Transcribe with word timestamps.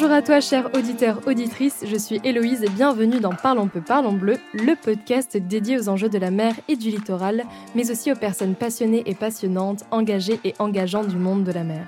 Bonjour 0.00 0.16
à 0.16 0.22
toi, 0.22 0.40
cher 0.40 0.70
auditeur, 0.74 1.20
auditrice, 1.26 1.84
je 1.86 1.96
suis 1.96 2.22
Héloïse 2.24 2.62
et 2.62 2.70
bienvenue 2.70 3.20
dans 3.20 3.34
Parlons 3.34 3.68
peu, 3.68 3.82
parlons 3.82 4.14
bleu, 4.14 4.38
le 4.54 4.74
podcast 4.74 5.36
dédié 5.36 5.78
aux 5.78 5.90
enjeux 5.90 6.08
de 6.08 6.16
la 6.16 6.30
mer 6.30 6.54
et 6.68 6.76
du 6.76 6.88
littoral, 6.88 7.44
mais 7.74 7.90
aussi 7.90 8.10
aux 8.10 8.16
personnes 8.16 8.54
passionnées 8.54 9.02
et 9.04 9.14
passionnantes, 9.14 9.84
engagées 9.90 10.40
et 10.42 10.54
engageantes 10.58 11.08
du 11.08 11.16
monde 11.16 11.44
de 11.44 11.52
la 11.52 11.64
mer. 11.64 11.86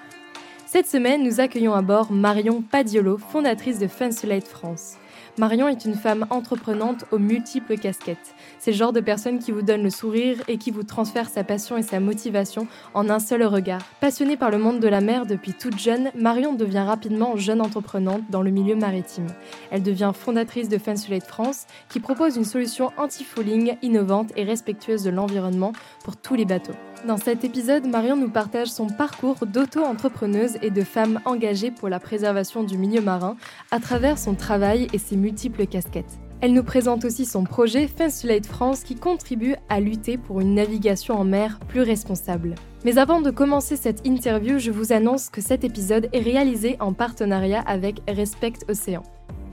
Cette 0.67 0.87
semaine, 0.87 1.25
nous 1.25 1.41
accueillons 1.41 1.73
à 1.73 1.81
bord 1.81 2.13
Marion 2.13 2.61
Padiolo, 2.61 3.17
fondatrice 3.17 3.79
de 3.79 3.87
Fansulate 3.87 4.47
France. 4.47 4.97
Marion 5.39 5.67
est 5.67 5.87
une 5.87 5.95
femme 5.95 6.27
entreprenante 6.29 7.07
aux 7.11 7.19
multiples 7.19 7.79
casquettes. 7.79 8.35
C'est 8.59 8.73
le 8.73 8.77
genre 8.77 8.93
de 8.93 9.01
personne 9.01 9.39
qui 9.39 9.51
vous 9.51 9.63
donne 9.63 9.83
le 9.83 9.89
sourire 9.89 10.37
et 10.47 10.59
qui 10.59 10.71
vous 10.71 10.83
transfère 10.83 11.31
sa 11.31 11.43
passion 11.43 11.79
et 11.79 11.83
sa 11.83 12.01
motivation 12.01 12.67
en 12.93 13.09
un 13.09 13.19
seul 13.19 13.43
regard. 13.45 13.81
Passionnée 14.01 14.37
par 14.37 14.51
le 14.51 14.59
monde 14.59 14.81
de 14.81 14.89
la 14.89 15.01
mer 15.01 15.25
depuis 15.25 15.55
toute 15.55 15.79
jeune, 15.79 16.11
Marion 16.15 16.53
devient 16.53 16.85
rapidement 16.87 17.37
jeune 17.37 17.63
entreprenante 17.63 18.23
dans 18.29 18.43
le 18.43 18.51
milieu 18.51 18.77
maritime. 18.77 19.27
Elle 19.71 19.83
devient 19.83 20.13
fondatrice 20.15 20.69
de 20.69 20.77
Fansulate 20.77 21.27
France, 21.27 21.67
qui 21.89 21.99
propose 21.99 22.37
une 22.37 22.45
solution 22.45 22.91
anti-fouling 22.99 23.77
innovante 23.81 24.33
et 24.37 24.45
respectueuse 24.45 25.03
de 25.03 25.11
l'environnement 25.11 25.73
pour 26.05 26.17
tous 26.17 26.35
les 26.35 26.45
bateaux. 26.45 26.77
Dans 27.07 27.17
cet 27.17 27.43
épisode, 27.43 27.89
Marion 27.89 28.15
nous 28.15 28.31
partage 28.31 28.69
son 28.69 28.87
parcours 28.87 29.45
d'auto-entrepreneuse 29.45 30.57
et 30.63 30.71
de 30.71 30.85
femme 30.85 31.19
engagée 31.25 31.73
pour 31.73 31.89
la 31.89 31.99
préservation 31.99 32.63
du 32.63 32.79
milieu 32.79 33.01
marin 33.01 33.37
à 33.73 33.81
travers 33.81 34.19
son 34.19 34.35
travail 34.37 34.87
et 34.93 34.99
ses 34.99 35.17
multiples 35.17 35.67
casquettes. 35.67 36.21
Elle 36.41 36.53
nous 36.53 36.63
présente 36.63 37.05
aussi 37.05 37.25
son 37.27 37.43
projet 37.43 37.89
Fansulate 37.89 38.47
France 38.47 38.85
qui 38.85 38.95
contribue 38.95 39.57
à 39.69 39.81
lutter 39.81 40.17
pour 40.17 40.41
une 40.41 40.55
navigation 40.55 41.19
en 41.19 41.25
mer 41.25 41.59
plus 41.67 41.83
responsable. 41.83 42.55
Mais 42.85 42.99
avant 42.99 43.21
de 43.21 43.33
commencer 43.33 43.77
cette 43.77 44.07
interview, 44.07 44.61
je 44.61 44.71
vous 44.71 44.93
annonce 44.93 45.29
que 45.29 45.41
cet 45.41 45.65
épisode 45.65 46.09
est 46.13 46.21
réalisé 46.21 46.77
en 46.79 46.93
partenariat 46.93 47.65
avec 47.67 48.01
Respect 48.07 48.55
Océan 48.69 49.03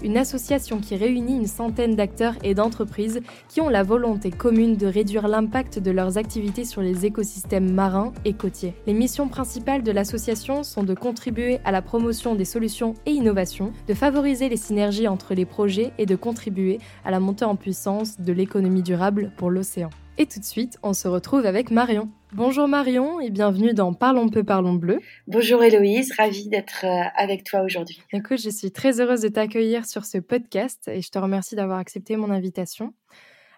une 0.03 0.17
association 0.17 0.79
qui 0.79 0.95
réunit 0.95 1.35
une 1.35 1.47
centaine 1.47 1.95
d'acteurs 1.95 2.35
et 2.43 2.53
d'entreprises 2.53 3.21
qui 3.47 3.61
ont 3.61 3.69
la 3.69 3.83
volonté 3.83 4.31
commune 4.31 4.77
de 4.77 4.87
réduire 4.87 5.27
l'impact 5.27 5.79
de 5.79 5.91
leurs 5.91 6.17
activités 6.17 6.65
sur 6.65 6.81
les 6.81 7.05
écosystèmes 7.05 7.71
marins 7.71 8.13
et 8.25 8.33
côtiers. 8.33 8.73
Les 8.87 8.93
missions 8.93 9.27
principales 9.27 9.83
de 9.83 9.91
l'association 9.91 10.63
sont 10.63 10.83
de 10.83 10.93
contribuer 10.93 11.59
à 11.65 11.71
la 11.71 11.81
promotion 11.81 12.35
des 12.35 12.45
solutions 12.45 12.93
et 13.05 13.11
innovations, 13.11 13.73
de 13.87 13.93
favoriser 13.93 14.49
les 14.49 14.57
synergies 14.57 15.07
entre 15.07 15.33
les 15.33 15.45
projets 15.45 15.91
et 15.97 16.05
de 16.05 16.15
contribuer 16.15 16.79
à 17.03 17.11
la 17.11 17.19
montée 17.19 17.45
en 17.45 17.55
puissance 17.55 18.19
de 18.19 18.33
l'économie 18.33 18.83
durable 18.83 19.31
pour 19.37 19.49
l'océan. 19.49 19.89
Et 20.17 20.25
tout 20.25 20.39
de 20.39 20.45
suite, 20.45 20.77
on 20.83 20.93
se 20.93 21.07
retrouve 21.07 21.45
avec 21.45 21.71
Marion. 21.71 22.09
Bonjour 22.33 22.67
Marion 22.67 23.19
et 23.19 23.31
bienvenue 23.31 23.73
dans 23.73 23.91
Parlons 23.91 24.29
peu, 24.29 24.43
parlons 24.43 24.73
bleu. 24.73 24.99
Bonjour 25.25 25.63
Héloïse, 25.63 26.13
ravie 26.15 26.47
d'être 26.47 26.85
euh, 26.85 27.09
avec 27.15 27.43
toi 27.43 27.61
aujourd'hui. 27.61 28.03
Écoute, 28.13 28.39
je 28.39 28.51
suis 28.51 28.71
très 28.71 29.01
heureuse 29.01 29.21
de 29.21 29.29
t'accueillir 29.29 29.87
sur 29.87 30.05
ce 30.05 30.19
podcast 30.19 30.87
et 30.87 31.01
je 31.01 31.09
te 31.09 31.17
remercie 31.17 31.55
d'avoir 31.55 31.79
accepté 31.79 32.17
mon 32.17 32.29
invitation. 32.29 32.93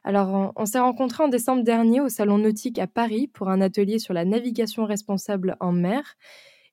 Alors, 0.06 0.54
on, 0.56 0.66
s'est 0.66 0.80
rencontrés 0.80 1.22
en 1.22 1.28
décembre 1.28 1.64
dernier 1.64 2.00
au 2.00 2.08
Salon 2.08 2.38
Nautique 2.38 2.80
à 2.80 2.88
Paris 2.88 3.28
pour 3.28 3.50
un 3.50 3.60
atelier 3.60 4.00
sur 4.00 4.14
la 4.14 4.24
navigation 4.24 4.86
responsable 4.86 5.58
en 5.60 5.74
mer. 5.74 6.16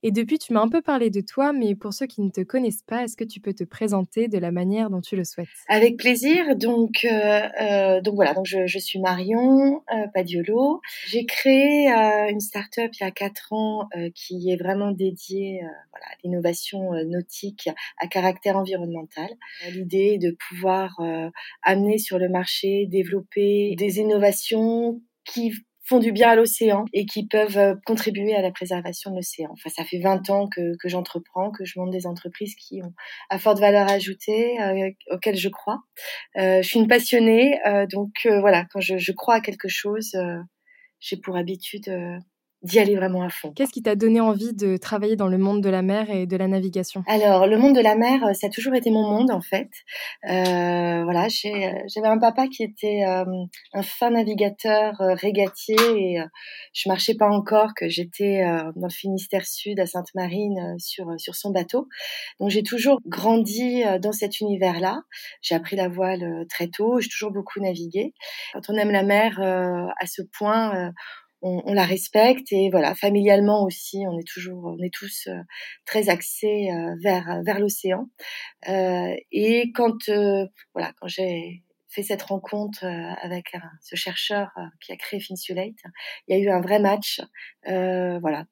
Et 0.05 0.13
depuis, 0.13 0.39
tu 0.39 0.53
m'as 0.53 0.61
un 0.61 0.69
peu 0.69 0.81
parlé 0.81 1.11
de 1.11 1.21
toi, 1.21 1.53
mais 1.53 1.75
pour 1.75 1.93
ceux 1.93 2.07
qui 2.07 2.21
ne 2.21 2.31
te 2.31 2.41
connaissent 2.43 2.85
pas, 2.87 3.03
est-ce 3.03 3.17
que 3.17 3.25
tu 3.25 3.41
peux 3.41 3.53
te 3.53 3.65
présenter 3.65 4.29
de 4.29 4.39
la 4.39 4.53
manière 4.53 4.91
dont 4.91 5.01
tu 5.01 5.17
le 5.17 5.25
souhaites? 5.25 5.49
Avec 5.69 5.97
plaisir. 5.97 6.55
Donc, 6.57 7.05
euh, 7.05 7.49
euh, 7.61 8.01
donc 8.01 8.15
voilà. 8.15 8.33
Donc 8.33 8.47
je, 8.47 8.79
suis 8.79 9.01
Marion 9.01 9.83
euh, 9.93 10.07
Padiolo. 10.15 10.81
J'ai 11.07 11.27
créé 11.27 11.91
euh, 11.91 12.29
une 12.31 12.41
start-up 12.41 12.93
il 13.01 13.03
y 13.03 13.07
a 13.07 13.11
quatre 13.11 13.53
ans 13.53 13.89
qui 14.15 14.51
est 14.51 14.57
vraiment 14.57 14.93
dédiée 14.93 15.61
à 15.63 16.15
l'innovation 16.23 16.93
nautique 17.07 17.69
à 17.99 18.07
caractère 18.07 18.57
environnemental. 18.57 19.29
L'idée 19.73 20.15
est 20.15 20.19
de 20.19 20.37
pouvoir 20.49 21.01
amener 21.63 21.99
sur 21.99 22.19
le 22.19 22.29
marché, 22.29 22.87
développer 22.89 23.75
des 23.77 23.99
innovations 23.99 25.01
qui 25.25 25.53
font 25.89 25.99
du 25.99 26.13
bien 26.13 26.31
à 26.31 26.37
l'océan 26.37 26.85
et 26.93 27.07
qui 27.07 27.27
peuvent 27.27 27.59
euh, 27.59 27.75
contribuer 27.87 28.35
à 28.35 28.43
la 28.43 28.51
préservation 28.51 29.11
de 29.11 29.17
l'océan. 29.17 29.51
Enfin, 29.53 29.71
ça 29.71 29.85
fait 29.85 29.99
20 29.99 30.29
ans 30.31 30.49
que, 30.49 30.77
que 30.77 30.89
j'entreprends, 30.89 31.51
que 31.51 31.65
je 31.65 31.79
monte 31.79 31.91
des 31.91 32.07
entreprises 32.07 32.55
qui 32.55 32.83
ont 32.83 32.93
à 33.31 33.39
forte 33.39 33.59
valeur 33.59 33.89
ajoutée, 33.89 34.61
euh, 34.61 34.91
auxquelles 35.11 35.37
je 35.37 35.49
crois. 35.49 35.81
Euh, 36.37 36.63
je 36.63 36.69
suis 36.69 36.79
une 36.79 36.89
passionnée, 36.89 37.59
euh, 37.67 37.87
donc 37.87 38.11
euh, 38.27 38.41
voilà, 38.41 38.67
quand 38.71 38.81
je, 38.81 38.99
je, 38.99 39.13
crois 39.13 39.37
à 39.37 39.41
quelque 39.41 39.69
chose, 39.69 40.17
j'ai 41.01 41.17
pour 41.17 41.37
habitude 41.37 41.89
d'y 42.63 42.79
aller 42.81 42.97
vraiment 42.97 43.23
à 43.23 43.29
fond. 43.29 43.53
Qu'est-ce 43.55 43.71
qui 43.71 43.83
t'a 43.83 43.95
donné 43.95 44.21
envie 44.21 44.53
de 44.53 44.77
travailler 44.77 45.15
dans 45.15 45.29
le 45.29 45.39
monde 45.39 45.63
de 45.63 45.69
la 45.69 45.83
mer 45.83 46.11
et 46.11 46.27
de 46.27 46.37
la 46.37 46.49
navigation? 46.49 47.05
Alors, 47.07 47.47
le 47.47 47.57
monde 47.57 47.77
de 47.77 47.81
la 47.81 47.95
mer, 47.95 48.25
euh, 48.25 48.33
ça 48.33 48.49
a 48.49 48.51
toujours 48.51 48.75
été 48.75 48.91
mon 48.91 49.09
monde 49.09 49.31
en 49.31 49.41
fait. 49.41 49.69
Euh, 50.29 51.05
voilà, 51.05 51.27
euh, 51.27 51.73
j'avais 51.95 52.09
un 52.09 52.19
papa 52.19 52.49
qui 52.49 52.65
était 52.65 53.05
euh, 53.07 53.25
un 53.75 53.83
fin 53.83 54.11
navigateur 54.11 55.01
euh, 55.01 55.15
régatier 55.15 55.77
et 55.77 56.19
je 56.73 56.89
marchais 56.89 57.15
pas 57.15 57.29
encore 57.29 57.75
que 57.77 57.89
j'étais 57.89 58.45
dans 58.77 58.87
le 58.87 58.93
Finistère 58.93 59.47
Sud 59.47 59.79
à 59.81 59.87
Sainte-Marine 59.87 60.77
sur 60.79 61.07
sur 61.19 61.35
son 61.35 61.51
bateau. 61.51 61.89
Donc 62.41 62.51
j'ai 62.51 62.63
toujours 62.63 63.01
grandi 63.07 63.83
dans 64.01 64.13
cet 64.13 64.41
univers-là. 64.41 65.03
J'ai 65.43 65.55
appris 65.55 65.77
la 65.77 65.89
voile 65.89 66.45
très 66.49 66.69
tôt, 66.69 67.01
j'ai 67.01 67.09
toujours 67.09 67.31
beaucoup 67.31 67.61
navigué. 67.61 68.15
Quand 68.53 68.63
on 68.69 68.75
aime 68.75 68.91
la 68.91 69.03
mer 69.03 69.41
à 69.41 70.07
ce 70.07 70.23
point 70.23 70.93
on, 71.43 71.63
on, 71.65 71.73
la 71.73 71.85
respecte 71.85 72.53
et 72.53 72.71
voilà 72.71 72.95
familialement 72.95 73.65
aussi 73.65 74.05
on 74.09 74.19
est 74.19 74.27
toujours 74.27 74.65
on 74.65 74.83
est 74.83 74.93
tous 74.93 75.29
euh, 75.29 75.41
très 75.87 76.09
axés 76.09 76.71
euh, 76.71 76.95
vers 77.03 77.43
vers 77.45 77.59
l'océan. 77.59 78.09
Euh, 78.69 79.15
et 79.33 79.73
quand 79.75 80.09
euh, 80.09 80.47
voilà 80.75 80.93
quand 81.01 81.09
j'ai 81.09 81.63
fait 81.89 82.03
cette 82.03 82.23
rencontre 82.23 82.85
avec 82.85 83.57
ce 83.81 83.97
chercheur 83.97 84.51
qui 84.83 84.93
a 84.93 84.97
créé 84.97 85.21
Finsulate 85.21 85.73
il 86.27 86.37
y 86.37 86.39
a 86.39 86.43
eu 86.43 86.51
un 86.51 86.61
vrai 86.61 86.81
match 86.81 87.23
voilà 87.65 88.45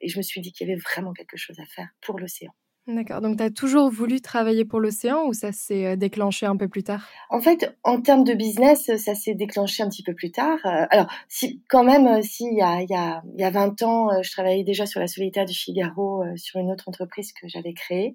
et 0.00 0.08
je 0.08 0.16
me 0.16 0.22
suis 0.22 0.40
dit 0.40 0.52
qu'il 0.52 0.68
y 0.68 0.70
avait 0.70 0.80
vraiment 0.80 1.12
quelque 1.12 1.36
chose 1.36 1.58
à 1.58 1.66
faire 1.66 1.88
pour 2.00 2.20
l'océan 2.20 2.52
D'accord. 2.86 3.22
Donc, 3.22 3.38
tu 3.38 3.42
as 3.42 3.50
toujours 3.50 3.90
voulu 3.90 4.20
travailler 4.20 4.66
pour 4.66 4.78
l'océan 4.78 5.24
ou 5.26 5.32
ça 5.32 5.52
s'est 5.52 5.86
euh, 5.86 5.96
déclenché 5.96 6.44
un 6.44 6.56
peu 6.58 6.68
plus 6.68 6.82
tard? 6.82 7.08
En 7.30 7.40
fait, 7.40 7.74
en 7.82 8.02
termes 8.02 8.24
de 8.24 8.34
business, 8.34 8.94
ça 8.98 9.14
s'est 9.14 9.32
déclenché 9.34 9.82
un 9.82 9.88
petit 9.88 10.02
peu 10.02 10.12
plus 10.12 10.30
tard. 10.30 10.58
Euh, 10.66 10.84
alors, 10.90 11.06
si, 11.26 11.62
quand 11.70 11.82
même, 11.82 12.06
euh, 12.06 12.20
si, 12.20 12.44
il 12.44 12.58
y 12.58 12.60
a, 12.60 12.82
il 12.82 12.90
y, 12.90 12.94
a, 12.94 13.22
il 13.34 13.40
y 13.40 13.44
a 13.44 13.48
20 13.48 13.82
ans, 13.84 14.22
je 14.22 14.30
travaillais 14.30 14.64
déjà 14.64 14.84
sur 14.84 15.00
la 15.00 15.06
solitaire 15.06 15.46
du 15.46 15.54
Figaro, 15.54 16.24
sur 16.36 16.60
une 16.60 16.70
autre 16.70 16.86
entreprise 16.86 17.32
que 17.32 17.48
j'avais 17.48 17.72
créée. 17.72 18.14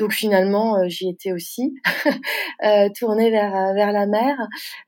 Donc, 0.00 0.12
finalement, 0.12 0.88
j'y 0.88 1.08
étais 1.08 1.30
aussi, 1.30 1.74
tournée 2.98 3.30
vers, 3.30 3.72
vers 3.74 3.92
la 3.92 4.06
mer. 4.06 4.36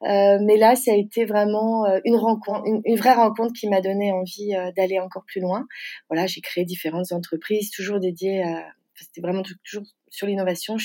mais 0.03 0.57
là, 0.57 0.75
ça 0.75 0.91
a 0.91 0.97
été 0.97 1.25
vraiment 1.25 1.87
une 2.05 2.17
rencontre, 2.17 2.63
une, 2.67 2.81
une 2.85 2.97
vraie 2.97 3.15
rencontre 3.15 3.53
qui 3.53 3.69
m'a 3.69 3.81
donné 3.81 4.11
envie 4.11 4.55
d'aller 4.77 4.99
encore 4.99 5.23
plus 5.25 5.41
loin. 5.41 5.67
Voilà, 6.09 6.27
j'ai 6.27 6.41
créé 6.41 6.65
différentes 6.65 7.13
entreprises, 7.13 7.71
toujours 7.71 8.01
dédiées 8.01 8.43
à 8.43 8.65
c'était 9.01 9.21
vraiment 9.21 9.43
toujours 9.65 9.85
sur 10.09 10.27
l'innovation. 10.27 10.77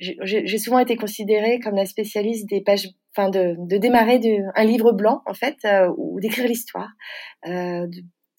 J'ai 0.00 0.58
souvent 0.58 0.78
été 0.78 0.96
considérée 0.96 1.60
comme 1.60 1.76
la 1.76 1.86
spécialiste 1.86 2.48
des 2.48 2.62
pages, 2.62 2.88
enfin 3.16 3.30
de, 3.30 3.54
de 3.58 3.76
démarrer 3.76 4.18
de, 4.18 4.38
un 4.54 4.64
livre 4.64 4.92
blanc 4.92 5.22
en 5.26 5.34
fait, 5.34 5.56
euh, 5.64 5.92
ou 5.96 6.20
d'écrire 6.20 6.48
l'histoire, 6.48 6.90
euh, 7.46 7.86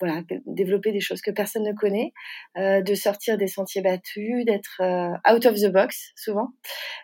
voilà, 0.02 0.24
développer 0.46 0.92
des 0.92 1.00
choses 1.00 1.22
que 1.22 1.32
personne 1.32 1.64
ne 1.64 1.72
connaît, 1.72 2.12
euh, 2.58 2.82
de 2.82 2.96
sortir 2.96 3.38
des 3.38 3.48
sentiers 3.48 3.82
battus, 3.82 4.44
d'être 4.46 4.82
euh, 4.82 5.34
out 5.34 5.46
of 5.46 5.56
the 5.56 5.72
box 5.72 6.12
souvent, 6.16 6.50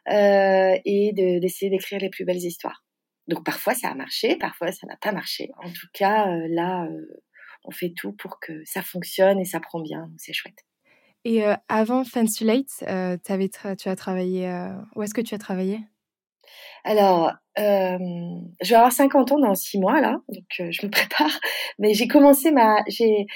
et 0.09 1.11
d'essayer 1.13 1.69
d'écrire 1.71 1.99
les 1.99 2.09
plus 2.09 2.25
belles 2.25 2.43
histoires. 2.43 2.83
Donc 3.27 3.45
parfois 3.45 3.73
ça 3.75 3.89
a 3.89 3.95
marché, 3.95 4.35
parfois 4.35 4.71
ça 4.73 4.87
n'a 4.87 4.97
pas 4.97 5.13
marché. 5.13 5.51
En 5.63 5.69
tout 5.69 5.87
cas, 5.93 6.25
là, 6.49 6.87
on 7.63 7.71
fait 7.71 7.93
tout 7.95 8.13
pour 8.13 8.39
que 8.39 8.63
ça 8.65 8.81
fonctionne 8.81 9.39
et 9.39 9.45
ça 9.45 9.59
prend 9.59 9.79
bien, 9.79 10.11
c'est 10.17 10.33
chouette. 10.33 10.65
Et 11.23 11.45
euh, 11.45 11.55
avant 11.69 12.03
Fansulate, 12.03 12.83
euh, 12.87 13.17
avais 13.29 13.49
tu 13.77 13.89
as 13.89 13.95
travaillé. 13.95 14.47
Euh, 14.47 14.69
où 14.95 15.03
est-ce 15.03 15.13
que 15.13 15.21
tu 15.21 15.35
as 15.35 15.37
travaillé? 15.37 15.79
Alors, 16.83 17.31
euh, 17.59 17.97
je 18.61 18.69
vais 18.69 18.75
avoir 18.75 18.91
50 18.91 19.31
ans 19.33 19.39
dans 19.39 19.53
6 19.53 19.79
mois 19.79 20.01
là, 20.01 20.19
donc 20.29 20.45
euh, 20.59 20.71
je 20.71 20.85
me 20.85 20.91
prépare. 20.91 21.39
Mais 21.77 21.93
j'ai 21.93 22.07
commencé 22.07 22.51
ma, 22.51 22.83
j'ai, 22.87 23.27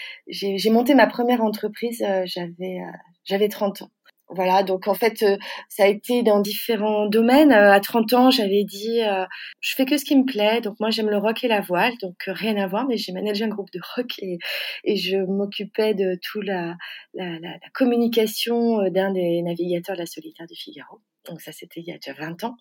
monté 0.71 0.95
ma 0.95 1.07
première 1.07 1.41
entreprise. 1.41 2.03
j'avais, 2.25 2.79
j'avais 3.23 3.49
30 3.49 3.83
ans. 3.83 3.91
Voilà, 4.29 4.63
donc 4.63 4.87
en 4.87 4.95
fait, 4.95 5.21
euh, 5.21 5.37
ça 5.69 5.83
a 5.83 5.87
été 5.87 6.23
dans 6.23 6.39
différents 6.39 7.05
domaines. 7.07 7.51
Euh, 7.51 7.71
à 7.71 7.79
30 7.79 8.13
ans, 8.13 8.31
j'avais 8.31 8.63
dit, 8.63 9.01
euh, 9.03 9.23
je 9.59 9.75
fais 9.75 9.85
que 9.85 9.97
ce 9.97 10.05
qui 10.05 10.15
me 10.15 10.25
plaît. 10.25 10.61
Donc 10.61 10.79
moi, 10.79 10.89
j'aime 10.89 11.09
le 11.11 11.17
rock 11.17 11.43
et 11.43 11.47
la 11.47 11.61
voile, 11.61 11.93
donc 12.01 12.15
rien 12.25 12.57
à 12.57 12.65
voir. 12.65 12.87
Mais 12.87 12.97
j'ai 12.97 13.11
managé 13.11 13.43
un 13.45 13.49
groupe 13.49 13.69
de 13.71 13.79
rock 13.95 14.07
et, 14.19 14.39
et 14.83 14.95
je 14.95 15.17
m'occupais 15.17 15.93
de 15.93 16.17
tout 16.23 16.41
la, 16.41 16.75
la, 17.13 17.33
la, 17.39 17.51
la 17.51 17.69
communication 17.73 18.89
d'un 18.89 19.11
des 19.11 19.43
navigateurs 19.43 19.95
de 19.95 20.01
la 20.01 20.05
Solitaire 20.07 20.47
du 20.47 20.55
Figaro. 20.55 21.01
Donc 21.29 21.41
ça, 21.41 21.51
c'était 21.51 21.81
il 21.81 21.87
y 21.87 21.91
a 21.91 21.97
déjà 21.97 22.13
20 22.13 22.43
ans. 22.45 22.55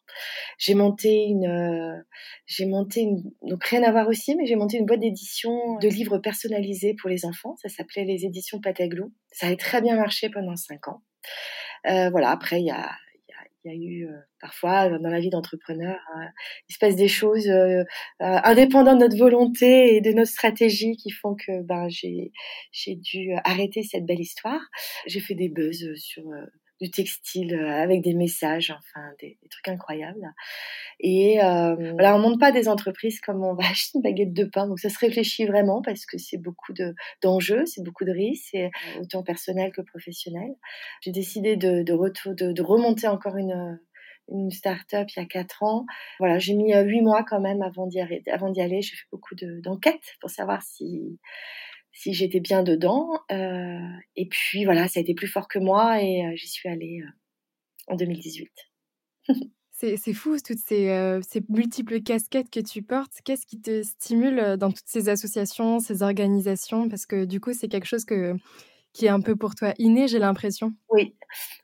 J'ai 0.58 0.74
monté 0.74 1.24
une, 1.24 2.04
j'ai 2.46 2.66
monté 2.66 3.00
une, 3.00 3.22
donc 3.42 3.64
rien 3.64 3.82
à 3.84 3.90
voir 3.90 4.08
aussi, 4.08 4.34
mais 4.36 4.46
j'ai 4.46 4.56
monté 4.56 4.76
une 4.78 4.86
boîte 4.86 5.00
d'édition 5.00 5.78
de 5.78 5.88
livres 5.88 6.18
personnalisés 6.18 6.94
pour 7.00 7.08
les 7.08 7.24
enfants. 7.24 7.56
Ça 7.56 7.68
s'appelait 7.70 8.04
les 8.04 8.24
éditions 8.26 8.60
Pataglou. 8.60 9.12
Ça 9.32 9.48
a 9.48 9.56
très 9.56 9.80
bien 9.80 9.96
marché 9.96 10.28
pendant 10.30 10.56
5 10.56 10.88
ans. 10.88 11.02
Voilà, 11.84 12.30
après, 12.30 12.60
il 12.60 12.66
y 12.66 12.70
a, 12.70 12.90
il 13.64 13.72
y 13.72 13.74
a 13.74 13.78
eu 13.78 14.08
parfois 14.40 14.90
dans 14.98 15.08
la 15.10 15.20
vie 15.20 15.30
d'entrepreneur, 15.30 15.98
il 16.68 16.74
se 16.74 16.78
passe 16.78 16.96
des 16.96 17.08
choses 17.08 17.50
indépendantes 18.20 18.98
de 18.98 19.04
notre 19.04 19.16
volonté 19.16 19.96
et 19.96 20.00
de 20.00 20.12
notre 20.12 20.30
stratégie 20.30 20.96
qui 20.96 21.10
font 21.10 21.34
que 21.34 21.62
ben 21.62 21.88
j'ai 21.88 22.32
j'ai 22.72 22.96
dû 22.96 23.32
arrêter 23.44 23.82
cette 23.82 24.04
belle 24.04 24.20
histoire. 24.20 24.60
J'ai 25.06 25.20
fait 25.20 25.34
des 25.34 25.48
buzz 25.48 25.94
sur 25.96 26.24
du 26.84 26.90
textile 26.90 27.54
euh, 27.54 27.82
avec 27.82 28.02
des 28.02 28.14
messages, 28.14 28.70
enfin 28.70 29.06
des, 29.20 29.38
trucs 29.50 29.68
incroyables. 29.68 30.32
Et 31.00 31.42
euh, 31.42 31.92
voilà, 31.92 32.14
on 32.14 32.18
monte 32.18 32.38
pas 32.38 32.52
des 32.52 32.68
entreprises 32.68 33.20
comme 33.20 33.42
on 33.42 33.54
va 33.54 33.64
acheter 33.70 33.92
une 33.96 34.02
baguette 34.02 34.32
de 34.32 34.44
pain, 34.44 34.66
donc 34.66 34.78
ça 34.78 34.90
se 34.90 34.98
réfléchit 34.98 35.46
vraiment 35.46 35.82
parce 35.82 36.06
que 36.06 36.18
c'est 36.18 36.38
beaucoup 36.38 36.72
de 36.72 36.94
d'enjeux, 37.22 37.64
c'est 37.66 37.82
beaucoup 37.82 38.04
de 38.04 38.12
risques, 38.12 38.48
c'est 38.52 38.70
autant 39.00 39.22
personnel 39.22 39.72
que 39.72 39.80
professionnel. 39.80 40.54
J'ai 41.00 41.12
décidé 41.12 41.56
de 41.56 41.82
de, 41.82 41.92
retour, 41.92 42.34
de, 42.34 42.52
de 42.52 42.62
remonter 42.62 43.08
encore 43.08 43.36
une 43.36 43.78
une 44.30 44.50
start-up 44.50 45.08
il 45.14 45.20
y 45.20 45.22
a 45.22 45.26
quatre 45.26 45.62
ans. 45.62 45.84
Voilà, 46.18 46.38
j'ai 46.38 46.54
mis 46.54 46.74
euh, 46.74 46.82
huit 46.82 47.02
mois 47.02 47.24
quand 47.24 47.40
même 47.40 47.62
avant 47.62 47.86
d'y 47.86 48.00
avant 48.00 48.50
d'y 48.50 48.60
aller. 48.60 48.82
J'ai 48.82 48.96
fait 48.96 49.06
beaucoup 49.12 49.34
d'enquêtes 49.34 50.14
pour 50.20 50.30
savoir 50.30 50.62
si 50.62 51.18
si 51.94 52.12
j'étais 52.12 52.40
bien 52.40 52.62
dedans. 52.62 53.20
Euh, 53.30 53.88
et 54.16 54.26
puis 54.26 54.64
voilà, 54.64 54.88
ça 54.88 55.00
a 55.00 55.02
été 55.02 55.14
plus 55.14 55.28
fort 55.28 55.48
que 55.48 55.58
moi 55.58 56.02
et 56.02 56.26
euh, 56.26 56.32
j'y 56.34 56.48
suis 56.48 56.68
allée 56.68 57.00
euh, 57.00 57.92
en 57.92 57.96
2018. 57.96 58.50
c'est 59.70 60.12
fou, 60.12 60.36
toutes 60.44 60.58
ces, 60.58 61.20
ces, 61.28 61.42
multiples 61.48 62.00
casquettes 62.02 62.50
que 62.50 62.60
tu 62.60 62.82
portes. 62.82 63.20
Qu'est-ce 63.24 63.46
qui 63.46 63.60
te 63.60 63.82
stimule 63.82 64.56
dans 64.56 64.70
toutes 64.70 64.86
ces 64.86 65.08
associations, 65.08 65.78
ces 65.78 66.02
organisations? 66.02 66.88
Parce 66.88 67.06
que 67.06 67.24
du 67.24 67.38
coup, 67.38 67.52
c'est 67.52 67.68
quelque 67.68 67.86
chose 67.86 68.04
que 68.04 68.34
qui 68.94 69.06
est 69.06 69.10
un 69.10 69.20
peu 69.20 69.36
pour 69.36 69.54
toi 69.56 69.74
inné, 69.78 70.08
j'ai 70.08 70.20
l'impression. 70.20 70.72
Oui. 70.88 71.14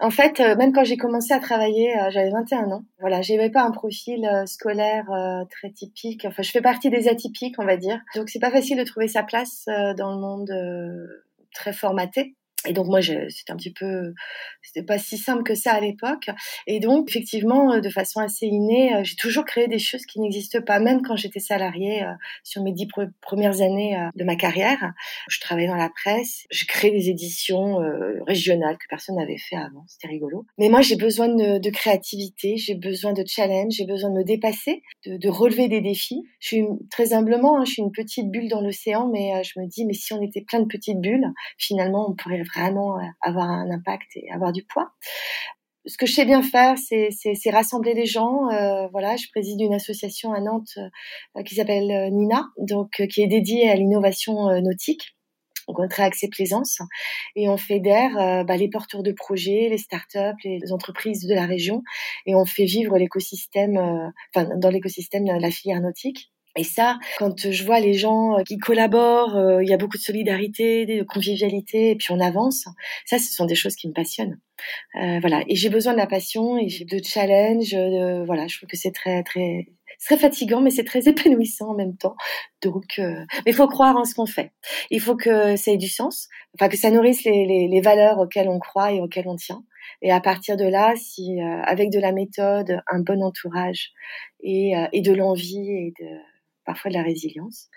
En 0.00 0.10
fait, 0.10 0.40
euh, 0.40 0.56
même 0.56 0.72
quand 0.72 0.82
j'ai 0.84 0.96
commencé 0.96 1.32
à 1.32 1.38
travailler, 1.38 1.96
euh, 1.96 2.10
j'avais 2.10 2.30
21 2.30 2.72
ans. 2.72 2.84
Voilà, 2.98 3.22
j'avais 3.22 3.50
pas 3.50 3.62
un 3.62 3.70
profil 3.70 4.26
euh, 4.26 4.44
scolaire 4.46 5.06
très 5.48 5.70
typique. 5.70 6.24
Enfin, 6.26 6.42
je 6.42 6.50
fais 6.50 6.60
partie 6.60 6.90
des 6.90 7.08
atypiques, 7.08 7.54
on 7.58 7.64
va 7.64 7.76
dire. 7.76 8.00
Donc, 8.16 8.28
c'est 8.28 8.40
pas 8.40 8.50
facile 8.50 8.76
de 8.78 8.84
trouver 8.84 9.08
sa 9.08 9.22
place 9.22 9.64
dans 9.96 10.12
le 10.12 10.20
monde 10.20 10.52
très 11.54 11.72
formaté. 11.72 12.34
Et 12.68 12.72
donc 12.74 12.86
moi, 12.86 13.00
c'était 13.00 13.52
un 13.52 13.56
petit 13.56 13.72
peu, 13.72 14.12
c'était 14.62 14.84
pas 14.84 14.98
si 14.98 15.16
simple 15.16 15.42
que 15.44 15.54
ça 15.54 15.72
à 15.72 15.80
l'époque. 15.80 16.28
Et 16.66 16.78
donc 16.78 17.08
effectivement, 17.08 17.72
euh, 17.72 17.80
de 17.80 17.88
façon 17.88 18.20
assez 18.20 18.46
innée, 18.46 18.94
euh, 18.94 19.00
j'ai 19.02 19.16
toujours 19.16 19.44
créé 19.44 19.66
des 19.66 19.78
choses 19.78 20.04
qui 20.04 20.20
n'existent 20.20 20.60
pas, 20.60 20.78
même 20.78 21.00
quand 21.00 21.16
j'étais 21.16 21.40
salariée 21.40 22.02
euh, 22.02 22.12
sur 22.44 22.62
mes 22.62 22.72
dix 22.72 22.86
premières 23.22 23.62
années 23.62 23.96
de 24.14 24.24
ma 24.24 24.36
carrière. 24.36 24.92
Je 25.28 25.40
travaillais 25.40 25.68
dans 25.68 25.76
la 25.76 25.88
presse, 25.88 26.46
je 26.50 26.64
créé 26.66 26.90
des 26.90 27.08
éditions 27.08 27.78
régionales 28.26 28.76
que 28.76 28.84
personne 28.88 29.16
n'avait 29.16 29.38
fait 29.38 29.56
avant. 29.56 29.84
C'était 29.86 30.08
rigolo. 30.08 30.44
Mais 30.58 30.68
moi, 30.68 30.82
j'ai 30.82 30.96
besoin 30.96 31.28
de, 31.28 31.70
créativité, 31.70 32.56
j'ai 32.56 32.74
besoin 32.74 33.12
de 33.12 33.22
challenge, 33.26 33.72
j'ai 33.72 33.86
besoin 33.86 34.10
de 34.10 34.16
me 34.16 34.24
dépasser, 34.24 34.82
de, 35.06 35.16
de, 35.16 35.28
relever 35.28 35.68
des 35.68 35.80
défis. 35.80 36.22
Je 36.40 36.48
suis 36.48 36.64
très 36.90 37.12
humblement, 37.12 37.58
hein, 37.58 37.64
je 37.64 37.72
suis 37.72 37.82
une 37.82 37.92
petite 37.92 38.30
bulle 38.30 38.48
dans 38.48 38.60
l'océan, 38.60 39.08
mais 39.08 39.42
je 39.44 39.58
me 39.60 39.66
dis, 39.66 39.86
mais 39.86 39.94
si 39.94 40.12
on 40.12 40.20
était 40.20 40.42
plein 40.42 40.60
de 40.60 40.66
petites 40.66 41.00
bulles, 41.00 41.32
finalement, 41.58 42.10
on 42.10 42.14
pourrait 42.14 42.38
vraiment 42.54 42.98
euh, 42.98 43.02
avoir 43.20 43.48
un 43.48 43.70
impact 43.70 44.08
et 44.16 44.30
avoir 44.30 44.52
du 44.52 44.64
poids 44.64 44.92
ce 45.86 45.96
que 45.96 46.04
je 46.04 46.12
sais 46.12 46.26
bien 46.26 46.42
faire, 46.42 46.76
c'est 46.76 47.50
rassembler 47.50 47.94
les 47.94 48.04
gens. 48.04 48.50
Euh, 48.50 48.86
voilà, 48.88 49.16
je 49.16 49.26
préside 49.32 49.62
une 49.62 49.72
association 49.72 50.30
à 50.34 50.40
Nantes 50.40 50.76
euh, 50.76 51.42
qui 51.42 51.54
s'appelle 51.54 52.12
Nina, 52.12 52.44
donc 52.58 53.02
qui 53.08 53.22
est 53.22 53.26
dédiée 53.26 53.70
à 53.70 53.76
l'innovation 53.76 54.60
nautique. 54.60 55.16
Donc 55.66 55.78
on 55.78 55.88
crée 55.88 56.02
Accès 56.02 56.28
Plaisance 56.28 56.80
et 57.34 57.48
on 57.48 57.56
fédère 57.56 58.44
bah, 58.44 58.58
les 58.58 58.68
porteurs 58.68 59.02
de 59.02 59.12
projets, 59.12 59.68
les 59.70 59.78
startups, 59.78 60.36
les 60.44 60.70
entreprises 60.70 61.26
de 61.26 61.34
la 61.34 61.46
région 61.46 61.82
et 62.26 62.34
on 62.34 62.44
fait 62.44 62.66
vivre 62.66 62.98
l'écosystème, 62.98 64.12
enfin 64.34 64.50
dans 64.58 64.68
l'écosystème 64.68 65.24
la 65.24 65.50
filière 65.50 65.80
nautique. 65.80 66.30
Et 66.56 66.64
ça, 66.64 66.98
quand 67.18 67.50
je 67.50 67.64
vois 67.64 67.78
les 67.78 67.94
gens 67.94 68.38
euh, 68.38 68.42
qui 68.42 68.58
collaborent, 68.58 69.36
euh, 69.36 69.62
il 69.62 69.68
y 69.68 69.72
a 69.72 69.76
beaucoup 69.76 69.96
de 69.96 70.02
solidarité, 70.02 70.84
de 70.84 71.04
convivialité, 71.04 71.90
et 71.92 71.96
puis 71.96 72.08
on 72.10 72.18
avance. 72.18 72.64
Ça, 73.06 73.18
ce 73.18 73.32
sont 73.32 73.46
des 73.46 73.54
choses 73.54 73.76
qui 73.76 73.86
me 73.88 73.92
passionnent. 73.92 74.40
Euh, 75.00 75.20
voilà. 75.20 75.42
Et 75.46 75.54
j'ai 75.54 75.70
besoin 75.70 75.92
de 75.92 75.98
la 75.98 76.08
passion 76.08 76.58
et 76.58 76.66
de 76.66 77.00
challenge. 77.04 77.74
voilà, 78.26 78.48
je 78.48 78.56
trouve 78.56 78.68
que 78.68 78.76
c'est 78.76 78.90
très, 78.90 79.22
très, 79.22 79.68
très 80.04 80.16
fatigant, 80.16 80.60
mais 80.60 80.70
c'est 80.70 80.84
très 80.84 81.08
épanouissant 81.08 81.70
en 81.70 81.74
même 81.74 81.96
temps. 81.96 82.16
Donc, 82.62 82.98
mais 82.98 83.26
il 83.46 83.54
faut 83.54 83.68
croire 83.68 83.96
en 83.96 84.04
ce 84.04 84.14
qu'on 84.14 84.26
fait. 84.26 84.50
Il 84.90 85.00
faut 85.00 85.16
que 85.16 85.54
ça 85.56 85.70
ait 85.70 85.76
du 85.76 85.88
sens, 85.88 86.28
enfin 86.54 86.68
que 86.68 86.76
ça 86.76 86.90
nourrisse 86.90 87.22
les, 87.22 87.46
les, 87.46 87.68
les 87.68 87.80
valeurs 87.80 88.18
auxquelles 88.18 88.48
on 88.48 88.58
croit 88.58 88.92
et 88.92 89.00
auxquelles 89.00 89.28
on 89.28 89.36
tient. 89.36 89.62
Et 90.02 90.10
à 90.10 90.20
partir 90.20 90.56
de 90.56 90.64
là, 90.64 90.94
si 90.96 91.40
avec 91.64 91.90
de 91.90 92.00
la 92.00 92.12
méthode, 92.12 92.82
un 92.90 93.00
bon 93.00 93.22
entourage 93.22 93.92
et, 94.42 94.72
et 94.92 95.00
de 95.00 95.12
l'envie 95.12 95.70
et 95.70 95.92
de 96.00 96.08
parfois 96.70 96.92
de 96.92 96.96
la 96.96 97.02
résilience, 97.02 97.68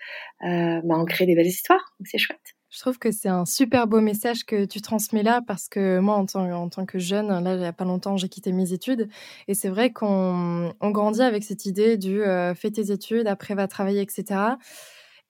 euh, 0.43 0.79
bah, 0.83 0.95
on 0.99 1.05
crée 1.05 1.25
des 1.25 1.33
belles 1.33 1.47
histoires. 1.47 1.95
Donc 1.99 2.05
c'est 2.05 2.19
chouette. 2.19 2.53
Je 2.69 2.79
trouve 2.79 2.99
que 2.99 3.11
c'est 3.11 3.29
un 3.29 3.45
super 3.45 3.87
beau 3.87 4.01
message 4.01 4.45
que 4.45 4.65
tu 4.65 4.81
transmets 4.81 5.23
là 5.23 5.41
parce 5.47 5.67
que 5.67 5.97
moi, 5.97 6.15
en 6.15 6.27
tant, 6.27 6.85
que 6.85 6.99
jeune, 6.99 7.27
là, 7.27 7.53
il 7.55 7.59
n'y 7.59 7.65
a 7.65 7.73
pas 7.73 7.85
longtemps, 7.85 8.17
j'ai 8.17 8.29
quitté 8.29 8.51
mes 8.51 8.71
études. 8.71 9.09
Et 9.47 9.55
c'est 9.55 9.69
vrai 9.69 9.91
qu'on 9.91 10.73
on 10.79 10.91
grandit 10.91 11.23
avec 11.23 11.43
cette 11.43 11.65
idée 11.65 11.97
du 11.97 12.21
euh, 12.21 12.53
fais 12.53 12.69
tes 12.69 12.91
études, 12.91 13.25
après 13.27 13.55
va 13.55 13.67
travailler, 13.67 14.01
etc. 14.01 14.41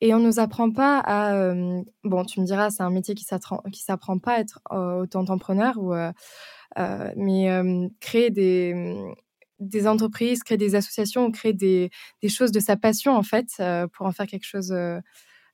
Et 0.01 0.13
on 0.13 0.19
ne 0.19 0.25
nous 0.25 0.39
apprend 0.39 0.69
pas 0.69 0.99
à. 0.99 1.35
Euh, 1.35 1.81
bon, 2.03 2.25
tu 2.25 2.41
me 2.41 2.45
diras, 2.45 2.69
c'est 2.69 2.83
un 2.83 2.89
métier 2.89 3.15
qui 3.15 3.25
ne 3.33 3.71
s'apprend 3.73 4.19
pas 4.19 4.33
à 4.33 4.39
être 4.39 4.59
auto-entrepreneur, 4.71 5.77
ou, 5.77 5.93
mais 7.15 7.89
créer 8.01 8.29
des, 8.29 8.73
des 9.59 9.87
entreprises, 9.87 10.43
créer 10.43 10.57
des 10.57 10.75
associations, 10.75 11.31
créer 11.31 11.53
des, 11.53 11.89
des 12.21 12.29
choses 12.29 12.51
de 12.51 12.59
sa 12.59 12.75
passion 12.75 13.15
en 13.15 13.23
fait 13.23 13.47
euh, 13.59 13.87
pour 13.87 14.05
en 14.05 14.11
faire 14.11 14.27
quelque 14.27 14.45
chose 14.45 14.71
euh, 14.71 14.99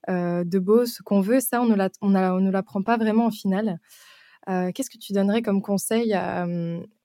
euh, 0.10 0.44
de 0.44 0.60
beau, 0.60 0.86
ce 0.86 1.02
qu'on 1.04 1.22
veut. 1.22 1.40
Ça, 1.40 1.62
on 1.62 1.68
ne 1.68 2.52
l'apprend 2.52 2.82
pas 2.82 2.98
vraiment 2.98 3.28
au 3.28 3.32
final. 3.32 3.80
Qu'est-ce 4.74 4.90
que 4.90 4.98
tu 4.98 5.14
donnerais 5.14 5.44
comme 5.44 5.62
conseil 5.62 6.18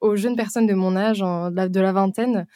aux 0.01 0.15
jeunes 0.15 0.35
personnes 0.35 0.65
de 0.65 0.73
mon 0.73 0.95
âge, 0.95 1.19
de, 1.19 1.79
la, 1.79 1.91
vingtaine, 1.91 2.47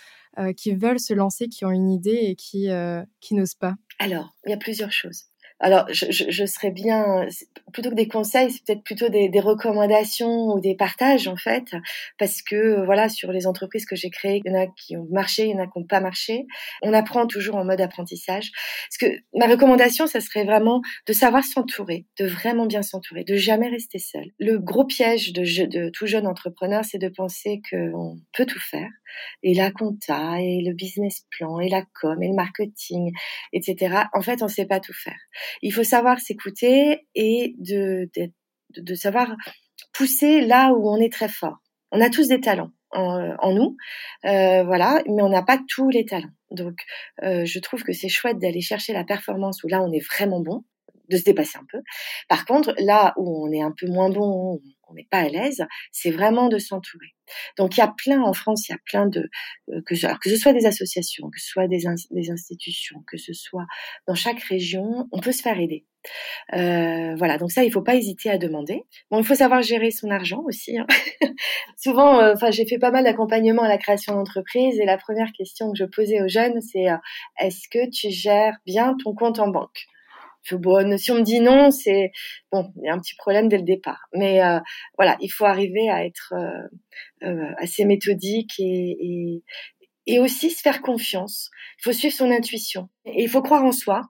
qui 0.58 0.74
veulent 0.74 1.00
se 1.00 1.14
lancer, 1.14 1.48
qui 1.48 1.64
ont 1.64 1.70
une 1.70 1.92
idée 1.92 2.18
et 2.24 2.36
qui 2.36 3.36
n'osent 3.36 3.54
pas? 3.54 3.76
Alors, 4.00 4.36
il 4.48 4.50
y 4.50 4.54
a 4.54 4.58
plusieurs 4.58 4.92
choses. 4.92 5.29
Alors, 5.60 5.86
je, 5.90 6.06
je, 6.10 6.26
je, 6.30 6.46
serais 6.46 6.72
bien, 6.72 7.28
plutôt 7.74 7.90
que 7.90 7.96
des 7.96 8.08
conseils, 8.08 8.52
c'est 8.52 8.64
peut-être 8.66 8.84
plutôt 8.84 9.10
des, 9.10 9.28
des, 9.28 9.40
recommandations 9.42 10.54
ou 10.54 10.60
des 10.62 10.76
partages 10.76 11.28
en 11.28 11.36
fait, 11.36 11.76
parce 12.18 12.42
que 12.42 12.86
voilà, 12.86 13.10
sur 13.10 13.32
les 13.34 13.46
entreprises 13.46 13.86
que 13.86 13.96
j'ai 13.96 14.10
créées, 14.10 14.42
il 14.44 14.50
y 14.52 14.56
en 14.56 14.60
a 14.60 14.68
qui 14.68 14.96
ont 14.96 15.08
marché, 15.12 15.46
il 15.46 15.52
y 15.52 15.54
en 15.56 15.60
a 15.60 15.68
qui 15.68 15.80
n'ont 15.80 15.86
pas 15.86 16.00
marché. 16.00 16.46
On 16.82 16.94
apprend 16.94 17.28
toujours 17.28 17.56
en 17.56 17.66
mode 17.66 17.82
apprentissage. 17.82 18.52
Parce 18.90 18.98
que 19.12 19.20
ma 19.36 19.48
recommandation, 19.48 20.08
ça 20.08 20.22
serait 20.22 20.46
vraiment 20.46 20.82
de 21.08 21.14
savoir 21.14 21.44
s'entourer, 21.44 22.06
de 22.18 22.26
vraiment 22.26 22.66
bien 22.66 22.82
s'entourer, 22.82 23.26
de 23.26 23.36
jamais 23.36 23.68
rester 23.68 24.00
seul. 24.00 24.32
Le 24.40 24.60
gros 24.60 24.86
piège 24.86 25.34
de, 25.34 25.66
de 25.66 25.90
tout 25.90 26.08
jeune 26.08 26.28
entrepreneur, 26.28 26.86
c'est 26.86 27.00
de 27.00 27.10
penser 27.10 27.62
qu'on 27.70 28.18
peut 28.34 28.46
tout 28.46 28.60
faire, 28.60 28.90
et 29.44 29.54
la 29.54 29.72
compta, 29.72 30.40
et 30.40 30.62
le 30.62 30.74
business 30.74 31.26
plan, 31.32 31.60
et 31.60 31.68
la 31.70 31.84
com, 32.00 32.22
et 32.22 32.30
le 32.30 32.36
marketing, 32.36 33.12
etc. 33.52 34.04
En 34.14 34.22
fait, 34.22 34.42
on 34.42 34.46
ne 34.46 34.52
sait 34.52 34.66
pas 34.66 34.80
tout 34.80 34.94
faire. 34.94 35.20
Il 35.62 35.74
faut 35.74 35.84
savoir 35.84 36.20
s'écouter 36.20 37.08
et 37.16 37.56
de, 37.60 38.10
de, 38.78 38.96
savoir 38.96 39.36
pousser 39.94 40.42
là 40.42 40.74
où 40.74 40.90
on 40.90 40.98
est 40.98 41.12
très 41.12 41.30
fort. 41.30 41.58
On 41.92 42.02
a 42.02 42.10
tous 42.10 42.28
des 42.28 42.40
talents 42.40 42.72
en, 42.92 43.36
en 43.40 43.54
nous, 43.54 43.78
euh, 44.26 44.64
voilà, 44.64 45.02
mais 45.08 45.22
on 45.22 45.30
n'a 45.30 45.44
pas 45.44 45.60
tous 45.68 45.90
les 45.90 46.06
talents. 46.06 46.32
Donc, 46.52 46.80
euh, 47.24 47.46
je 47.46 47.60
trouve 47.60 47.84
que 47.84 47.94
c'est 47.94 48.10
chouette 48.10 48.40
d'aller 48.40 48.62
chercher 48.62 48.94
la 48.94 49.04
performance 49.04 49.64
où 49.64 49.68
là 49.68 49.82
on 49.82 49.92
est 49.92 50.06
vraiment 50.06 50.42
bon, 50.42 50.64
de 51.10 51.18
se 51.18 51.24
dépasser 51.24 51.58
un 51.58 51.66
peu. 51.72 51.80
Par 52.28 52.46
contre, 52.46 52.74
là 52.80 53.14
où 53.18 53.46
on 53.46 53.52
est 53.52 53.62
un 53.62 53.74
peu 53.78 53.88
moins 53.88 54.10
bon, 54.10 54.60
on 54.90 54.94
n'est 54.94 55.08
pas 55.10 55.20
à 55.20 55.30
l'aise, 55.30 55.66
c'est 55.92 56.12
vraiment 56.12 56.48
de 56.48 56.58
s'entourer. 56.58 57.14
Donc 57.58 57.78
il 57.78 57.80
y 57.80 57.84
a 57.84 57.94
plein 57.96 58.22
en 58.22 58.34
France, 58.34 58.68
il 58.68 58.72
y 58.72 58.76
a 58.76 58.80
plein 58.86 59.08
de 59.08 59.30
euh, 59.70 59.82
que, 59.86 60.06
alors, 60.06 60.20
que 60.20 60.30
ce 60.30 60.38
soit 60.38 60.54
des 60.54 60.66
associations, 60.66 61.30
que 61.30 61.40
ce 61.40 61.48
soit 61.48 61.68
des, 61.68 61.84
des, 62.12 62.32
institutions, 62.32 63.04
que 63.08 63.18
ce 63.18 63.34
soit 63.34 63.66
dans 64.08 64.16
chaque 64.16 64.42
région, 64.42 65.08
on 65.12 65.20
peut 65.20 65.32
se 65.32 65.42
faire 65.42 65.60
aider. 65.60 65.86
Euh, 66.54 67.16
voilà, 67.18 67.38
donc 67.38 67.52
ça 67.52 67.64
il 67.64 67.72
faut 67.72 67.82
pas 67.82 67.96
hésiter 67.96 68.30
à 68.30 68.38
demander. 68.38 68.84
Bon, 69.12 69.20
il 69.20 69.26
faut 69.26 69.36
savoir 69.36 69.62
gérer 69.62 69.92
son 69.92 70.10
argent 70.10 70.42
aussi. 70.46 70.78
Hein. 70.78 70.88
Souvent, 71.78 72.20
euh, 72.20 72.34
enfin 72.34 72.52
j'ai 72.52 72.66
fait 72.66 72.80
pas 72.80 72.92
mal 72.92 73.04
d'accompagnement 73.04 73.64
à 73.64 73.68
la 73.68 73.78
création 73.78 74.14
d'entreprise 74.14 74.80
et 74.80 74.86
la 74.86 74.98
première 74.98 75.32
question 75.34 75.72
que 75.72 75.78
je 75.78 75.86
posais 75.86 76.22
aux 76.22 76.28
jeunes 76.28 76.62
c'est 76.62 76.90
euh, 76.90 76.98
est-ce 77.40 77.68
que 77.70 77.90
tu 77.90 78.10
gères 78.10 78.58
bien 78.66 78.96
ton 79.04 79.14
compte 79.14 79.40
en 79.40 79.50
banque? 79.50 79.88
Bon, 80.52 80.98
si 80.98 81.12
on 81.12 81.16
me 81.16 81.22
dit 81.22 81.40
non, 81.40 81.72
c'est 81.72 82.12
bon, 82.52 82.72
il 82.78 82.86
y 82.86 82.90
a 82.90 82.94
un 82.94 83.00
petit 83.00 83.16
problème 83.16 83.50
dès 83.50 83.58
le 83.58 83.64
départ. 83.64 84.08
Mais 84.14 84.44
euh, 84.44 84.60
voilà, 84.98 85.18
il 85.22 85.30
faut 85.30 85.46
arriver 85.46 85.90
à 85.90 86.06
être 86.06 86.34
euh, 86.34 87.28
euh, 87.28 87.52
assez 87.58 87.86
méthodique 87.86 88.54
et, 88.60 88.98
et, 89.00 89.44
et, 90.08 90.20
aussi 90.20 90.50
se 90.50 90.62
faire 90.62 90.82
confiance. 90.82 91.50
Il 91.80 91.84
faut 91.84 91.94
suivre 91.94 92.16
son 92.16 92.32
intuition 92.32 92.90
et 93.06 93.24
il 93.24 93.30
faut 93.30 93.42
croire 93.42 93.64
en 93.64 93.72
soi. 93.72 94.02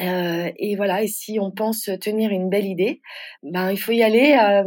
Euh, 0.00 0.50
et 0.56 0.76
voilà, 0.76 1.02
et 1.02 1.06
si 1.06 1.38
on 1.40 1.50
pense 1.50 1.88
tenir 2.00 2.30
une 2.30 2.48
belle 2.48 2.66
idée, 2.66 3.00
ben 3.42 3.70
il 3.70 3.78
faut 3.78 3.92
y 3.92 4.02
aller, 4.02 4.32
euh, 4.32 4.64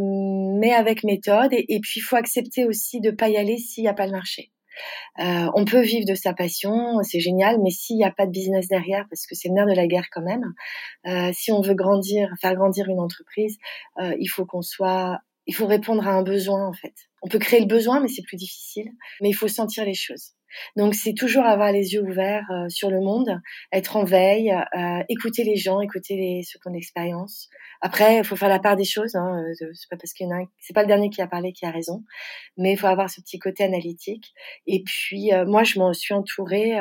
mais 0.60 0.74
avec 0.74 1.04
méthode. 1.04 1.52
Et, 1.54 1.66
et, 1.70 1.80
puis 1.80 2.00
il 2.00 2.02
faut 2.02 2.16
accepter 2.16 2.66
aussi 2.66 3.02
de 3.02 3.12
pas 3.12 3.30
y 3.30 3.38
aller 3.38 3.58
s'il 3.58 3.84
n'y 3.84 3.90
a 3.90 3.94
pas 3.94 4.06
le 4.06 4.14
marché. 4.14 4.52
Euh, 5.20 5.50
on 5.56 5.66
peut 5.66 5.82
vivre 5.82 6.06
de 6.06 6.16
sa 6.16 6.34
passion, 6.34 7.02
c'est 7.04 7.20
génial, 7.20 7.58
mais 7.62 7.70
s'il 7.70 7.98
n'y 7.98 8.06
a 8.06 8.12
pas 8.12 8.26
de 8.26 8.32
business 8.32 8.68
derrière, 8.68 9.06
parce 9.10 9.26
que 9.26 9.36
c'est 9.36 9.50
le 9.50 9.56
nerf 9.56 9.66
de 9.66 9.74
la 9.74 9.88
guerre 9.88 10.08
quand 10.12 10.22
même, 10.22 10.54
euh, 11.08 11.32
si 11.34 11.52
on 11.52 11.62
veut 11.62 11.76
grandir, 11.76 12.30
faire 12.42 12.56
grandir 12.56 12.88
une 12.90 13.00
entreprise, 13.00 13.58
euh, 14.00 14.16
il 14.20 14.28
faut 14.28 14.46
qu'on 14.46 14.62
soit, 14.62 15.20
il 15.46 15.56
faut 15.56 15.68
répondre 15.68 16.08
à 16.08 16.12
un 16.12 16.24
besoin 16.24 16.68
en 16.68 16.74
fait. 16.74 16.94
On 17.22 17.28
peut 17.28 17.40
créer 17.40 17.60
le 17.60 17.66
besoin, 17.66 18.00
mais 18.00 18.08
c'est 18.08 18.22
plus 18.22 18.38
difficile. 18.38 18.92
Mais 19.22 19.30
il 19.30 19.34
faut 19.34 19.48
sentir 19.48 19.86
les 19.86 19.96
choses. 19.96 20.34
Donc 20.76 20.94
c'est 20.94 21.14
toujours 21.14 21.44
avoir 21.44 21.72
les 21.72 21.94
yeux 21.94 22.02
ouverts 22.02 22.48
sur 22.70 22.90
le 22.90 23.02
monde, 23.02 23.42
être 23.72 23.98
en 23.98 24.06
veille, 24.06 24.54
écouter 25.10 25.44
les 25.44 25.58
gens, 25.58 25.82
écouter 25.82 26.16
les, 26.16 26.44
ceux 26.44 26.60
qui 26.60 26.68
ont 26.68 26.72
d'expérience. 26.72 27.50
Après, 27.82 28.18
il 28.18 28.24
faut 28.24 28.36
faire 28.36 28.50
la 28.50 28.60
part 28.60 28.76
des 28.76 28.86
choses. 28.86 29.16
Hein, 29.16 29.44
euh, 29.44 29.72
c'est 29.74 29.90
pas 29.90 29.98
parce 29.98 30.14
qu'il 30.14 30.28
y 30.28 30.34
en 30.34 30.36
a, 30.36 30.46
c'est 30.60 30.74
pas 30.74 30.82
le 30.82 30.88
dernier 30.88 31.10
qui 31.10 31.22
a 31.22 31.28
parlé 31.28 31.54
qui 31.54 31.66
a 31.66 31.72
raison, 31.72 32.04
mais 32.58 32.74
il 32.74 32.78
faut 32.78 32.88
avoir 32.88 33.10
ce 33.10 33.22
petit 33.22 33.40
côté 33.40 33.64
analytique. 33.64 34.34
Et 34.66 34.84
puis 34.84 35.32
moi, 35.46 35.64
je 35.64 35.80
m'en 35.80 35.94
suis 35.94 36.14
entourée 36.14 36.78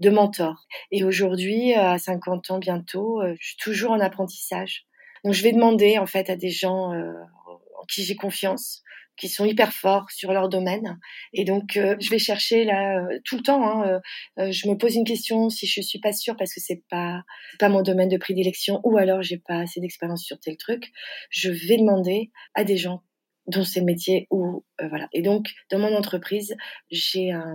de 0.00 0.10
mentors. 0.10 0.66
Et 0.90 1.04
aujourd'hui, 1.04 1.74
à 1.74 1.98
50 1.98 2.50
ans 2.50 2.58
bientôt, 2.58 3.20
je 3.38 3.46
suis 3.46 3.56
toujours 3.56 3.92
en 3.92 4.00
apprentissage. 4.00 4.86
Donc 5.24 5.34
je 5.34 5.42
vais 5.42 5.52
demander 5.52 5.98
en 5.98 6.06
fait 6.06 6.30
à 6.30 6.36
des 6.36 6.50
gens 6.50 6.92
en 6.92 7.84
qui 7.88 8.04
j'ai 8.04 8.16
confiance 8.16 8.82
qui 9.18 9.28
sont 9.28 9.44
hyper 9.44 9.72
forts 9.72 10.10
sur 10.10 10.32
leur 10.32 10.48
domaine. 10.48 10.98
Et 11.32 11.44
donc, 11.44 11.76
euh, 11.76 11.96
je 12.00 12.08
vais 12.10 12.18
chercher 12.18 12.64
là 12.64 13.00
euh, 13.00 13.18
tout 13.24 13.36
le 13.36 13.42
temps. 13.42 13.64
Hein, 13.64 14.00
euh, 14.38 14.50
je 14.52 14.68
me 14.68 14.76
pose 14.76 14.94
une 14.94 15.04
question 15.04 15.50
si 15.50 15.66
je 15.66 15.80
suis 15.82 15.98
pas 15.98 16.12
sûre 16.12 16.36
parce 16.36 16.54
que 16.54 16.60
c'est 16.60 16.82
pas 16.88 17.22
pas 17.58 17.68
mon 17.68 17.82
domaine 17.82 18.08
de 18.08 18.16
prédilection 18.16 18.80
ou 18.84 18.96
alors 18.96 19.22
j'ai 19.22 19.38
pas 19.38 19.60
assez 19.60 19.80
d'expérience 19.80 20.24
sur 20.24 20.38
tel 20.38 20.56
truc. 20.56 20.90
Je 21.30 21.50
vais 21.50 21.76
demander 21.76 22.30
à 22.54 22.64
des 22.64 22.76
gens 22.76 23.02
dont 23.46 23.64
c'est 23.64 23.80
le 23.80 23.86
métier 23.86 24.26
ou 24.30 24.64
voilà. 24.80 25.08
Et 25.12 25.22
donc, 25.22 25.52
dans 25.70 25.78
mon 25.78 25.94
entreprise, 25.94 26.56
j'ai 26.90 27.32
un 27.32 27.54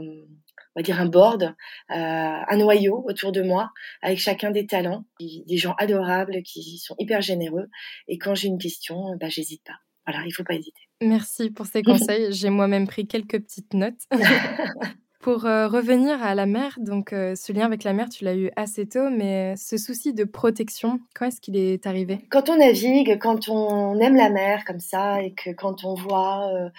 on 0.76 0.80
va 0.80 0.84
dire 0.84 1.00
un 1.00 1.06
board, 1.06 1.56
un 1.90 2.58
noyau 2.58 3.04
autour 3.08 3.32
de 3.32 3.44
moi 3.44 3.70
avec 4.02 4.18
chacun 4.18 4.50
des 4.50 4.66
talents, 4.66 5.06
des 5.20 5.58
gens 5.58 5.76
adorables 5.78 6.42
qui 6.42 6.80
sont 6.80 6.96
hyper 6.98 7.22
généreux. 7.22 7.70
Et 8.08 8.18
quand 8.18 8.34
j'ai 8.34 8.48
une 8.48 8.58
question, 8.58 9.16
bah, 9.20 9.30
j'hésite 9.30 9.64
pas. 9.64 9.78
Voilà, 10.06 10.26
il 10.26 10.32
faut 10.32 10.44
pas 10.44 10.56
hésiter. 10.56 10.82
Merci 11.02 11.50
pour 11.50 11.66
ces 11.66 11.82
conseils. 11.84 12.32
J'ai 12.32 12.50
moi-même 12.50 12.88
pris 12.88 13.08
quelques 13.08 13.40
petites 13.42 13.74
notes. 13.74 14.02
pour 15.24 15.46
euh, 15.46 15.70
revenir 15.70 16.22
à 16.22 16.36
la 16.36 16.46
mer, 16.46 16.76
donc 16.80 17.14
euh, 17.14 17.34
ce 17.36 17.54
lien 17.54 17.66
avec 17.66 17.86
la 17.86 17.94
mer, 17.94 18.10
tu 18.10 18.26
l'as 18.26 18.36
eu 18.36 18.52
assez 18.58 18.86
tôt, 18.86 19.10
mais 19.10 19.56
ce 19.56 19.78
souci 19.78 20.14
de 20.14 20.26
protection, 20.26 21.00
quand 21.16 21.28
est-ce 21.28 21.40
qu'il 21.40 21.56
est 21.56 21.88
arrivé? 21.88 22.20
Quand 22.30 22.50
on 22.50 22.58
navigue, 22.58 23.18
quand 23.22 23.48
on 23.48 23.98
aime 24.02 24.18
la 24.18 24.30
mer 24.30 24.66
comme 24.66 24.82
ça, 24.82 25.24
et 25.24 25.34
que 25.34 25.52
quand 25.52 25.86
on 25.86 25.94
voit 25.94 26.50
euh, 26.54 26.70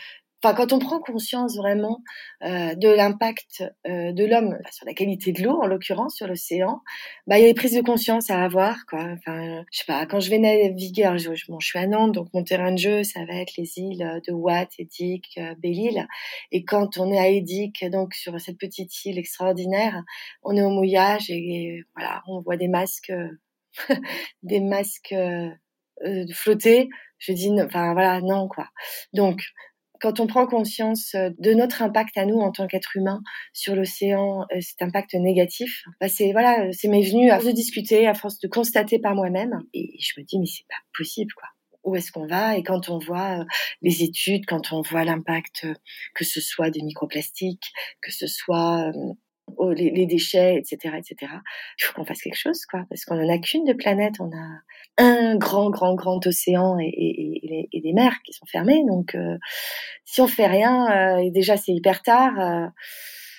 Enfin, 0.45 0.55
quand 0.55 0.75
on 0.75 0.79
prend 0.79 1.01
conscience 1.01 1.57
vraiment 1.57 2.03
euh, 2.43 2.75
de 2.75 2.91
l'impact 2.91 3.65
euh, 3.87 4.13
de 4.13 4.27
l'homme 4.27 4.59
sur 4.71 4.85
la 4.85 4.93
qualité 4.93 5.33
de 5.33 5.43
l'eau, 5.43 5.59
en 5.63 5.67
l'occurrence 5.67 6.17
sur 6.17 6.27
l'océan, 6.27 6.83
bah 7.27 7.39
il 7.39 7.43
y 7.43 7.45
a 7.47 7.49
des 7.49 7.55
prises 7.55 7.75
de 7.75 7.81
conscience 7.81 8.29
à 8.29 8.45
avoir, 8.45 8.85
quoi. 8.85 9.07
Enfin, 9.15 9.65
je 9.73 9.79
sais 9.79 9.87
pas, 9.87 10.05
quand 10.05 10.21
je 10.21 10.29
vais 10.29 10.37
naviguer, 10.37 11.11
je, 11.17 11.31
bon, 11.49 11.61
je 11.61 11.67
suis 11.67 11.79
à 11.79 11.87
Nantes, 11.87 12.13
donc 12.13 12.29
mon 12.35 12.45
terrain 12.45 12.73
de 12.73 12.77
jeu, 12.77 13.05
ça 13.05 13.25
va 13.25 13.37
être 13.37 13.57
les 13.57 13.79
îles 13.79 14.21
de 14.29 14.33
Watt, 14.35 14.69
Edic, 14.79 15.25
euh, 15.39 15.55
Belle-Île. 15.63 16.07
Et 16.53 16.63
quand 16.63 16.99
on 16.99 17.11
est 17.11 17.19
à 17.19 17.31
Edic, 17.31 17.83
donc 17.91 18.13
sur 18.13 18.39
cette 18.39 18.59
petite 18.59 18.93
île 19.07 19.19
extraordinaire, 19.19 20.03
on 20.43 20.55
est 20.59 20.63
au 20.63 20.69
mouillage 20.69 21.31
et, 21.31 21.85
voilà, 21.97 22.23
on 22.27 22.43
voit 22.43 22.59
des 22.59 22.69
masques, 22.69 23.15
des 24.43 24.61
masques 24.61 25.15
euh, 25.15 26.27
flotter. 26.35 26.91
Je 27.17 27.33
dis, 27.33 27.51
enfin 27.63 27.95
voilà, 27.95 28.21
non 28.21 28.47
quoi. 28.47 28.69
Donc 29.15 29.41
quand 30.05 30.21
on 30.21 30.27
prend 30.27 30.47
conscience 30.47 31.15
euh, 31.15 31.31
de 31.39 31.55
notre 31.55 31.81
impact 31.81 32.19
à 32.19 32.27
nous 32.27 32.37
en 32.37 32.53
tant 32.53 32.67
qu'être 32.67 32.95
humain 32.95 33.23
sur 33.55 33.75
l'océan, 33.75 34.43
euh, 34.55 34.61
cet 34.61 34.83
impact 34.83 35.15
négatif, 35.15 35.83
bah 35.99 36.09
c'est 36.11 36.33
voilà, 36.33 36.71
c'est 36.73 36.89
m'est 36.89 37.01
venu 37.01 37.31
à 37.31 37.37
force 37.37 37.47
de 37.47 37.53
discuter, 37.53 38.07
à 38.07 38.13
force 38.13 38.39
de 38.39 38.47
constater 38.47 38.99
par 38.99 39.15
moi-même, 39.15 39.63
et 39.73 39.97
je 39.99 40.21
me 40.21 40.27
dis 40.27 40.39
mais 40.39 40.45
c'est 40.45 40.67
pas 40.69 40.83
possible 40.99 41.33
quoi. 41.35 41.49
Où 41.85 41.97
est-ce 41.97 42.13
qu'on 42.13 42.27
va? 42.27 42.57
Et 42.59 42.63
quand 42.63 42.91
on 42.91 42.99
voit 42.99 43.41
euh, 43.41 43.45
les 43.81 44.03
études, 44.03 44.45
quand 44.45 44.73
on 44.73 44.83
voit 44.83 45.05
l'impact, 45.05 45.67
que 46.15 46.25
ce 46.25 46.43
soit 46.43 46.69
des 46.69 46.83
microplastiques, 46.83 47.73
que 48.03 48.13
ce 48.13 48.27
soit 48.27 48.91
les, 49.73 49.91
les, 49.91 50.07
déchets, 50.07 50.57
etc., 50.57 50.97
etc. 50.97 51.33
Il 51.79 51.85
faut 51.85 51.95
qu'on 51.95 52.05
fasse 52.05 52.21
quelque 52.21 52.39
chose, 52.39 52.65
quoi, 52.67 52.85
parce 52.89 53.05
qu'on 53.05 53.23
en 53.23 53.29
a 53.29 53.39
qu'une 53.39 53.65
de 53.65 53.73
planète. 53.73 54.15
On 54.21 54.31
a 54.31 55.03
un 55.03 55.37
grand, 55.37 55.71
grand, 55.71 55.95
grand 55.95 56.25
océan 56.27 56.79
et, 56.79 56.87
et, 56.87 57.69
et 57.73 57.81
des 57.81 57.93
mers 57.93 58.17
qui 58.25 58.33
sont 58.33 58.47
fermées. 58.47 58.85
Donc, 58.87 59.15
euh, 59.15 59.39
si 60.05 60.21
on 60.21 60.27
fait 60.27 60.47
rien, 60.47 60.91
euh, 60.91 61.17
et 61.19 61.31
déjà 61.31 61.57
c'est 61.57 61.73
hyper 61.73 62.03
tard, 62.03 62.39
euh, 62.39 62.67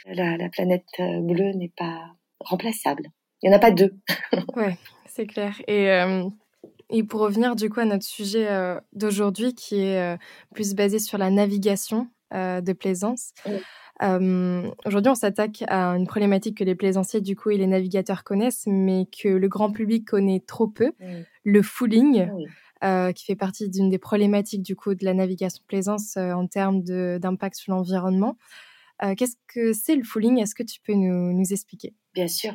la, 0.08 0.38
la, 0.38 0.50
planète 0.50 0.86
bleue 1.00 1.54
n'est 1.54 1.74
pas 1.76 2.00
remplaçable. 2.40 3.04
Il 3.42 3.50
n'y 3.50 3.56
en 3.56 3.58
a 3.58 3.62
pas 3.62 3.72
deux. 3.72 3.96
ouais, 4.56 4.78
c'est 5.08 5.26
clair. 5.26 5.62
Et 5.68 5.90
et 6.92 7.04
pour 7.04 7.22
revenir 7.22 7.56
du 7.56 7.70
coup 7.72 7.80
à 7.80 7.86
notre 7.86 8.04
sujet 8.04 8.48
d'aujourd'hui, 8.94 9.56
qui 9.56 9.82
est 9.82 10.18
plus 10.54 10.76
basé 10.76 11.00
sur 11.00 11.18
la 11.18 11.32
navigation 11.32 12.08
de 12.32 12.74
plaisance. 12.74 13.34
Aujourd'hui, 14.02 15.10
on 15.10 15.16
s'attaque 15.16 15.64
à 15.68 15.92
une 15.92 16.08
problématique 16.08 16.58
que 16.58 16.64
les 16.64 16.76
plaisanciers 16.76 17.22
du 17.22 17.36
coup 17.36 17.52
et 17.52 17.58
les 17.58 17.68
navigateurs 17.68 18.24
connaissent, 18.24 18.66
mais 18.68 19.08
que 19.22 19.30
le 19.30 19.48
grand 19.48 19.72
public 19.72 20.06
connaît 20.06 20.42
trop 20.46 20.68
peu, 20.68 20.92
le 21.44 21.62
fooling. 21.62 22.30
Euh, 22.84 23.14
qui 23.14 23.24
fait 23.24 23.38
partie 23.38 23.70
d'une 23.70 23.90
des 23.90 23.98
problématiques 23.98 24.62
du 24.62 24.76
coup 24.76 24.96
de 24.96 25.06
la 25.06 25.14
navigation 25.14 25.64
plaisance 25.66 26.18
euh, 26.18 26.34
en 26.34 26.46
termes 26.46 26.84
d'impact 26.84 27.56
sur 27.56 27.74
l'environnement. 27.74 28.38
Euh, 29.02 29.16
qu'est-ce 29.16 29.38
que 29.48 29.72
c'est 29.72 29.96
le 29.96 30.04
fooling? 30.04 30.40
Est-ce 30.40 30.54
que 30.54 30.64
tu 30.64 30.82
peux 30.82 30.94
nous, 30.94 31.34
nous 31.34 31.54
expliquer? 31.54 31.94
Bien 32.14 32.28
sûr. 32.28 32.54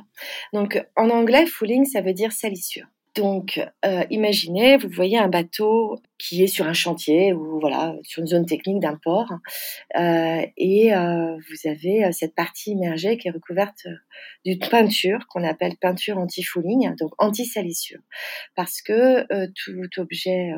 Donc 0.52 0.86
en 0.94 1.08
anglais, 1.08 1.46
fooling, 1.46 1.86
ça 1.86 2.02
veut 2.02 2.12
dire 2.12 2.32
salissure. 2.32 2.86
Donc, 3.16 3.60
euh, 3.84 4.04
imaginez, 4.10 4.76
vous 4.76 4.88
voyez 4.88 5.18
un 5.18 5.28
bateau 5.28 5.98
qui 6.16 6.44
est 6.44 6.46
sur 6.46 6.66
un 6.66 6.72
chantier 6.72 7.32
ou 7.32 7.58
voilà 7.58 7.96
sur 8.02 8.20
une 8.20 8.28
zone 8.28 8.46
technique 8.46 8.80
d'un 8.80 8.96
port, 9.02 9.32
euh, 9.96 10.46
et 10.56 10.94
euh, 10.94 11.36
vous 11.48 11.68
avez 11.68 12.12
cette 12.12 12.34
partie 12.36 12.70
immergée 12.70 13.16
qui 13.16 13.26
est 13.26 13.32
recouverte 13.32 13.86
d'une 14.44 14.58
peinture 14.58 15.26
qu'on 15.28 15.42
appelle 15.42 15.76
peinture 15.80 16.18
anti-fouling, 16.18 16.94
donc 16.96 17.10
anti-salissure, 17.18 18.00
parce 18.54 18.80
que 18.80 19.26
tout 19.54 20.00
objet 20.00 20.52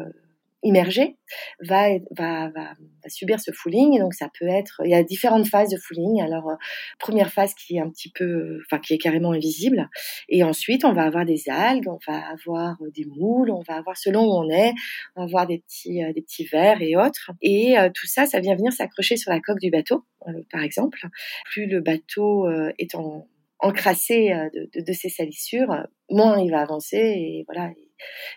immergé 0.62 1.16
va, 1.60 1.88
va, 2.16 2.50
va, 2.50 2.74
subir 3.08 3.40
ce 3.40 3.50
fouling. 3.52 3.98
Donc 3.98 4.14
ça 4.14 4.28
peut 4.38 4.46
être, 4.46 4.80
il 4.84 4.90
y 4.90 4.94
a 4.94 5.02
différentes 5.02 5.46
phases 5.46 5.70
de 5.70 5.76
fouling. 5.76 6.22
Alors 6.22 6.50
euh, 6.50 6.54
première 6.98 7.32
phase 7.32 7.54
qui 7.54 7.76
est 7.76 7.80
un 7.80 7.90
petit 7.90 8.10
peu, 8.10 8.60
enfin 8.66 8.78
qui 8.78 8.94
est 8.94 8.98
carrément 8.98 9.32
invisible, 9.32 9.88
et 10.28 10.42
ensuite 10.44 10.84
on 10.84 10.92
va 10.92 11.02
avoir 11.02 11.24
des 11.24 11.48
algues, 11.48 11.88
on 11.88 11.98
va 12.06 12.18
avoir 12.30 12.76
euh, 12.82 12.90
des 12.94 13.04
moules, 13.04 13.50
on 13.50 13.62
va 13.62 13.76
avoir 13.76 13.96
selon 13.96 14.24
où 14.24 14.32
on 14.32 14.50
est, 14.50 14.72
on 15.16 15.22
va 15.22 15.24
avoir 15.24 15.46
des 15.46 15.58
petits 15.58 16.02
euh, 16.02 16.12
des 16.12 16.22
petits 16.22 16.44
vers 16.44 16.80
et 16.80 16.96
autres. 16.96 17.32
Et 17.40 17.76
tout 17.94 18.06
ça, 18.06 18.26
ça 18.26 18.40
vient 18.40 18.54
venir 18.54 18.72
s'accrocher 18.72 19.16
sur 19.16 19.30
la 19.30 19.40
coque 19.40 19.58
du 19.58 19.70
bateau, 19.70 20.04
par 20.50 20.62
exemple. 20.62 21.00
Plus 21.46 21.66
le 21.66 21.80
bateau 21.80 22.48
est 22.78 22.94
en, 22.94 23.26
encrassé 23.58 24.30
de, 24.54 24.68
de, 24.74 24.84
de, 24.84 24.92
ces 24.92 25.08
salissures, 25.08 25.86
moins 26.10 26.40
il 26.40 26.50
va 26.50 26.60
avancer 26.60 26.96
et 26.98 27.44
voilà. 27.46 27.70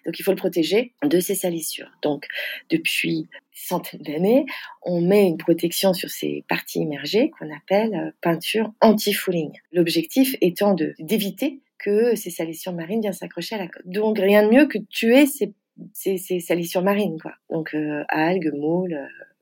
Donc 0.06 0.20
il 0.20 0.24
faut 0.24 0.32
le 0.32 0.38
protéger 0.38 0.94
de 1.04 1.20
ces 1.20 1.36
salissures. 1.36 1.92
Donc 2.02 2.28
depuis 2.70 3.28
centaines 3.54 4.02
d'années, 4.02 4.46
on 4.84 5.02
met 5.02 5.28
une 5.28 5.38
protection 5.38 5.94
sur 5.94 6.10
ces 6.10 6.44
parties 6.48 6.80
immergées 6.80 7.32
qu'on 7.32 7.54
appelle 7.56 7.96
euh, 7.96 8.12
peinture 8.22 8.72
anti-fouling. 8.82 9.52
L'objectif 9.72 10.36
étant 10.42 10.74
de 10.74 10.94
d'éviter 11.00 11.62
que 11.80 12.16
ces 12.16 12.30
salissures 12.30 12.74
marines 12.74 13.02
viennent 13.02 13.14
s'accrocher 13.14 13.56
à 13.56 13.60
la 13.60 13.68
côte. 13.68 13.86
Donc 13.86 14.18
rien 14.20 14.44
de 14.44 14.54
mieux 14.54 14.66
que 14.68 14.78
de 14.78 14.86
tuer 14.90 15.26
ces, 15.26 15.54
ces, 15.94 16.40
salissures 16.40 16.82
marines, 16.82 17.20
quoi. 17.22 17.34
Donc 17.50 17.74
euh, 17.74 18.04
algues, 18.10 18.54
moules, 18.54 18.98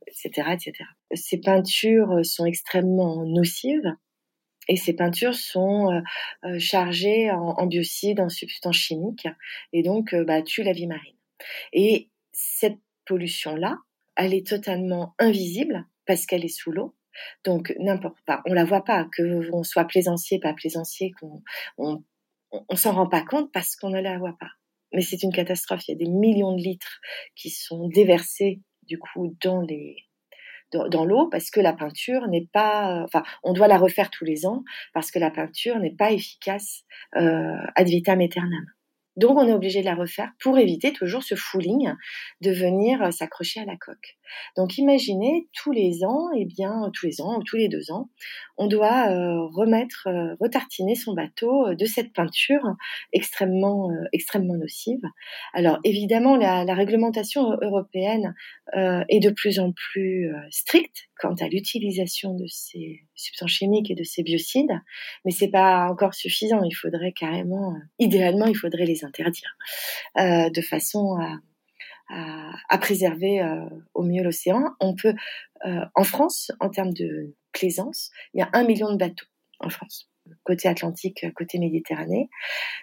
etc., 0.07 0.47
euh, 0.47 0.53
etc. 0.53 0.73
Ces 1.13 1.39
peintures 1.39 2.25
sont 2.25 2.45
extrêmement 2.45 3.23
nocives 3.25 3.93
et 4.67 4.75
ces 4.75 4.93
peintures 4.93 5.35
sont 5.35 5.91
euh, 5.91 6.01
euh, 6.45 6.59
chargées 6.59 7.31
en, 7.31 7.65
biocides, 7.65 8.19
en 8.19 8.29
substances 8.29 8.77
chimiques, 8.77 9.27
et 9.71 9.83
donc 9.83 10.13
euh, 10.13 10.23
bah, 10.23 10.41
tuent 10.41 10.63
la 10.63 10.73
vie 10.73 10.87
marine. 10.87 11.15
Et 11.73 12.09
cette 12.31 12.79
pollution-là, 13.05 13.77
elle 14.15 14.33
est 14.33 14.47
totalement 14.47 15.15
invisible 15.19 15.85
parce 16.05 16.25
qu'elle 16.25 16.45
est 16.45 16.47
sous 16.47 16.71
l'eau. 16.71 16.95
Donc 17.43 17.73
n'importe 17.79 18.17
pas, 18.25 18.41
on 18.45 18.53
la 18.53 18.65
voit 18.65 18.83
pas, 18.83 19.07
que 19.15 19.49
on 19.51 19.63
soit 19.63 19.85
plaisancier, 19.85 20.39
pas 20.39 20.53
plaisancier, 20.53 21.11
qu'on 21.19 21.43
on, 21.77 22.03
on 22.51 22.75
s'en 22.75 22.93
rend 22.93 23.07
pas 23.07 23.23
compte 23.23 23.51
parce 23.51 23.75
qu'on 23.75 23.89
ne 23.89 24.01
la 24.01 24.17
voit 24.17 24.35
pas. 24.39 24.49
Mais 24.93 25.01
c'est 25.01 25.23
une 25.23 25.33
catastrophe. 25.33 25.87
Il 25.87 25.91
y 25.91 25.95
a 25.95 25.97
des 25.97 26.09
millions 26.09 26.55
de 26.55 26.61
litres 26.61 27.01
qui 27.35 27.49
sont 27.49 27.87
déversés 27.87 28.61
du 28.83 28.97
coup 28.97 29.35
dans 29.41 29.61
les 29.61 29.95
dans 30.89 31.05
l'eau 31.05 31.27
parce 31.27 31.49
que 31.49 31.59
la 31.59 31.73
peinture 31.73 32.27
n'est 32.27 32.47
pas, 32.51 33.01
euh, 33.01 33.03
enfin, 33.03 33.23
on 33.43 33.53
doit 33.53 33.67
la 33.67 33.77
refaire 33.77 34.09
tous 34.09 34.25
les 34.25 34.45
ans 34.45 34.63
parce 34.93 35.11
que 35.11 35.19
la 35.19 35.31
peinture 35.31 35.79
n'est 35.79 35.95
pas 35.95 36.11
efficace 36.11 36.83
euh, 37.15 37.55
ad 37.75 37.87
vitam 37.87 38.21
aeternam. 38.21 38.65
Donc 39.15 39.37
on 39.37 39.47
est 39.47 39.53
obligé 39.53 39.81
de 39.81 39.85
la 39.85 39.95
refaire 39.95 40.31
pour 40.41 40.57
éviter 40.57 40.91
toujours 40.91 41.23
ce 41.23 41.35
fouling 41.35 41.93
de 42.41 42.51
venir 42.51 43.01
euh, 43.03 43.11
s'accrocher 43.11 43.59
à 43.59 43.65
la 43.65 43.75
coque. 43.77 44.17
Donc 44.57 44.77
imaginez 44.77 45.47
tous 45.53 45.71
les 45.71 46.03
ans, 46.03 46.31
et 46.35 46.41
eh 46.41 46.45
bien 46.45 46.89
tous 46.93 47.05
les 47.05 47.21
ans 47.21 47.37
ou 47.37 47.43
tous 47.43 47.57
les 47.57 47.67
deux 47.67 47.91
ans, 47.91 48.09
on 48.57 48.65
doit 48.65 49.09
euh, 49.11 49.45
remettre, 49.53 50.07
euh, 50.07 50.35
retartiner 50.39 50.95
son 50.95 51.13
bateau 51.13 51.75
de 51.75 51.85
cette 51.85 52.13
peinture 52.13 52.63
extrêmement 53.11 53.89
extrêmement 54.13 54.55
nocive. 54.55 55.01
Alors 55.53 55.79
évidemment 55.83 56.35
la, 56.35 56.65
la 56.65 56.73
réglementation 56.73 57.57
européenne 57.61 58.33
est 58.73 59.19
de 59.19 59.29
plus 59.29 59.59
en 59.59 59.71
plus 59.71 60.33
stricte 60.49 61.09
quant 61.19 61.35
à 61.35 61.47
l'utilisation 61.47 62.33
de 62.33 62.45
ces 62.47 63.05
substances 63.15 63.51
chimiques 63.51 63.91
et 63.91 63.95
de 63.95 64.03
ces 64.03 64.23
biocides, 64.23 64.71
mais 65.25 65.31
c'est 65.31 65.49
pas 65.49 65.87
encore 65.89 66.13
suffisant. 66.13 66.63
Il 66.63 66.73
faudrait 66.73 67.13
carrément, 67.13 67.75
idéalement, 67.99 68.45
il 68.45 68.55
faudrait 68.55 68.85
les 68.85 69.05
interdire, 69.05 69.55
euh, 70.17 70.49
de 70.49 70.61
façon 70.61 71.17
à, 72.09 72.77
préserver 72.79 73.41
euh, 73.41 73.65
au 73.93 74.03
mieux 74.03 74.23
l'océan. 74.23 74.75
On 74.79 74.93
peut, 74.93 75.15
euh, 75.65 75.85
en 75.95 76.03
France, 76.03 76.51
en 76.59 76.69
termes 76.69 76.93
de 76.93 77.33
plaisance, 77.51 78.11
il 78.33 78.39
y 78.39 78.43
a 78.43 78.49
un 78.53 78.63
million 78.63 78.91
de 78.91 78.97
bateaux 78.97 79.25
en 79.59 79.69
France 79.69 80.12
côté 80.43 80.67
Atlantique, 80.67 81.25
côté 81.35 81.59
Méditerranée. 81.59 82.29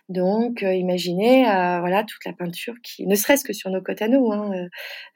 Donc, 0.08 0.62
euh, 0.62 0.74
imaginez, 0.74 1.46
euh, 1.48 1.80
voilà, 1.80 2.04
toute 2.04 2.24
la 2.24 2.32
peinture 2.32 2.74
qui, 2.82 3.06
ne 3.06 3.14
serait-ce 3.14 3.44
que 3.44 3.52
sur 3.52 3.70
nos 3.70 3.82
côtes 3.82 4.02
à 4.02 4.08
nous, 4.08 4.32
hein, 4.32 4.68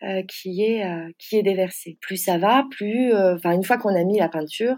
euh, 0.02 0.22
qui 0.22 0.62
est 0.62 0.84
qui 1.18 1.36
est 1.36 1.42
déversée. 1.42 1.98
Plus 2.00 2.16
ça 2.16 2.38
va, 2.38 2.64
plus, 2.70 3.14
enfin, 3.14 3.52
une 3.52 3.64
fois 3.64 3.78
qu'on 3.78 3.94
a 3.94 4.04
mis 4.04 4.18
la 4.18 4.28
peinture, 4.28 4.76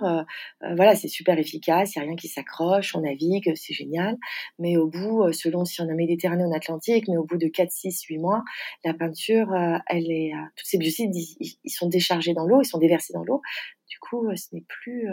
voilà, 0.76 0.94
c'est 0.94 1.08
super 1.08 1.38
efficace, 1.38 1.94
il 1.94 1.98
y 1.98 2.02
a 2.02 2.04
rien 2.04 2.16
qui 2.16 2.28
s'accroche, 2.28 2.94
on 2.94 3.00
navigue, 3.00 3.52
c'est 3.54 3.74
génial. 3.74 4.16
Mais 4.58 4.76
au 4.76 4.88
bout, 4.88 5.32
selon 5.32 5.64
si 5.64 5.80
on 5.80 5.88
a 5.88 5.94
Méditerranée 5.94 6.44
ou 6.44 6.54
Atlantique, 6.54 7.06
mais 7.08 7.16
au 7.16 7.24
bout 7.24 7.38
de 7.38 7.48
4, 7.48 7.70
6, 7.70 8.02
8 8.04 8.18
mois, 8.18 8.42
la 8.84 8.94
peinture, 8.94 9.54
elle 9.88 10.10
est, 10.10 10.32
tous 10.56 10.66
ces 10.66 10.78
biocides, 10.78 11.14
ils, 11.14 11.58
ils, 11.64 11.70
sont 11.70 11.88
déchargés 11.88 12.34
dans 12.34 12.46
l'eau, 12.46 12.60
ils 12.62 12.66
sont 12.66 12.78
déversés 12.78 13.12
dans 13.12 13.24
l'eau. 13.24 13.42
Du 13.88 13.98
coup, 13.98 14.28
ce 14.34 14.54
n'est 14.54 14.64
plus, 14.68 15.08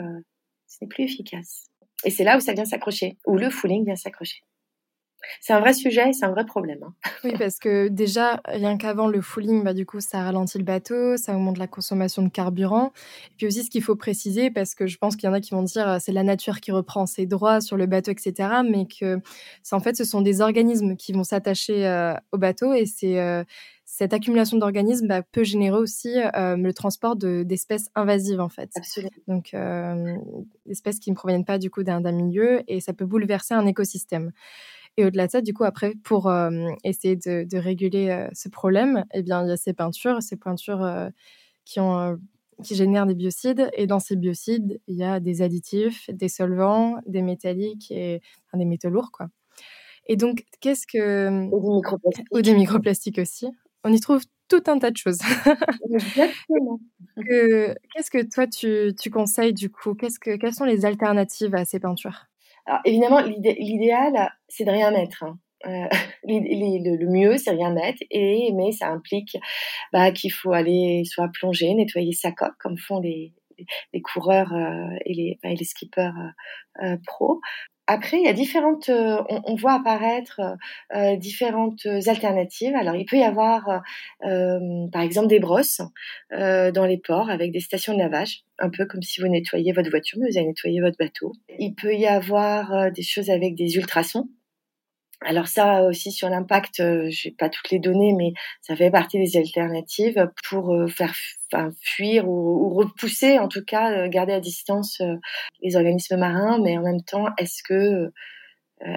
ce 0.67 0.77
n'est 0.81 0.87
plus 0.87 1.03
efficace. 1.03 1.72
Et 2.05 2.11
c'est 2.11 2.23
là 2.23 2.37
où 2.37 2.39
ça 2.39 2.53
vient 2.53 2.65
s'accrocher, 2.65 3.17
où 3.25 3.37
le 3.37 3.49
fooling 3.49 3.85
vient 3.85 3.95
s'accrocher. 3.95 4.43
C'est 5.39 5.53
un 5.53 5.59
vrai 5.59 5.73
sujet 5.73 6.09
et 6.09 6.13
c'est 6.13 6.25
un 6.25 6.31
vrai 6.31 6.45
problème. 6.45 6.79
Hein. 6.83 6.93
Oui, 7.23 7.33
parce 7.39 7.57
que 7.59 7.87
déjà, 7.87 8.41
rien 8.45 8.77
qu'avant 8.77 9.07
le 9.07 9.21
fooling, 9.21 9.63
bah, 9.63 9.73
du 9.73 9.85
coup, 9.85 10.01
ça 10.01 10.21
ralentit 10.23 10.57
le 10.57 10.63
bateau, 10.63 11.17
ça 11.17 11.35
augmente 11.35 11.57
la 11.57 11.67
consommation 11.67 12.21
de 12.21 12.29
carburant. 12.29 12.91
Et 13.31 13.35
puis 13.37 13.47
aussi, 13.47 13.63
ce 13.63 13.69
qu'il 13.69 13.81
faut 13.81 13.95
préciser, 13.95 14.51
parce 14.51 14.75
que 14.75 14.87
je 14.87 14.97
pense 14.97 15.15
qu'il 15.15 15.27
y 15.27 15.29
en 15.29 15.33
a 15.33 15.39
qui 15.39 15.51
vont 15.51 15.63
dire 15.63 15.97
c'est 16.01 16.11
la 16.11 16.23
nature 16.23 16.59
qui 16.59 16.71
reprend 16.71 17.05
ses 17.05 17.25
droits 17.25 17.61
sur 17.61 17.77
le 17.77 17.85
bateau, 17.85 18.11
etc. 18.11 18.49
Mais 18.69 18.85
que 18.85 19.19
en 19.71 19.79
fait, 19.79 19.95
ce 19.95 20.03
sont 20.03 20.21
des 20.21 20.41
organismes 20.41 20.95
qui 20.95 21.13
vont 21.13 21.23
s'attacher 21.23 21.87
euh, 21.87 22.13
au 22.31 22.37
bateau 22.37 22.73
et 22.73 22.85
c'est 22.85 23.19
euh, 23.19 23.43
cette 23.95 24.11
accumulation 24.11 24.57
d'organismes 24.57 25.07
bah, 25.07 25.21
peut 25.21 25.43
générer 25.43 25.77
aussi 25.77 26.17
euh, 26.17 26.57
le 26.57 26.73
transport 26.73 27.15
d'espèces 27.15 27.91
invasives 27.93 28.39
en 28.39 28.49
fait. 28.49 28.71
Absolument. 28.75 29.11
Donc 29.27 29.53
euh, 29.53 30.15
espèces 30.67 30.97
qui 30.97 31.11
ne 31.11 31.15
proviennent 31.15 31.45
pas 31.45 31.59
du 31.59 31.69
coup 31.69 31.83
d'un 31.83 32.01
milieu 32.11 32.63
et 32.67 32.81
ça 32.81 32.93
peut 32.93 33.05
bouleverser 33.05 33.53
un 33.53 33.67
écosystème. 33.67 34.31
Et 34.97 35.05
au-delà 35.05 35.27
de 35.27 35.31
ça, 35.31 35.41
du 35.41 35.53
coup, 35.53 35.63
après, 35.63 35.93
pour 36.03 36.27
euh, 36.27 36.69
essayer 36.83 37.15
de, 37.15 37.43
de 37.43 37.57
réguler 37.59 38.27
ce 38.33 38.49
problème, 38.49 39.05
eh 39.13 39.21
bien, 39.21 39.43
il 39.43 39.49
y 39.49 39.51
a 39.51 39.57
ces 39.57 39.73
peintures, 39.73 40.23
ces 40.23 40.37
peintures 40.37 41.11
qui 41.63 41.79
ont 41.79 42.17
qui 42.63 42.73
génèrent 42.73 43.05
des 43.05 43.15
biocides. 43.15 43.69
Et 43.73 43.85
dans 43.85 43.99
ces 43.99 44.15
biocides, 44.15 44.81
il 44.87 44.95
y 44.95 45.03
a 45.03 45.19
des 45.19 45.43
additifs, 45.43 46.09
des 46.11 46.29
solvants, 46.29 46.97
des 47.05 47.21
métalliques 47.21 47.91
et 47.91 48.21
des 48.55 48.65
métaux 48.65 48.89
lourds, 48.89 49.11
quoi. 49.11 49.27
Et 50.07 50.17
donc, 50.17 50.45
qu'est-ce 50.59 50.85
que... 50.85 51.47
Ou 51.51 51.61
des 51.61 51.75
microplastiques. 51.75 52.27
Ou 52.31 52.41
des 52.41 52.53
microplastiques 52.55 53.19
aussi 53.19 53.47
on 53.83 53.91
y 53.91 53.99
trouve 53.99 54.23
tout 54.49 54.63
un 54.67 54.79
tas 54.79 54.91
de 54.91 54.97
choses. 54.97 55.19
Exactement. 55.93 56.79
Qu'est-ce 57.15 58.11
que 58.11 58.23
toi 58.23 58.47
tu, 58.47 59.11
conseilles 59.11 59.53
du 59.53 59.69
coup? 59.69 59.95
Que 59.95 60.35
quelles 60.35 60.53
sont 60.53 60.65
les 60.65 60.85
alternatives 60.85 61.55
à 61.55 61.65
ces 61.65 61.79
peintures? 61.79 62.25
Alors 62.65 62.81
évidemment, 62.85 63.21
l'idéal 63.21 64.31
c'est 64.47 64.63
de 64.63 64.71
rien 64.71 64.91
mettre. 64.91 65.23
Hein. 65.23 65.39
Euh, 65.65 65.87
le, 66.23 67.07
mieux, 67.07 67.37
c'est 67.37 67.51
rien 67.51 67.71
mettre, 67.71 68.03
et 68.09 68.51
mais 68.53 68.71
ça 68.71 68.89
implique 68.89 69.37
bah, 69.91 70.11
qu'il 70.11 70.31
faut 70.31 70.51
aller 70.51 71.03
soit 71.05 71.29
plonger, 71.29 71.73
nettoyer 71.73 72.13
sa 72.13 72.31
coque, 72.31 72.57
comme 72.59 72.77
font 72.77 72.99
les, 72.99 73.33
les 73.93 74.01
coureurs 74.01 74.53
euh, 74.53 74.95
et, 75.05 75.13
les, 75.13 75.39
les 75.43 75.65
skippers 75.65 76.11
euh, 76.81 76.85
euh 76.93 76.97
pro. 77.05 77.39
Après, 77.87 78.17
il 78.17 78.23
y 78.23 78.29
a 78.29 78.33
différentes, 78.33 78.87
euh, 78.87 79.21
on, 79.27 79.55
voit 79.55 79.73
apparaître 79.73 80.39
euh, 80.39 80.55
euh, 80.95 81.15
différentes 81.17 81.85
alternatives. 81.85 82.75
Alors, 82.75 82.95
il 82.95 83.05
peut 83.05 83.17
y 83.17 83.23
avoir, 83.23 83.81
par 84.21 85.01
exemple, 85.01 85.27
des 85.27 85.39
brosses 85.39 85.81
dans 86.31 86.85
les 86.87 86.97
ports 86.97 87.29
avec 87.29 87.51
des 87.51 87.59
stations 87.59 87.93
de 87.93 87.99
lavage, 87.99 88.43
un 88.59 88.69
peu 88.69 88.85
comme 88.85 89.01
si 89.01 89.21
vous 89.21 89.27
nettoyez 89.27 89.73
votre 89.73 89.89
voiture, 89.89 90.17
mais 90.19 90.29
vous 90.29 90.37
allez 90.37 90.47
nettoyer 90.47 90.81
votre 90.81 90.97
bateau. 90.97 91.33
Il 91.59 91.75
peut 91.75 91.93
y 91.93 92.07
avoir 92.07 92.91
des 92.91 93.03
choses 93.03 93.29
avec 93.29 93.55
des 93.55 93.75
ultrasons. 93.75 94.29
Alors 95.25 95.47
ça 95.47 95.83
aussi 95.83 96.11
sur 96.11 96.29
l'impact, 96.29 96.79
euh, 96.79 97.07
j'ai 97.09 97.31
pas 97.31 97.49
toutes 97.49 97.69
les 97.71 97.79
données, 97.79 98.13
mais 98.13 98.33
ça 98.61 98.75
fait 98.75 98.91
partie 98.91 99.17
des 99.17 99.37
alternatives 99.37 100.29
pour 100.49 100.73
euh, 100.73 100.87
faire 100.87 101.13
fuir 101.81 102.27
ou, 102.27 102.69
repousser, 102.73 103.39
en 103.39 103.47
tout 103.47 103.63
cas 103.63 103.91
euh, 103.91 104.09
garder 104.09 104.33
à 104.33 104.39
distance 104.39 105.01
les 105.61 105.75
organismes 105.75 106.17
marins, 106.17 106.59
mais 106.61 106.77
en 106.77 106.81
même 106.81 107.03
temps, 107.03 107.27
est-ce 107.37 107.63
que 107.63 108.11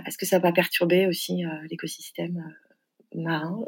est-ce 0.07 0.19
que 0.19 0.27
ça 0.27 0.41
va 0.41 0.51
perturber 0.51 1.07
aussi 1.07 1.45
l'écosystème 1.71 2.53
marin 3.15 3.61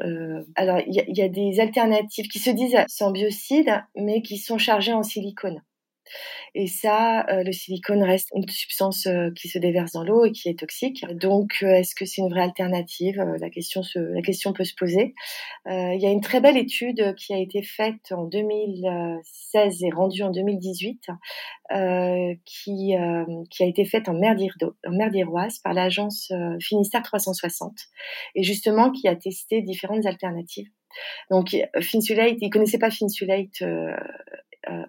Alors 0.55 0.79
il 0.85 0.93
y, 0.93 1.21
a 1.21 1.29
des 1.29 1.61
alternatives 1.61 2.27
qui 2.27 2.39
se 2.39 2.49
disent 2.49 2.77
sans 2.87 3.11
biocides, 3.11 3.83
mais 3.95 4.21
qui 4.21 4.37
sont 4.37 4.57
chargées 4.57 4.91
en 4.91 5.03
silicone. 5.03 5.61
Et 6.55 6.67
ça, 6.67 7.25
euh, 7.29 7.43
le 7.43 7.51
silicone 7.51 8.03
reste 8.03 8.29
une 8.35 8.47
substance 8.47 9.05
euh, 9.07 9.29
qui 9.35 9.47
se 9.47 9.59
déverse 9.59 9.93
dans 9.93 10.03
l'eau 10.03 10.25
et 10.25 10.31
qui 10.31 10.49
est 10.49 10.59
toxique. 10.59 11.05
Donc, 11.13 11.57
euh, 11.63 11.75
est-ce 11.75 11.95
que 11.95 12.05
c'est 12.05 12.21
une 12.21 12.29
vraie 12.29 12.41
alternative? 12.41 13.21
La 13.39 13.49
question 13.49 13.83
peut 14.53 14.63
se 14.63 14.75
poser. 14.75 15.13
il 15.67 15.99
y 15.99 16.05
a 16.05 16.11
une 16.11 16.21
très 16.21 16.41
belle 16.41 16.57
étude 16.57 17.15
qui 17.15 17.33
a 17.33 17.37
été 17.37 17.61
faite 17.61 18.11
en 18.11 18.25
2016 18.25 19.83
et 19.83 19.89
rendue 19.91 20.23
en 20.23 20.31
2018, 20.31 21.07
qui 22.45 22.95
a 22.95 23.65
été 23.65 23.85
faite 23.85 24.09
en 24.09 24.13
mer 24.13 24.35
d'Iroise 25.11 25.59
par 25.59 25.73
l'agence 25.73 26.31
Finistère 26.59 27.03
360 27.03 27.73
et 28.35 28.43
justement 28.43 28.91
qui 28.91 29.07
a 29.07 29.15
testé 29.15 29.61
différentes 29.61 30.05
alternatives. 30.05 30.69
Donc, 31.29 31.55
Finsulate, 31.81 32.37
il 32.41 32.49
connaissait 32.49 32.79
pas 32.79 32.91
Finsulate 32.91 33.61
euh, 33.61 33.95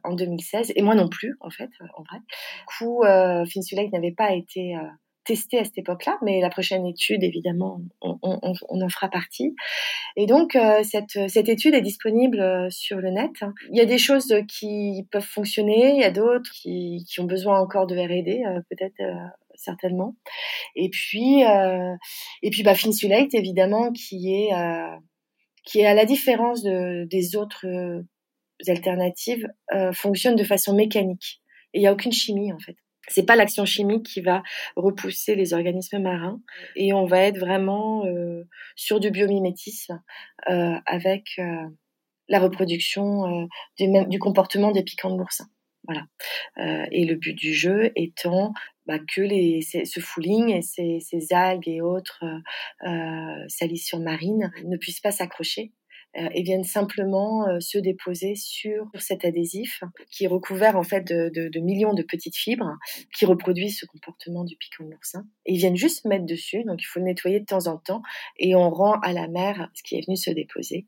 en 0.05 0.15
2016, 0.15 0.73
et 0.75 0.83
moi 0.83 0.95
non 0.95 1.09
plus, 1.09 1.37
en 1.41 1.51
fait, 1.51 1.71
euh, 1.81 1.87
en 1.97 2.03
vrai. 2.03 2.19
Du 2.19 2.65
coup, 2.79 3.03
euh, 3.03 3.45
Finsulate 3.47 3.93
n'avait 3.93 4.13
pas 4.13 4.33
été 4.33 4.75
testé 5.25 5.59
à 5.59 5.65
cette 5.65 5.79
époque-là, 5.79 6.19
mais 6.23 6.41
la 6.41 6.49
prochaine 6.49 6.87
étude, 6.87 7.23
évidemment, 7.23 7.81
on, 8.01 8.19
on, 8.23 8.53
on 8.69 8.81
en 8.81 8.89
fera 8.89 9.09
partie. 9.09 9.55
Et 10.17 10.27
donc, 10.27 10.59
cette, 10.83 11.29
cette, 11.29 11.49
étude 11.49 11.75
est 11.75 11.83
disponible 11.83 12.69
sur 12.73 12.99
le 12.99 13.11
net. 13.11 13.31
Il 13.71 13.77
y 13.77 13.81
a 13.81 13.85
des 13.85 13.99
choses 13.99 14.35
qui 14.49 15.07
peuvent 15.13 15.23
fonctionner, 15.23 15.95
il 15.95 16.01
y 16.01 16.05
a 16.05 16.11
d'autres 16.11 16.51
qui, 16.51 17.05
qui, 17.09 17.21
ont 17.21 17.25
besoin 17.25 17.61
encore 17.61 17.87
de 17.87 17.97
R&D, 17.97 18.43
peut-être 18.71 19.01
certainement. 19.55 20.17
Et 20.75 20.89
puis, 20.89 21.43
et 21.43 22.51
puis, 22.51 22.63
bah, 22.63 22.75
Finsulate, 22.75 23.35
évidemment, 23.35 23.93
qui 23.93 24.35
est 24.35 24.51
qui 25.65 25.81
est 25.81 25.87
à 25.87 25.95
la 25.95 26.07
différence 26.07 26.63
de, 26.63 27.05
des 27.05 27.37
autres 27.37 27.67
alternatives 28.69 29.49
euh, 29.73 29.93
fonctionnent 29.93 30.37
de 30.37 30.45
façon 30.45 30.75
mécanique. 30.75 31.41
Il 31.73 31.81
n'y 31.81 31.87
a 31.87 31.93
aucune 31.93 32.13
chimie 32.13 32.53
en 32.53 32.59
fait. 32.59 32.77
C'est 33.09 33.25
pas 33.25 33.37
l'action 33.37 33.65
chimique 33.65 34.07
qui 34.07 34.21
va 34.21 34.43
repousser 34.77 35.35
les 35.35 35.55
organismes 35.55 35.99
marins 35.99 36.41
et 36.77 36.93
on 36.93 37.07
va 37.07 37.23
être 37.23 37.39
vraiment 37.39 38.05
euh, 38.05 38.45
sur 38.77 39.01
du 39.01 39.11
biomimétisme 39.11 40.01
euh, 40.49 40.77
avec 40.87 41.25
la 42.29 42.39
reproduction 42.39 43.49
du, 43.79 44.19
comportement 44.21 44.71
des 44.71 44.85
piquants 44.85 45.11
de 45.11 45.19
l'oursin. 45.19 45.47
Voilà. 45.85 46.05
et 46.93 47.07
le 47.07 47.15
but 47.17 47.33
du 47.33 47.55
jeu 47.55 47.91
étant 47.97 48.53
bah, 48.87 48.99
que 48.99 49.23
ce 49.63 50.01
fouling 50.01 50.51
et 50.51 50.63
ces, 50.63 51.01
ces 51.01 51.33
algues 51.33 51.67
et 51.67 51.81
autres 51.81 52.23
salissures 53.49 53.99
marines 53.99 54.53
ne 54.67 54.77
puissent 54.77 55.01
pas 55.01 55.11
s'accrocher 55.11 55.73
et 56.15 56.43
viennent 56.43 56.65
simplement 56.65 57.47
euh, 57.49 57.61
se 57.61 57.79
déposer 57.79 58.35
sur 58.35 58.91
cet 58.99 59.25
adhésif 59.25 59.83
qui 60.11 60.25
est 60.25 60.29
recouvert 60.29 60.77
en 60.77 60.83
fait 60.83 61.07
de, 61.07 61.31
de, 61.33 61.49
de, 61.49 61.61
millions 61.61 61.95
de 61.95 62.03
petites 62.03 62.37
fibres 62.37 62.77
qui 63.17 63.27
reproduisent 63.27 63.79
ce 63.79 63.87
comportement 63.87 64.45
du 64.45 64.57
piquant 64.57 64.85
de 64.85 64.91
l'oursin. 64.91 65.25
Ils 65.47 65.59
viennent 65.59 65.77
juste 65.77 66.05
mettre 66.07 66.27
dessus, 66.27 66.65
donc 66.65 66.83
il 66.83 66.87
faut 66.87 66.99
le 66.99 67.05
nettoyer 67.05 67.41
de 67.41 67.45
temps 67.45 67.69
en 67.69 67.79
temps 67.79 68.03
et 68.39 68.57
on 68.57 68.71
rend 68.71 68.99
à 69.01 69.13
la 69.13 69.29
mer 69.29 69.71
ce 69.75 69.83
qui 69.83 69.97
est 69.97 70.05
venu 70.05 70.17
se 70.17 70.31
déposer, 70.31 70.87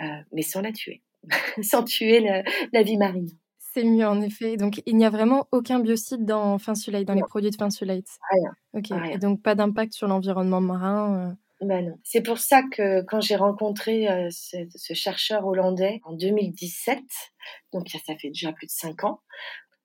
euh, 0.00 0.06
mais 0.32 0.42
sans 0.42 0.60
la 0.60 0.72
tuer, 0.72 1.02
sans 1.62 1.84
tuer 1.84 2.20
la, 2.20 2.42
la 2.72 2.82
vie 2.82 2.98
marine. 2.98 3.30
C'est 3.72 3.84
mieux 3.84 4.06
en 4.06 4.20
effet. 4.20 4.56
Donc 4.56 4.82
il 4.84 4.96
n'y 4.96 5.04
a 5.04 5.10
vraiment 5.10 5.46
aucun 5.52 5.78
biocide 5.78 6.24
dans 6.24 6.58
Finsulate, 6.58 7.04
dans 7.04 7.14
les 7.14 7.22
produits 7.22 7.50
de 7.50 7.56
Finsulate. 7.56 8.08
Rien. 8.30 8.52
Ok. 8.74 9.12
Et 9.12 9.18
donc 9.18 9.42
pas 9.42 9.54
d'impact 9.54 9.92
sur 9.92 10.08
l'environnement 10.08 10.60
marin. 10.60 11.36
Bah 11.60 11.82
non. 11.82 11.98
C'est 12.04 12.22
pour 12.22 12.38
ça 12.38 12.62
que 12.62 13.02
quand 13.02 13.20
j'ai 13.20 13.36
rencontré 13.36 14.08
euh, 14.08 14.28
ce, 14.30 14.94
chercheur 14.94 15.46
hollandais 15.46 16.00
en 16.04 16.12
2017, 16.12 16.98
donc 17.72 17.88
ça, 17.88 17.98
fait 18.16 18.28
déjà 18.28 18.52
plus 18.52 18.66
de 18.66 18.72
cinq 18.72 19.04
ans, 19.04 19.20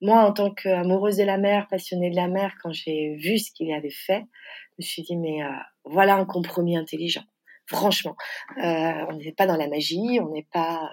moi, 0.01 0.23
en 0.23 0.33
tant 0.33 0.51
qu'amoureuse 0.53 1.17
de 1.17 1.23
la 1.23 1.37
mer, 1.37 1.67
passionnée 1.69 2.11
de 2.11 2.15
la 2.15 2.27
mer, 2.27 2.55
quand 2.61 2.73
j'ai 2.73 3.15
vu 3.15 3.39
ce 3.39 3.51
qu'il 3.51 3.71
avait 3.73 3.89
fait, 3.89 4.23
je 4.71 4.75
me 4.79 4.83
suis 4.83 5.01
dit, 5.01 5.15
mais 5.15 5.41
euh, 5.41 5.49
voilà 5.85 6.15
un 6.15 6.25
compromis 6.25 6.77
intelligent. 6.77 7.23
Franchement, 7.65 8.15
euh, 8.57 9.05
on 9.09 9.13
n'est 9.13 9.31
pas 9.31 9.47
dans 9.47 9.55
la 9.55 9.67
magie, 9.67 10.19
on 10.21 10.29
n'est 10.29 10.47
pas 10.51 10.89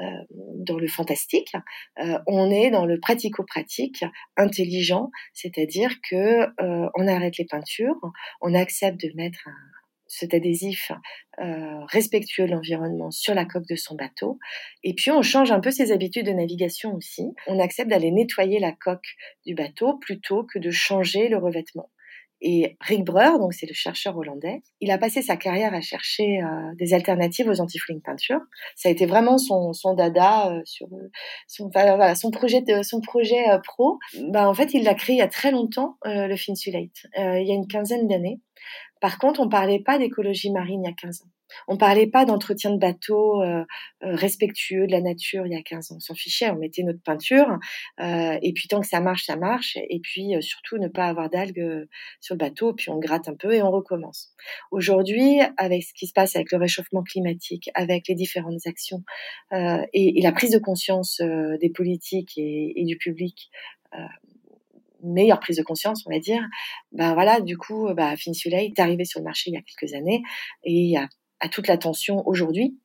euh, 0.00 0.02
dans 0.30 0.78
le 0.78 0.88
fantastique, 0.88 1.52
euh, 2.00 2.18
on 2.26 2.50
est 2.50 2.70
dans 2.70 2.86
le 2.86 3.00
pratico-pratique 3.00 4.04
intelligent, 4.36 5.10
c'est-à-dire 5.32 5.90
que 6.08 6.46
euh, 6.62 6.88
on 6.94 7.08
arrête 7.08 7.38
les 7.38 7.44
peintures, 7.44 7.96
on 8.40 8.54
accepte 8.54 9.00
de 9.00 9.10
mettre 9.14 9.48
cet 10.08 10.34
adhésif 10.34 10.90
respectueux 11.38 12.46
de 12.46 12.52
l'environnement 12.52 13.10
sur 13.10 13.34
la 13.34 13.44
coque 13.44 13.68
de 13.68 13.76
son 13.76 13.94
bateau. 13.94 14.38
Et 14.82 14.94
puis 14.94 15.10
on 15.10 15.22
change 15.22 15.52
un 15.52 15.60
peu 15.60 15.70
ses 15.70 15.92
habitudes 15.92 16.26
de 16.26 16.32
navigation 16.32 16.94
aussi. 16.94 17.28
On 17.46 17.60
accepte 17.60 17.90
d'aller 17.90 18.10
nettoyer 18.10 18.58
la 18.58 18.72
coque 18.72 19.14
du 19.46 19.54
bateau 19.54 19.98
plutôt 19.98 20.44
que 20.44 20.58
de 20.58 20.70
changer 20.70 21.28
le 21.28 21.36
revêtement. 21.36 21.90
Et 22.40 22.76
Rick 22.80 23.04
Breur, 23.04 23.38
donc 23.38 23.52
c'est 23.52 23.66
le 23.66 23.74
chercheur 23.74 24.16
hollandais, 24.16 24.62
il 24.80 24.90
a 24.92 24.98
passé 24.98 25.22
sa 25.22 25.36
carrière 25.36 25.74
à 25.74 25.80
chercher 25.80 26.40
euh, 26.40 26.74
des 26.76 26.94
alternatives 26.94 27.48
aux 27.48 27.60
anti-fouling 27.60 28.00
peintures. 28.00 28.40
Ça 28.76 28.88
a 28.88 28.92
été 28.92 29.06
vraiment 29.06 29.38
son, 29.38 29.72
son 29.72 29.94
dada 29.94 30.52
euh, 30.52 30.60
sur 30.64 30.86
euh, 30.92 31.10
son, 31.48 31.68
voilà, 31.72 32.14
son 32.14 32.30
projet 32.30 32.60
de, 32.60 32.82
son 32.82 33.00
projet 33.00 33.44
pro. 33.64 33.98
Bah, 34.28 34.48
en 34.48 34.54
fait, 34.54 34.72
il 34.72 34.84
l'a 34.84 34.94
créé 34.94 35.16
il 35.16 35.18
y 35.18 35.22
a 35.22 35.28
très 35.28 35.50
longtemps, 35.50 35.96
le 36.04 36.36
Finsulate, 36.36 37.06
il 37.16 37.46
y 37.46 37.50
a 37.50 37.54
une 37.54 37.66
quinzaine 37.66 38.06
d'années. 38.06 38.40
Par 39.00 39.18
contre, 39.18 39.40
on 39.40 39.48
parlait 39.48 39.80
pas 39.80 39.98
d'écologie 39.98 40.50
marine 40.50 40.82
il 40.84 40.88
y 40.88 40.90
a 40.90 40.94
15 40.94 41.22
ans. 41.22 41.37
On 41.66 41.76
parlait 41.76 42.06
pas 42.06 42.24
d'entretien 42.24 42.70
de 42.70 42.78
bateau 42.78 43.42
euh, 43.42 43.64
euh, 44.04 44.14
respectueux 44.14 44.86
de 44.86 44.92
la 44.92 45.00
nature 45.00 45.46
il 45.46 45.52
y 45.52 45.56
a 45.56 45.62
15 45.62 45.92
ans. 45.92 45.96
On 45.96 46.00
s'en 46.00 46.14
fichait, 46.14 46.50
on 46.50 46.56
mettait 46.56 46.82
notre 46.82 47.02
peinture 47.02 47.58
euh, 48.00 48.38
et 48.42 48.52
puis 48.52 48.68
tant 48.68 48.80
que 48.80 48.86
ça 48.86 49.00
marche, 49.00 49.24
ça 49.26 49.36
marche. 49.36 49.76
Et 49.88 50.00
puis 50.00 50.32
surtout 50.40 50.78
ne 50.78 50.88
pas 50.88 51.06
avoir 51.06 51.30
d'algues 51.30 51.86
sur 52.20 52.34
le 52.34 52.38
bateau, 52.38 52.72
puis 52.74 52.90
on 52.90 52.98
gratte 52.98 53.28
un 53.28 53.34
peu 53.34 53.52
et 53.54 53.62
on 53.62 53.70
recommence. 53.70 54.32
Aujourd'hui, 54.70 55.40
avec 55.56 55.82
ce 55.82 55.92
qui 55.94 56.06
se 56.06 56.12
passe 56.12 56.36
avec 56.36 56.52
le 56.52 56.58
réchauffement 56.58 57.02
climatique, 57.02 57.70
avec 57.74 58.08
les 58.08 58.14
différentes 58.14 58.66
actions 58.66 59.02
et, 59.52 60.20
la 60.22 60.32
prise 60.32 60.50
de 60.50 60.58
conscience 60.58 61.20
des 61.60 61.70
politiques 61.70 62.36
et, 62.36 62.72
et 62.80 62.84
du 62.84 62.96
public 62.96 63.50
meilleure 65.02 65.40
prise 65.40 65.56
de 65.56 65.62
conscience, 65.62 66.04
on 66.06 66.12
va 66.12 66.18
dire. 66.18 66.42
Ben 66.92 67.14
voilà, 67.14 67.40
du 67.40 67.56
coup, 67.56 67.88
bah, 67.94 68.16
Finsulate 68.16 68.72
est 68.76 68.80
arrivé 68.80 69.04
sur 69.04 69.20
le 69.20 69.24
marché 69.24 69.50
il 69.50 69.54
y 69.54 69.56
a 69.56 69.62
quelques 69.62 69.94
années 69.94 70.22
et 70.64 70.72
il 70.72 70.90
y 70.90 70.96
a 70.96 71.08
à 71.40 71.48
toute 71.48 71.68
l'attention 71.68 72.26
aujourd'hui 72.26 72.78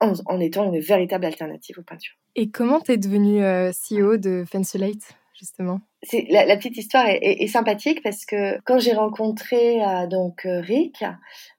en, 0.00 0.40
étant 0.40 0.64
une 0.72 0.80
véritable 0.80 1.24
alternative 1.24 1.78
aux 1.78 1.82
peintures. 1.82 2.16
Et 2.34 2.50
comment 2.50 2.80
tu 2.80 2.92
es 2.92 2.96
devenue 2.96 3.42
euh, 3.42 3.70
CEO 3.70 4.16
de 4.16 4.44
Fensolate 4.50 5.16
justement? 5.38 5.80
La, 6.28 6.56
petite 6.56 6.76
histoire 6.76 7.06
est, 7.08 7.46
sympathique 7.48 8.02
parce 8.02 8.24
que 8.24 8.60
quand 8.64 8.78
j'ai 8.78 8.92
rencontré 8.92 9.82
euh, 9.82 10.06
donc 10.06 10.46
euh, 10.46 10.60
Rick, 10.60 11.02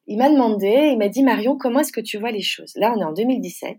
il 0.07 0.17
m'a 0.17 0.29
demandé, 0.29 0.89
il 0.91 0.97
m'a 0.97 1.09
dit 1.09 1.23
Marion, 1.23 1.57
comment 1.57 1.79
est-ce 1.79 1.91
que 1.91 2.01
tu 2.01 2.17
vois 2.17 2.31
les 2.31 2.41
choses? 2.41 2.73
Là, 2.75 2.93
on 2.95 3.01
est 3.01 3.05
en 3.05 3.13
2017 3.13 3.77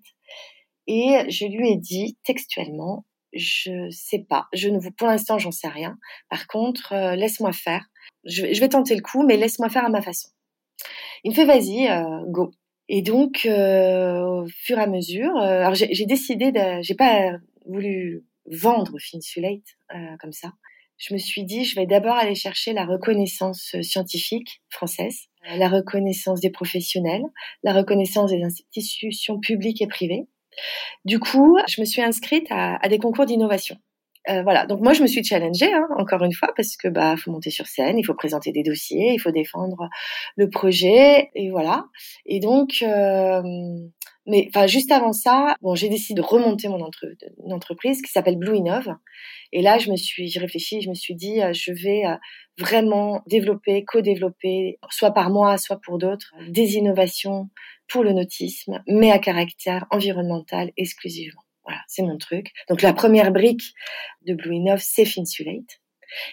et 0.88 1.30
je 1.30 1.46
lui 1.46 1.70
ai 1.70 1.76
dit 1.76 2.18
textuellement, 2.24 3.06
je 3.32 3.88
sais 3.90 4.24
pas, 4.28 4.46
je 4.52 4.68
ne 4.68 4.78
vous, 4.78 4.90
pour 4.90 5.08
l'instant, 5.08 5.38
j'en 5.38 5.50
sais 5.50 5.68
rien. 5.68 5.98
Par 6.30 6.46
contre, 6.46 6.94
laisse-moi 7.14 7.52
faire. 7.52 7.84
Je, 8.24 8.52
je 8.52 8.60
vais 8.60 8.68
tenter 8.68 8.94
le 8.94 9.02
coup, 9.02 9.24
mais 9.24 9.36
laisse-moi 9.36 9.68
faire 9.68 9.84
à 9.84 9.88
ma 9.88 10.02
façon. 10.02 10.28
Il 11.24 11.30
me 11.30 11.34
fait 11.34 11.44
vas-y, 11.44 11.88
euh, 11.88 12.22
go. 12.26 12.52
Et 12.88 13.02
donc, 13.02 13.46
euh, 13.46 14.20
au 14.24 14.46
fur 14.46 14.78
et 14.78 14.82
à 14.82 14.86
mesure, 14.86 15.36
euh, 15.36 15.60
alors 15.60 15.74
j'ai 15.74 16.06
décidé, 16.06 16.52
j'ai 16.82 16.94
pas 16.94 17.32
voulu 17.66 18.24
vendre 18.46 18.96
Finsulate 19.00 19.76
comme 20.20 20.32
ça. 20.32 20.52
Je 20.98 21.12
me 21.12 21.18
suis 21.18 21.44
dit, 21.44 21.64
je 21.64 21.74
vais 21.74 21.86
d'abord 21.86 22.14
aller 22.14 22.36
chercher 22.36 22.72
la 22.72 22.86
reconnaissance 22.86 23.74
scientifique 23.82 24.62
française, 24.70 25.26
la 25.58 25.68
reconnaissance 25.68 26.40
des 26.40 26.50
professionnels, 26.50 27.24
la 27.64 27.72
reconnaissance 27.72 28.30
des 28.30 28.42
institutions 28.42 29.40
publiques 29.40 29.82
et 29.82 29.88
privées. 29.88 30.26
Du 31.04 31.18
coup, 31.18 31.58
je 31.68 31.80
me 31.80 31.86
suis 31.86 32.02
inscrite 32.02 32.46
à 32.50 32.88
des 32.88 32.98
concours 32.98 33.26
d'innovation. 33.26 33.76
Euh, 34.28 34.42
voilà. 34.42 34.66
Donc 34.66 34.80
moi, 34.80 34.92
je 34.92 35.02
me 35.02 35.06
suis 35.06 35.22
challengée 35.24 35.72
hein, 35.72 35.86
encore 35.98 36.22
une 36.24 36.32
fois 36.32 36.52
parce 36.56 36.76
que 36.76 36.88
bah 36.88 37.16
faut 37.16 37.30
monter 37.30 37.50
sur 37.50 37.66
scène, 37.66 37.98
il 37.98 38.04
faut 38.04 38.14
présenter 38.14 38.52
des 38.52 38.62
dossiers, 38.62 39.12
il 39.12 39.18
faut 39.18 39.30
défendre 39.30 39.88
le 40.36 40.50
projet 40.50 41.30
et 41.34 41.50
voilà. 41.50 41.84
Et 42.24 42.40
donc, 42.40 42.78
euh, 42.82 43.42
mais 44.26 44.48
enfin 44.48 44.66
juste 44.66 44.90
avant 44.90 45.12
ça, 45.12 45.56
bon, 45.62 45.74
j'ai 45.74 45.88
décidé 45.88 46.20
de 46.20 46.26
remonter 46.26 46.68
mon 46.68 46.76
une 47.44 47.52
entreprise 47.52 48.02
qui 48.02 48.10
s'appelle 48.10 48.36
Blue 48.36 48.56
Innov. 48.56 48.88
Et 49.52 49.62
là, 49.62 49.78
je 49.78 49.90
me 49.90 49.96
suis, 49.96 50.28
j'ai 50.28 50.40
réfléchi, 50.40 50.82
je 50.82 50.88
me 50.88 50.94
suis 50.94 51.14
dit, 51.14 51.40
euh, 51.40 51.52
je 51.52 51.72
vais 51.72 52.02
vraiment 52.58 53.22
développer, 53.28 53.84
co-développer, 53.84 54.78
soit 54.90 55.12
par 55.12 55.30
moi, 55.30 55.56
soit 55.58 55.80
pour 55.80 55.98
d'autres, 55.98 56.34
des 56.48 56.74
innovations 56.74 57.48
pour 57.88 58.02
le 58.02 58.12
nautisme, 58.12 58.82
mais 58.88 59.12
à 59.12 59.18
caractère 59.18 59.86
environnemental 59.90 60.72
exclusivement. 60.76 61.45
Voilà, 61.66 61.80
c'est 61.88 62.02
mon 62.02 62.16
truc. 62.16 62.52
Donc 62.68 62.82
la 62.82 62.92
première 62.92 63.32
brique 63.32 63.74
de 64.22 64.34
Blue 64.34 64.54
Innov, 64.54 64.80
c'est 64.80 65.04
Finsulate. 65.04 65.80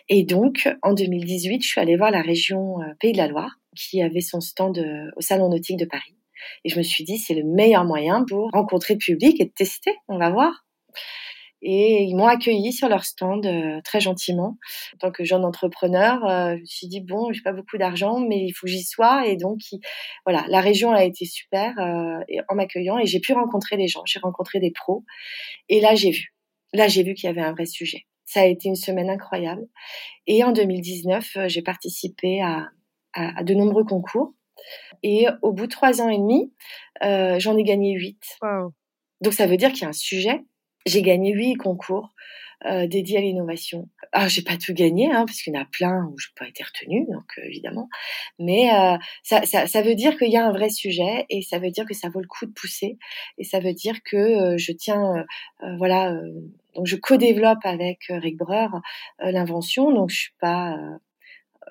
Et 0.10 0.24
donc, 0.24 0.70
en 0.84 0.94
2018, 0.94 1.64
je 1.64 1.68
suis 1.68 1.82
allée 1.82 1.98
voir 1.98 2.12
la 2.12 2.22
région 2.22 2.80
euh, 2.82 2.94
Pays 3.00 3.12
de 3.12 3.18
la 3.18 3.28
Loire, 3.28 3.60
qui 3.76 4.02
avait 4.02 4.22
son 4.22 4.40
stand 4.40 4.78
euh, 4.78 5.10
au 5.18 5.22
Salon 5.22 5.50
Nautique 5.50 5.78
de 5.78 5.86
Paris. 5.86 6.16
Et 6.64 6.70
je 6.70 6.78
me 6.78 6.84
suis 6.84 7.04
dit, 7.04 7.18
c'est 7.18 7.34
le 7.34 7.44
meilleur 7.44 7.86
moyen 7.86 8.24
pour 8.28 8.50
rencontrer 8.52 8.94
le 8.94 9.00
public 9.00 9.40
et 9.40 9.50
tester. 9.50 9.96
On 10.08 10.18
va 10.18 10.30
voir. 10.30 10.66
Et 11.66 12.04
ils 12.04 12.16
m'ont 12.16 12.28
accueilli 12.28 12.74
sur 12.74 12.90
leur 12.90 13.06
stand 13.06 13.46
euh, 13.46 13.80
très 13.86 14.02
gentiment. 14.02 14.58
En 14.96 14.98
tant 15.00 15.12
que 15.12 15.24
jeune 15.24 15.46
entrepreneur, 15.46 16.24
euh, 16.26 16.56
je 16.58 16.60
me 16.62 16.66
suis 16.66 16.88
dit 16.88 17.00
bon, 17.00 17.32
j'ai 17.32 17.42
pas 17.42 17.54
beaucoup 17.54 17.78
d'argent, 17.78 18.20
mais 18.20 18.44
il 18.44 18.52
faut 18.52 18.66
que 18.68 18.72
j'y 18.72 18.84
sois. 18.84 19.26
Et 19.28 19.38
donc, 19.38 19.60
voilà, 20.26 20.44
la 20.50 20.60
région 20.60 20.92
a 20.92 21.06
été 21.06 21.24
super 21.24 21.80
euh, 21.80 22.20
en 22.50 22.56
m'accueillant 22.56 23.00
et 23.00 23.06
j'ai 23.06 23.22
pu 23.22 23.32
rencontrer 23.32 23.78
des 23.78 23.88
gens. 23.88 24.02
J'ai 24.06 24.20
rencontré 24.20 24.60
des 24.60 24.72
pros. 24.72 25.06
Et 25.70 25.80
là, 25.80 25.96
j'ai 25.96 26.12
vu. 26.12 26.36
Là, 26.74 26.90
j'ai 26.90 27.02
vu 27.02 27.14
qu'il 27.14 27.28
y 27.28 27.30
avait 27.30 27.42
un 27.42 27.54
vrai 27.54 27.66
sujet. 27.66 28.08
Ça 28.26 28.42
a 28.42 28.46
été 28.46 28.68
une 28.68 28.76
semaine 28.76 29.10
incroyable. 29.10 29.66
Et 30.28 30.44
en 30.44 30.52
2019, 30.52 31.38
j'ai 31.48 31.62
participé 31.62 32.42
à, 32.42 32.68
à, 33.14 33.40
à, 33.40 33.44
de 33.44 33.54
nombreux 33.54 33.86
concours. 33.86 34.34
Et 35.02 35.28
au 35.42 35.54
bout 35.54 35.68
de 35.68 35.72
trois 35.72 36.02
ans 36.02 36.10
et 36.10 36.18
demi, 36.18 36.54
j'en 37.02 37.58
ai 37.58 37.64
gagné 37.64 37.94
huit. 37.94 38.22
Donc 39.22 39.34
ça 39.34 39.48
veut 39.48 39.56
dire 39.56 39.72
qu'il 39.72 39.84
y 39.84 39.86
a 39.86 39.90
un 39.90 39.94
sujet 39.94 40.44
j'ai 40.86 41.02
gagné 41.02 41.34
huit 41.34 41.56
concours 41.56 42.14
euh, 42.66 42.88
dédiés 42.88 43.18
à 43.18 43.22
l'innovation. 43.22 43.90
Alors, 44.14 44.30
j'ai 44.30 44.42
pas 44.42 44.56
tout 44.56 44.74
gagné, 44.74 45.12
hein, 45.12 45.26
parce 45.26 45.42
qu'il 45.42 45.54
y 45.54 45.58
en 45.58 45.62
a 45.62 45.66
plein 45.66 46.06
où 46.06 46.18
je 46.18 46.28
n'ai 46.28 46.34
pas 46.38 46.48
été 46.48 46.64
retenue, 46.64 47.06
donc 47.12 47.26
euh, 47.38 47.42
évidemment. 47.44 47.90
Mais 48.40 48.74
euh, 48.74 48.96
ça, 49.22 49.46
ça, 49.46 49.82
veut 49.82 49.96
dire 49.96 50.18
qu'il 50.18 50.32
y 50.32 50.38
a 50.38 50.46
un 50.46 50.54
vrai 50.54 50.70
sujet 50.70 51.26
et 51.30 51.42
ça 51.42 51.60
veut 51.60 51.72
dire 51.72 51.86
que 51.86 51.94
ça 51.94 52.08
vaut 52.08 52.22
le 52.22 52.28
coup 52.28 52.46
de 52.46 52.54
pousser 52.54 52.98
et 53.38 53.44
ça 53.44 53.60
veut 53.60 53.74
dire 53.74 53.96
que 54.06 54.56
je 54.58 54.72
tiens, 54.72 55.26
voilà, 55.78 56.16
donc 56.76 56.86
je 56.86 56.96
co-développe 56.96 57.66
avec 57.66 58.06
Rick 58.10 58.38
Breur 58.38 58.82
l'invention, 59.20 59.92
donc 59.92 60.10
je 60.10 60.20
suis 60.20 60.36
pas 60.40 60.78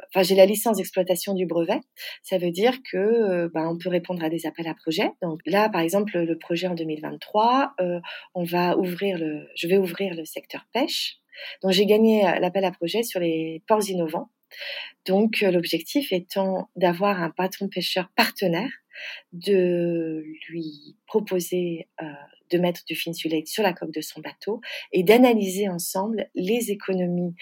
enfin 0.09 0.23
j'ai 0.23 0.35
la 0.35 0.47
licence 0.47 0.77
d'exploitation 0.77 1.35
du 1.35 1.47
brevet. 1.47 1.81
Ça 2.23 2.39
veut 2.39 2.51
dire 2.51 2.75
que 2.91 2.97
euh, 2.97 3.49
ben, 3.53 3.69
on 3.69 3.79
peut 3.79 3.89
répondre 3.89 4.23
à 4.25 4.29
des 4.29 4.47
appels 4.47 4.69
à 4.69 4.75
projets. 4.75 5.11
Donc 5.23 5.41
là, 5.47 5.69
par 5.69 5.81
exemple, 5.81 6.19
le 6.19 6.39
projet 6.39 6.67
en 6.67 6.75
2023, 6.75 7.75
euh, 7.81 8.01
on 8.35 8.45
va 8.45 8.77
ouvrir 8.79 9.19
le, 9.19 9.49
je 9.57 9.67
vais 9.69 9.79
ouvrir 9.79 10.15
le 10.15 10.25
secteur 10.25 10.67
pêche. 10.73 11.17
Donc 11.63 11.73
j'ai 11.73 11.87
gagné 11.87 12.27
euh, 12.27 12.39
l'appel 12.39 12.65
à 12.65 12.71
projet 12.71 13.03
sur 13.03 13.21
les 13.21 13.63
ports 13.67 13.89
innovants. 13.89 14.31
Donc 15.07 15.41
l'objectif 15.41 16.13
étant 16.13 16.69
d'avoir 16.77 17.23
un 17.23 17.31
patron 17.31 17.69
pêcheur 17.69 18.11
partenaire, 18.15 18.71
de 19.33 20.25
lui 20.49 20.97
proposer 21.07 21.89
de 22.53 22.59
mettre 22.59 22.85
du 22.85 22.95
finsulate 22.95 23.47
sur 23.47 23.63
la 23.63 23.73
coque 23.73 23.93
de 23.93 24.01
son 24.01 24.21
bateau 24.21 24.61
et 24.93 25.03
d'analyser 25.03 25.69
ensemble 25.69 26.29
les 26.35 26.71
économies 26.71 27.35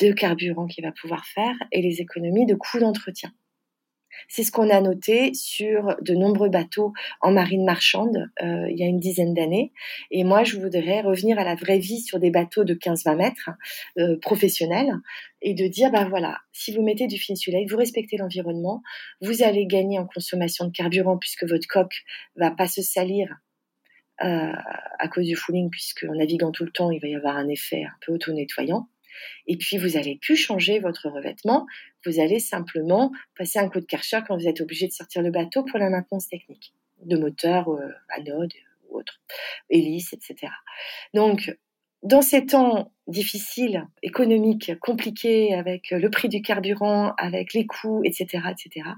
de 0.00 0.12
carburant 0.12 0.66
qu'il 0.66 0.84
va 0.84 0.92
pouvoir 0.92 1.24
faire 1.26 1.54
et 1.72 1.80
les 1.80 2.00
économies 2.00 2.46
de 2.46 2.54
coûts 2.54 2.80
d'entretien. 2.80 3.32
C'est 4.26 4.42
ce 4.42 4.50
qu'on 4.50 4.70
a 4.70 4.80
noté 4.80 5.32
sur 5.34 5.96
de 6.02 6.14
nombreux 6.14 6.48
bateaux 6.48 6.92
en 7.20 7.32
marine 7.32 7.64
marchande 7.64 8.30
euh, 8.42 8.66
il 8.70 8.78
y 8.78 8.82
a 8.82 8.86
une 8.86 8.98
dizaine 8.98 9.34
d'années. 9.34 9.72
Et 10.10 10.24
moi, 10.24 10.44
je 10.44 10.58
voudrais 10.58 11.00
revenir 11.00 11.38
à 11.38 11.44
la 11.44 11.54
vraie 11.54 11.78
vie 11.78 12.00
sur 12.00 12.18
des 12.18 12.30
bateaux 12.30 12.64
de 12.64 12.74
15-20 12.74 13.16
mètres 13.16 13.50
euh, 13.98 14.18
professionnels 14.20 14.92
et 15.40 15.54
de 15.54 15.66
dire, 15.66 15.90
ben 15.90 16.08
voilà, 16.08 16.38
si 16.52 16.74
vous 16.74 16.82
mettez 16.82 17.06
du 17.06 17.18
finsulate, 17.18 17.70
vous 17.70 17.76
respectez 17.76 18.16
l'environnement, 18.16 18.82
vous 19.20 19.42
allez 19.42 19.66
gagner 19.66 19.98
en 19.98 20.06
consommation 20.06 20.66
de 20.66 20.72
carburant 20.72 21.18
puisque 21.18 21.44
votre 21.44 21.68
coque 21.68 22.02
va 22.36 22.50
pas 22.50 22.66
se 22.66 22.82
salir 22.82 23.28
euh, 24.24 24.52
à 24.98 25.08
cause 25.08 25.26
du 25.26 25.36
fouling, 25.36 25.70
puisque 25.70 26.04
en 26.08 26.14
naviguant 26.14 26.50
tout 26.50 26.64
le 26.64 26.72
temps, 26.72 26.90
il 26.90 27.00
va 27.00 27.06
y 27.06 27.14
avoir 27.14 27.36
un 27.36 27.48
effet 27.48 27.84
un 27.84 27.94
peu 28.04 28.12
auto-nettoyant. 28.12 28.88
Et 29.46 29.56
puis, 29.56 29.78
vous 29.78 29.96
allez 29.96 30.18
plus 30.20 30.36
changer 30.36 30.80
votre 30.80 31.08
revêtement. 31.08 31.66
Vous 32.08 32.20
allez 32.20 32.40
simplement 32.40 33.12
passer 33.36 33.58
un 33.58 33.68
coup 33.68 33.80
de 33.80 33.84
karcher 33.84 34.20
quand 34.26 34.36
vous 34.36 34.48
êtes 34.48 34.60
obligé 34.60 34.86
de 34.86 34.92
sortir 34.92 35.22
le 35.22 35.30
bateau 35.30 35.64
pour 35.64 35.78
la 35.78 35.90
maintenance 35.90 36.28
technique 36.28 36.72
de 37.02 37.16
moteur, 37.16 37.68
euh, 37.68 37.90
anode 38.08 38.52
ou 38.88 38.98
autre, 38.98 39.20
hélice, 39.70 40.12
etc. 40.12 40.52
Donc, 41.14 41.56
dans 42.02 42.22
ces 42.22 42.46
temps 42.46 42.92
difficiles, 43.06 43.86
économiques, 44.02 44.72
compliqués, 44.80 45.54
avec 45.54 45.90
le 45.90 46.10
prix 46.10 46.28
du 46.28 46.42
carburant, 46.42 47.12
avec 47.18 47.54
les 47.54 47.66
coûts, 47.66 48.02
etc., 48.04 48.42
etc., 48.50 48.90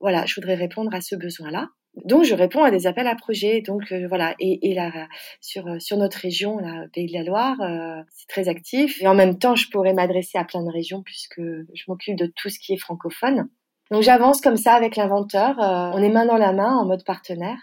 voilà, 0.00 0.26
je 0.26 0.34
voudrais 0.34 0.56
répondre 0.56 0.92
à 0.94 1.00
ce 1.00 1.14
besoin-là. 1.14 1.68
Donc, 1.94 2.24
je 2.24 2.34
réponds 2.34 2.62
à 2.64 2.70
des 2.70 2.86
appels 2.86 3.06
à 3.06 3.14
projets. 3.14 3.60
Donc, 3.60 3.92
euh, 3.92 4.06
voilà. 4.08 4.34
Et, 4.38 4.70
et 4.70 4.74
là, 4.74 5.08
sur, 5.40 5.66
euh, 5.66 5.78
sur 5.78 5.96
notre 5.98 6.18
région, 6.18 6.58
la 6.58 6.88
Pays 6.92 7.06
de 7.06 7.12
la 7.12 7.22
Loire, 7.22 7.60
euh, 7.60 8.02
c'est 8.10 8.28
très 8.28 8.48
actif. 8.48 9.00
Et 9.02 9.06
en 9.06 9.14
même 9.14 9.38
temps, 9.38 9.54
je 9.54 9.68
pourrais 9.68 9.92
m'adresser 9.92 10.38
à 10.38 10.44
plein 10.44 10.64
de 10.64 10.70
régions 10.70 11.02
puisque 11.02 11.40
je 11.40 11.84
m'occupe 11.88 12.16
de 12.16 12.32
tout 12.34 12.48
ce 12.48 12.58
qui 12.58 12.72
est 12.72 12.78
francophone. 12.78 13.48
Donc, 13.90 14.02
j'avance 14.02 14.40
comme 14.40 14.56
ça 14.56 14.72
avec 14.72 14.96
l'inventeur. 14.96 15.56
on 15.58 16.02
est 16.02 16.08
main 16.08 16.24
dans 16.24 16.38
la 16.38 16.54
main, 16.54 16.74
en 16.78 16.86
mode 16.86 17.04
partenaire, 17.04 17.58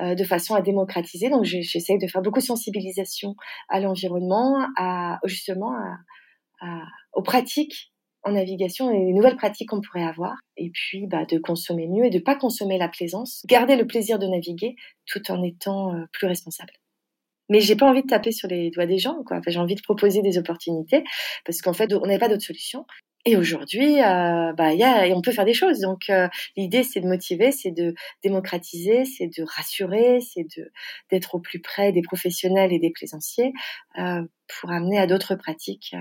de 0.00 0.24
façon 0.24 0.54
à 0.54 0.62
démocratiser. 0.62 1.28
Donc, 1.28 1.44
j'essaie 1.44 1.98
de 1.98 2.06
faire 2.06 2.22
beaucoup 2.22 2.38
de 2.38 2.44
sensibilisation 2.44 3.34
à 3.68 3.80
l'environnement, 3.80 4.66
à, 4.78 5.18
justement, 5.24 5.72
à, 5.72 6.66
à, 6.66 6.84
aux 7.12 7.22
pratiques 7.22 7.93
en 8.24 8.32
navigation 8.32 8.90
et 8.90 8.98
les 8.98 9.12
nouvelles 9.12 9.36
pratiques 9.36 9.68
qu'on 9.68 9.80
pourrait 9.80 10.04
avoir. 10.04 10.34
Et 10.56 10.70
puis, 10.70 11.06
bah, 11.06 11.24
de 11.24 11.38
consommer 11.38 11.86
mieux 11.88 12.06
et 12.06 12.10
de 12.10 12.18
pas 12.18 12.36
consommer 12.36 12.78
la 12.78 12.88
plaisance, 12.88 13.42
garder 13.46 13.76
le 13.76 13.86
plaisir 13.86 14.18
de 14.18 14.26
naviguer 14.26 14.76
tout 15.06 15.30
en 15.30 15.42
étant 15.42 15.94
euh, 15.94 16.04
plus 16.12 16.26
responsable. 16.26 16.72
Mais 17.50 17.60
j'ai 17.60 17.76
pas 17.76 17.86
envie 17.86 18.02
de 18.02 18.06
taper 18.06 18.32
sur 18.32 18.48
les 18.48 18.70
doigts 18.70 18.86
des 18.86 18.98
gens, 18.98 19.22
quoi. 19.26 19.40
j'ai 19.46 19.58
envie 19.58 19.74
de 19.74 19.82
proposer 19.82 20.22
des 20.22 20.38
opportunités 20.38 21.04
parce 21.44 21.60
qu'en 21.60 21.74
fait, 21.74 21.92
on 21.92 22.06
n'avait 22.06 22.18
pas 22.18 22.28
d'autre 22.28 22.42
solution. 22.42 22.86
Et 23.26 23.36
aujourd'hui, 23.36 24.02
euh, 24.02 24.52
bah, 24.52 24.74
y 24.74 24.82
a, 24.82 25.06
on 25.16 25.22
peut 25.22 25.32
faire 25.32 25.46
des 25.46 25.54
choses. 25.54 25.80
Donc, 25.80 26.10
euh, 26.10 26.28
l'idée, 26.56 26.82
c'est 26.82 27.00
de 27.00 27.06
motiver, 27.06 27.52
c'est 27.52 27.70
de 27.70 27.94
démocratiser, 28.22 29.06
c'est 29.06 29.28
de 29.28 29.44
rassurer, 29.44 30.20
c'est 30.20 30.44
de 30.58 30.70
d'être 31.10 31.34
au 31.34 31.40
plus 31.40 31.60
près 31.60 31.90
des 31.92 32.02
professionnels 32.02 32.72
et 32.72 32.78
des 32.78 32.90
plaisanciers 32.90 33.52
euh, 33.98 34.22
pour 34.60 34.70
amener 34.70 34.98
à 34.98 35.06
d'autres 35.06 35.36
pratiques 35.36 35.94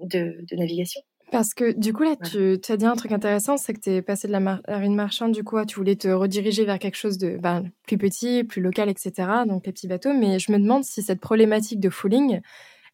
de, 0.00 0.36
navigation. 0.52 1.00
Parce 1.32 1.54
que 1.54 1.72
du 1.72 1.92
coup, 1.92 2.04
là, 2.04 2.14
tu, 2.16 2.58
as 2.68 2.76
dit 2.76 2.86
un 2.86 2.94
truc 2.94 3.10
intéressant, 3.10 3.56
c'est 3.56 3.74
que 3.74 3.80
tu 3.80 3.90
es 3.90 4.02
passé 4.02 4.28
de 4.28 4.32
la 4.32 4.40
marine 4.40 4.94
marchande, 4.94 5.32
du 5.32 5.42
coup, 5.42 5.56
tu 5.64 5.76
voulais 5.76 5.96
te 5.96 6.08
rediriger 6.08 6.64
vers 6.64 6.78
quelque 6.78 6.96
chose 6.96 7.18
de 7.18 7.36
ben, 7.36 7.64
plus 7.86 7.98
petit, 7.98 8.44
plus 8.44 8.62
local, 8.62 8.88
etc., 8.88 9.12
donc 9.46 9.66
les 9.66 9.72
petits 9.72 9.88
bateaux. 9.88 10.14
Mais 10.14 10.38
je 10.38 10.52
me 10.52 10.58
demande 10.58 10.84
si 10.84 11.02
cette 11.02 11.20
problématique 11.20 11.80
de 11.80 11.90
fooling, 11.90 12.40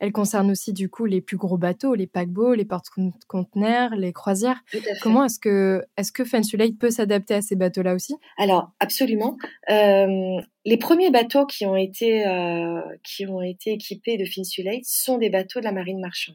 elle 0.02 0.10
concerne 0.10 0.50
aussi, 0.50 0.72
du 0.72 0.88
coup, 0.88 1.04
les 1.04 1.20
plus 1.20 1.36
gros 1.36 1.56
bateaux, 1.56 1.94
les 1.94 2.08
paquebots, 2.08 2.54
les 2.54 2.64
porte-conteneurs, 2.64 3.94
les 3.94 4.12
croisières. 4.12 4.64
Comment 5.00 5.26
est-ce 5.26 5.38
que, 5.38 5.84
est-ce 5.96 6.10
que 6.10 6.24
Fansulate 6.24 6.76
peut 6.76 6.90
s'adapter 6.90 7.34
à 7.34 7.40
ces 7.40 7.54
bateaux-là 7.54 7.94
aussi? 7.94 8.16
Alors, 8.36 8.72
absolument. 8.80 9.36
Euh, 9.70 10.40
les 10.64 10.76
premiers 10.76 11.12
bateaux 11.12 11.46
qui 11.46 11.66
ont 11.66 11.76
été, 11.76 12.26
euh, 12.26 12.80
qui 13.04 13.26
ont 13.26 13.42
été 13.42 13.74
équipés 13.74 14.16
de 14.16 14.24
Finsulate 14.24 14.82
sont 14.84 15.18
des 15.18 15.30
bateaux 15.30 15.60
de 15.60 15.64
la 15.66 15.72
marine 15.72 16.00
marchande. 16.00 16.34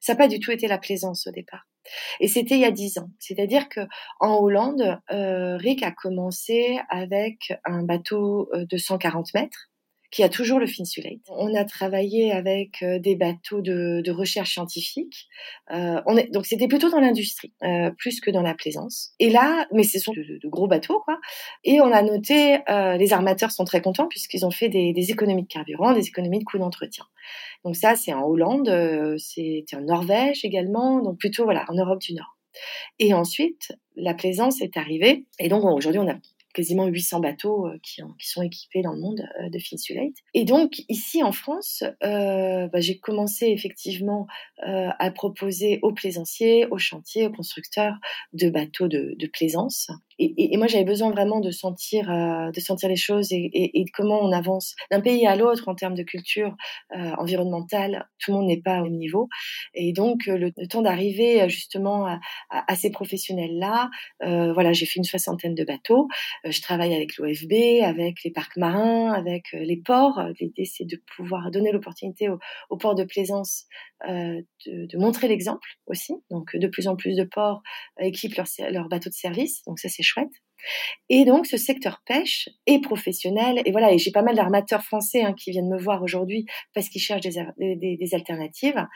Ça 0.00 0.12
n'a 0.12 0.16
pas 0.18 0.28
du 0.28 0.40
tout 0.40 0.50
été 0.50 0.68
la 0.68 0.78
plaisance 0.78 1.26
au 1.26 1.30
départ. 1.30 1.66
Et 2.20 2.28
c'était 2.28 2.56
il 2.56 2.60
y 2.60 2.64
a 2.64 2.70
dix 2.70 2.98
ans. 2.98 3.10
C'est-à-dire 3.18 3.68
que 3.68 3.80
en 4.20 4.34
Hollande, 4.36 5.00
euh, 5.10 5.56
Rick 5.56 5.82
a 5.82 5.92
commencé 5.92 6.80
avec 6.88 7.52
un 7.64 7.82
bateau 7.82 8.48
euh, 8.54 8.64
de 8.66 8.76
140 8.76 9.34
mètres 9.34 9.70
qui 10.10 10.22
a 10.22 10.28
toujours 10.28 10.58
le 10.58 10.66
Finsulate. 10.66 11.20
On 11.28 11.54
a 11.54 11.64
travaillé 11.64 12.32
avec 12.32 12.82
euh, 12.82 12.98
des 12.98 13.16
bateaux 13.16 13.60
de, 13.60 14.10
recherche 14.10 14.52
scientifique. 14.52 15.26
Euh, 15.72 16.00
donc 16.32 16.46
c'était 16.46 16.68
plutôt 16.68 16.90
dans 16.90 17.00
l'industrie, 17.00 17.52
euh, 17.62 17.90
plus 17.98 18.20
que 18.20 18.30
dans 18.30 18.42
la 18.42 18.54
plaisance. 18.54 19.12
Et 19.18 19.30
là, 19.30 19.66
mais 19.72 19.82
ce 19.82 19.98
sont 19.98 20.12
de, 20.12 20.48
gros 20.48 20.68
bateaux, 20.68 21.00
quoi. 21.04 21.18
Et 21.64 21.80
on 21.80 21.92
a 21.92 22.02
noté, 22.02 22.58
euh, 22.70 22.96
les 22.96 23.12
armateurs 23.12 23.50
sont 23.50 23.64
très 23.64 23.82
contents 23.82 24.06
puisqu'ils 24.06 24.46
ont 24.46 24.50
fait 24.50 24.68
des, 24.68 24.92
des, 24.92 25.10
économies 25.10 25.42
de 25.42 25.48
carburant, 25.48 25.92
des 25.92 26.06
économies 26.06 26.38
de 26.38 26.44
coûts 26.44 26.58
d'entretien. 26.58 27.04
Donc 27.64 27.76
ça, 27.76 27.96
c'est 27.96 28.12
en 28.12 28.24
Hollande, 28.24 28.70
c'est 29.18 29.64
en 29.74 29.80
Norvège 29.80 30.44
également, 30.44 31.00
donc 31.02 31.18
plutôt 31.18 31.44
voilà 31.44 31.64
en 31.68 31.74
Europe 31.74 32.00
du 32.00 32.14
Nord. 32.14 32.36
Et 32.98 33.12
ensuite, 33.12 33.72
la 33.96 34.14
plaisance 34.14 34.60
est 34.60 34.76
arrivée. 34.76 35.26
Et 35.38 35.48
donc 35.48 35.64
aujourd'hui, 35.64 36.00
on 36.00 36.08
a 36.08 36.16
quasiment 36.56 36.86
800 36.86 37.20
bateaux 37.20 37.66
euh, 37.66 37.78
qui, 37.82 38.00
sont 38.26 38.42
équipés 38.42 38.80
dans 38.80 38.92
le 38.92 39.00
monde 39.00 39.20
euh, 39.40 39.50
de 39.50 39.58
Finsulate. 39.58 40.14
Et 40.32 40.44
donc 40.44 40.82
ici 40.88 41.22
en 41.22 41.32
France, 41.32 41.84
euh, 42.02 42.66
bah, 42.68 42.80
j'ai 42.80 42.98
commencé 42.98 43.46
effectivement 43.48 44.26
à 44.62 45.10
proposer 45.10 45.78
aux 45.82 45.92
plaisanciers, 45.92 46.66
aux 46.70 46.78
chantiers, 46.78 47.26
aux 47.26 47.32
constructeurs 47.32 47.94
de 48.32 48.48
bateaux 48.48 48.88
de 48.88 49.30
plaisance 49.32 49.90
et, 50.18 50.54
et, 50.54 50.56
moi 50.56 50.66
j'avais 50.66 50.84
besoin 50.84 51.10
vraiment 51.10 51.40
de 51.40 51.50
sentir 51.50 52.10
euh, 52.10 52.50
de 52.50 52.60
sentir 52.60 52.88
les 52.88 52.96
choses 52.96 53.32
et, 53.32 53.50
et, 53.52 53.80
et, 53.80 53.84
comment 53.92 54.18
on 54.20 54.32
avance 54.32 54.74
d'un 54.90 55.00
pays 55.00 55.26
à 55.26 55.36
l'autre 55.36 55.68
en 55.68 55.74
termes 55.74 55.94
de 55.94 56.02
culture 56.02 56.56
euh, 56.96 57.12
environnementale. 57.18 58.08
Tout 58.18 58.30
le 58.30 58.38
monde 58.38 58.46
n'est 58.46 58.60
pas 58.60 58.82
au 58.82 58.88
niveau. 58.88 59.28
Et 59.74 59.92
donc 59.92 60.28
euh, 60.28 60.38
le, 60.38 60.66
temps 60.68 60.82
d'arriver 60.82 61.42
euh, 61.42 61.48
justement 61.48 62.06
à, 62.06 62.20
à, 62.50 62.76
ces 62.76 62.90
professionnels 62.90 63.58
là 63.58 63.90
euh, 64.22 64.52
voilà 64.52 64.72
j'ai 64.72 64.86
fait 64.86 64.98
une 64.98 65.04
soixantaine 65.04 65.54
de 65.54 65.64
bateaux. 65.64 66.08
Je 66.44 66.60
travaille 66.62 66.94
avec 66.94 67.16
l'OFB 67.18 67.82
avec 67.82 68.22
les 68.24 68.30
parcs 68.30 68.56
marins 68.56 69.12
avec 69.12 69.52
les 69.52 69.76
ports. 69.76 70.22
L'idée 70.40 70.64
c'est 70.64 70.86
de 70.86 71.00
pouvoir 71.16 71.50
donner 71.50 71.72
l'opportunité 71.72 72.28
aux, 72.28 72.38
aux, 72.70 72.76
ports 72.76 72.94
de 72.94 73.04
plaisance 73.04 73.66
de, 74.06 74.44
de, 74.66 74.98
montrer 74.98 75.28
l'exemple 75.28 75.68
aussi. 75.86 76.14
Donc 76.30 76.56
de 76.56 76.66
plus 76.66 76.88
en 76.88 76.96
plus 76.96 77.16
de 77.16 77.24
ports 77.24 77.62
équipent 78.00 78.36
leurs 78.36 78.46
leur 78.70 78.88
bateaux 78.88 79.10
de 79.10 79.14
service. 79.14 79.62
Donc 79.66 79.78
ça 79.78 79.88
c'est 79.88 80.05
chouette. 80.06 80.32
Et 81.08 81.24
donc, 81.24 81.46
ce 81.46 81.56
secteur 81.56 82.02
pêche 82.06 82.48
est 82.66 82.80
professionnel. 82.80 83.62
Et 83.64 83.72
voilà, 83.72 83.92
et 83.92 83.98
j'ai 83.98 84.10
pas 84.10 84.22
mal 84.22 84.34
d'armateurs 84.34 84.82
français 84.82 85.22
hein, 85.22 85.32
qui 85.32 85.50
viennent 85.50 85.68
me 85.68 85.78
voir 85.78 86.02
aujourd'hui 86.02 86.46
parce 86.74 86.88
qu'ils 86.88 87.00
cherchent 87.00 87.22
des, 87.22 87.44
des, 87.58 87.96
des 87.96 88.14
alternatives. 88.14 88.86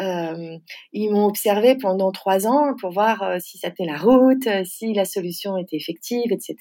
Euh, 0.00 0.58
ils 0.92 1.10
m'ont 1.10 1.26
observé 1.26 1.76
pendant 1.76 2.12
trois 2.12 2.46
ans 2.46 2.74
pour 2.80 2.90
voir 2.90 3.22
euh, 3.22 3.38
si 3.40 3.58
ça 3.58 3.70
tenait 3.70 3.90
la 3.90 3.98
route, 3.98 4.46
euh, 4.46 4.64
si 4.64 4.92
la 4.92 5.04
solution 5.04 5.56
était 5.56 5.76
effective, 5.76 6.32
etc. 6.32 6.56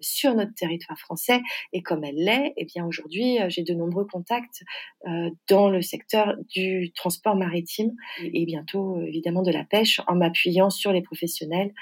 sur 0.00 0.34
notre 0.34 0.54
territoire 0.54 0.98
français. 0.98 1.40
Et 1.72 1.82
comme 1.82 2.04
elle 2.04 2.16
l'est, 2.16 2.52
eh 2.56 2.64
bien 2.64 2.86
aujourd'hui, 2.86 3.38
j'ai 3.48 3.62
de 3.62 3.74
nombreux 3.74 4.06
contacts 4.06 4.62
euh, 5.06 5.30
dans 5.48 5.68
le 5.68 5.82
secteur 5.82 6.34
du 6.54 6.92
transport 6.92 7.36
maritime 7.36 7.92
et 8.22 8.44
bientôt, 8.46 9.00
évidemment, 9.00 9.42
de 9.42 9.50
la 9.50 9.64
pêche 9.64 10.00
en 10.06 10.14
m'appuyant 10.14 10.70
sur 10.70 10.92
les 10.92 11.02
professionnels 11.02 11.72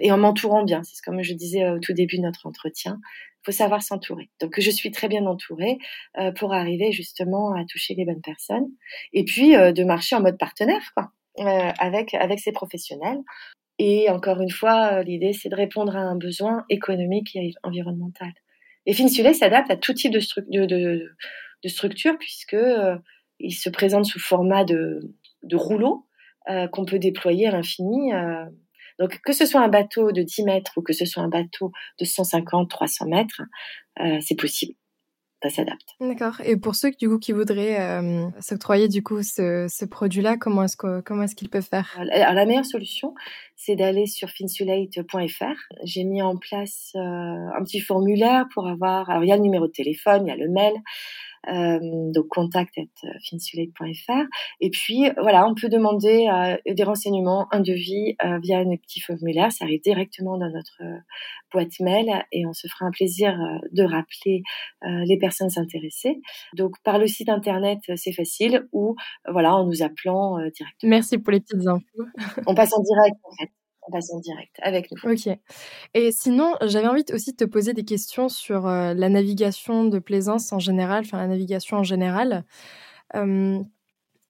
et 0.00 0.12
en 0.12 0.18
m'entourant 0.18 0.64
bien. 0.64 0.82
C'est 0.84 1.02
comme 1.04 1.22
je 1.22 1.34
disais 1.34 1.68
au 1.68 1.78
tout 1.78 1.92
début 1.92 2.16
de 2.16 2.22
notre 2.22 2.46
entretien. 2.46 3.00
Il 3.42 3.46
faut 3.46 3.52
savoir 3.52 3.82
s'entourer. 3.82 4.30
Donc 4.40 4.60
je 4.60 4.70
suis 4.70 4.92
très 4.92 5.08
bien 5.08 5.26
entourée 5.26 5.78
euh, 6.16 6.30
pour 6.30 6.54
arriver 6.54 6.92
justement 6.92 7.54
à 7.54 7.64
toucher 7.64 7.94
les 7.94 8.04
bonnes 8.04 8.20
personnes 8.20 8.68
et 9.12 9.24
puis 9.24 9.56
euh, 9.56 9.72
de 9.72 9.82
marcher 9.82 10.14
en 10.14 10.20
mode 10.20 10.38
partenaire 10.38 10.92
quoi, 10.94 11.10
euh, 11.40 11.72
avec 11.80 12.14
avec 12.14 12.38
ces 12.38 12.52
professionnels. 12.52 13.18
Et 13.78 14.08
encore 14.10 14.40
une 14.40 14.50
fois, 14.50 15.02
l'idée 15.02 15.32
c'est 15.32 15.48
de 15.48 15.56
répondre 15.56 15.96
à 15.96 16.00
un 16.00 16.14
besoin 16.14 16.64
économique 16.68 17.34
et 17.34 17.52
environnemental. 17.64 18.32
Et 18.86 18.92
Finsulé 18.92 19.34
s'adapte 19.34 19.70
à 19.72 19.76
tout 19.76 19.92
type 19.92 20.12
de, 20.12 20.20
stru 20.20 20.42
de, 20.48 20.64
de, 20.64 21.10
de 21.64 21.68
structure 21.68 22.16
puisque 22.18 22.56
il 23.40 23.52
se 23.52 23.70
présente 23.70 24.04
sous 24.04 24.20
format 24.20 24.64
de, 24.64 25.00
de 25.42 25.56
rouleau 25.56 26.06
qu'on 26.72 26.84
peut 26.84 26.98
déployer 27.00 27.48
à 27.48 27.52
l'infini 27.52 28.12
donc, 28.98 29.20
que 29.24 29.32
ce 29.32 29.46
soit 29.46 29.60
un 29.60 29.68
bateau 29.68 30.12
de 30.12 30.22
10 30.22 30.44
mètres 30.44 30.72
ou 30.76 30.82
que 30.82 30.92
ce 30.92 31.04
soit 31.04 31.22
un 31.22 31.28
bateau 31.28 31.72
de 31.98 32.04
150, 32.04 32.68
300 32.68 33.06
mètres, 33.06 33.42
euh, 34.00 34.18
c'est 34.20 34.36
possible. 34.36 34.74
Ça 35.42 35.50
s'adapte. 35.50 35.96
D'accord. 36.00 36.40
Et 36.44 36.56
pour 36.56 36.76
ceux 36.76 36.92
du 36.92 37.08
coup 37.08 37.18
qui 37.18 37.32
voudraient 37.32 37.80
euh, 37.80 38.28
s'octroyer 38.38 38.86
du 38.86 39.02
coup 39.02 39.24
ce, 39.24 39.66
ce 39.68 39.84
produit-là, 39.84 40.36
comment 40.36 40.62
est-ce 40.62 40.76
que, 40.76 41.00
comment 41.00 41.24
est-ce 41.24 41.34
qu'ils 41.34 41.48
peuvent 41.48 41.66
faire? 41.68 41.98
Alors, 41.98 42.34
la 42.34 42.46
meilleure 42.46 42.64
solution, 42.64 43.12
c'est 43.56 43.74
d'aller 43.74 44.06
sur 44.06 44.28
finsulate.fr. 44.28 45.74
J'ai 45.82 46.04
mis 46.04 46.22
en 46.22 46.36
place 46.36 46.92
euh, 46.94 47.00
un 47.00 47.64
petit 47.64 47.80
formulaire 47.80 48.46
pour 48.54 48.68
avoir. 48.68 49.10
Alors 49.10 49.24
il 49.24 49.30
y 49.30 49.32
a 49.32 49.36
le 49.36 49.42
numéro 49.42 49.66
de 49.66 49.72
téléphone, 49.72 50.26
il 50.26 50.28
y 50.28 50.32
a 50.32 50.36
le 50.36 50.48
mail. 50.48 50.74
Euh, 51.48 51.80
donc 52.12 52.28
contact 52.28 52.78
at 52.78 53.08
finsulate.fr. 53.28 54.26
Et 54.60 54.70
puis 54.70 55.10
voilà, 55.20 55.46
on 55.46 55.54
peut 55.54 55.68
demander 55.68 56.28
euh, 56.28 56.56
des 56.72 56.84
renseignements, 56.84 57.48
un 57.50 57.60
devis 57.60 58.16
euh, 58.24 58.38
via 58.38 58.58
un 58.58 58.76
petit 58.76 59.00
formulaire. 59.00 59.50
Ça 59.50 59.64
arrive 59.64 59.80
directement 59.82 60.38
dans 60.38 60.50
notre 60.50 60.82
boîte 61.52 61.80
mail 61.80 62.08
et 62.30 62.46
on 62.46 62.52
se 62.52 62.68
fera 62.68 62.86
un 62.86 62.90
plaisir 62.90 63.36
de 63.72 63.82
rappeler 63.82 64.42
les 64.82 65.18
personnes 65.18 65.50
intéressées. 65.56 66.20
Donc 66.54 66.76
par 66.84 66.98
le 66.98 67.06
site 67.06 67.28
internet, 67.28 67.78
c'est 67.96 68.12
facile 68.12 68.66
ou 68.72 68.94
voilà 69.30 69.54
en 69.54 69.66
nous 69.66 69.82
appelant 69.82 70.38
directement. 70.38 70.90
Merci 70.90 71.18
pour 71.18 71.32
les 71.32 71.40
petites 71.40 71.66
infos. 71.66 71.82
on 72.46 72.54
passe 72.54 72.72
en 72.72 72.82
direct 72.82 73.16
en 73.24 73.34
fait 73.36 73.50
en 73.90 74.20
direct 74.20 74.56
avec 74.62 74.90
nous. 74.92 75.12
Ok. 75.12 75.28
Et 75.94 76.12
sinon, 76.12 76.54
j'avais 76.62 76.88
envie 76.88 77.04
aussi 77.12 77.32
de 77.32 77.36
te 77.36 77.44
poser 77.44 77.74
des 77.74 77.84
questions 77.84 78.28
sur 78.28 78.66
euh, 78.66 78.94
la 78.94 79.08
navigation 79.08 79.84
de 79.84 79.98
plaisance 79.98 80.52
en 80.52 80.58
général, 80.58 81.04
enfin 81.04 81.18
la 81.18 81.28
navigation 81.28 81.78
en 81.78 81.82
général. 81.82 82.44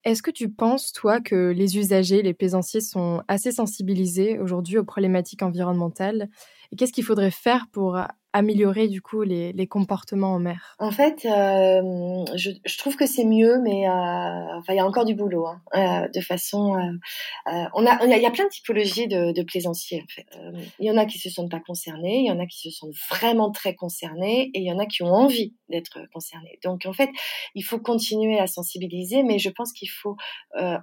Est-ce 0.04 0.22
que 0.22 0.32
tu 0.32 0.50
penses, 0.50 0.92
toi, 0.92 1.20
que 1.20 1.50
les 1.50 1.78
usagers, 1.78 2.22
les 2.22 2.34
plaisanciers 2.34 2.80
sont 2.80 3.22
assez 3.28 3.52
sensibilisés 3.52 4.40
aujourd'hui 4.40 4.78
aux 4.78 4.84
problématiques 4.84 5.42
environnementales? 5.42 6.28
Et 6.72 6.76
qu'est-ce 6.76 6.92
qu'il 6.92 7.04
faudrait 7.04 7.30
faire 7.30 7.66
pour 7.70 7.96
améliorer 8.32 8.88
du 8.88 9.02
coup 9.02 9.22
les, 9.22 9.52
les 9.52 9.66
comportements 9.66 10.34
en 10.34 10.38
mer 10.38 10.76
En 10.78 10.90
fait, 10.90 11.24
euh, 11.26 12.24
je, 12.34 12.50
je, 12.64 12.78
trouve 12.78 12.96
que 12.96 13.06
c'est 13.06 13.24
mieux, 13.24 13.60
mais 13.62 13.88
euh, 13.88 14.58
enfin 14.58 14.72
il 14.72 14.76
y 14.76 14.80
a 14.80 14.86
encore 14.86 15.04
du 15.04 15.14
boulot. 15.14 15.46
Hein, 15.46 15.60
euh, 15.74 16.08
de 16.08 16.20
façon, 16.20 16.76
euh, 16.76 17.52
euh, 17.52 17.64
on 17.74 17.86
a, 17.86 18.04
il 18.04 18.22
y 18.22 18.26
a 18.26 18.30
plein 18.30 18.44
de 18.44 18.50
typologies 18.50 19.08
de, 19.08 19.32
de 19.32 19.42
plaisanciers. 19.42 20.02
En 20.02 20.12
fait, 20.12 20.26
euh, 20.36 20.60
il 20.78 20.86
y 20.86 20.90
en 20.90 20.96
a 20.96 21.04
qui 21.04 21.18
se 21.18 21.30
sentent 21.30 21.50
pas 21.50 21.60
concernés, 21.60 22.20
il 22.20 22.26
y 22.26 22.30
en 22.30 22.40
a 22.40 22.46
qui 22.46 22.58
se 22.58 22.70
sentent 22.70 22.94
vraiment 23.10 23.50
très 23.50 23.74
concernés, 23.74 24.50
et 24.54 24.60
il 24.60 24.66
y 24.66 24.72
en 24.72 24.78
a 24.78 24.86
qui 24.86 25.02
ont 25.02 25.12
envie 25.12 25.54
d'être 25.68 25.98
concernés. 26.12 26.58
Donc 26.64 26.86
en 26.86 26.92
fait, 26.92 27.10
il 27.54 27.62
faut 27.62 27.78
continuer 27.78 28.38
à 28.38 28.46
sensibiliser, 28.46 29.22
mais 29.22 29.38
je 29.38 29.50
pense 29.50 29.72
qu'il 29.72 29.90
faut 29.90 30.16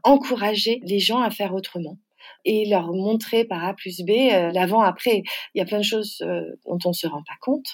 encourager 0.03 0.81
les 0.83 0.99
gens 0.99 1.21
à 1.21 1.29
faire 1.29 1.53
autrement 1.53 1.97
et 2.45 2.67
leur 2.67 2.93
montrer 2.93 3.45
par 3.45 3.63
A 3.63 3.73
plus 3.73 4.01
B 4.01 4.10
euh, 4.10 4.51
l'avant-après. 4.51 5.23
Il 5.53 5.60
y 5.60 5.62
a 5.62 5.65
plein 5.65 5.79
de 5.79 5.84
choses 5.84 6.21
euh, 6.21 6.41
dont 6.65 6.79
on 6.86 6.89
ne 6.89 6.93
se 6.93 7.08
rend 7.08 7.23
pas 7.23 7.36
compte. 7.41 7.65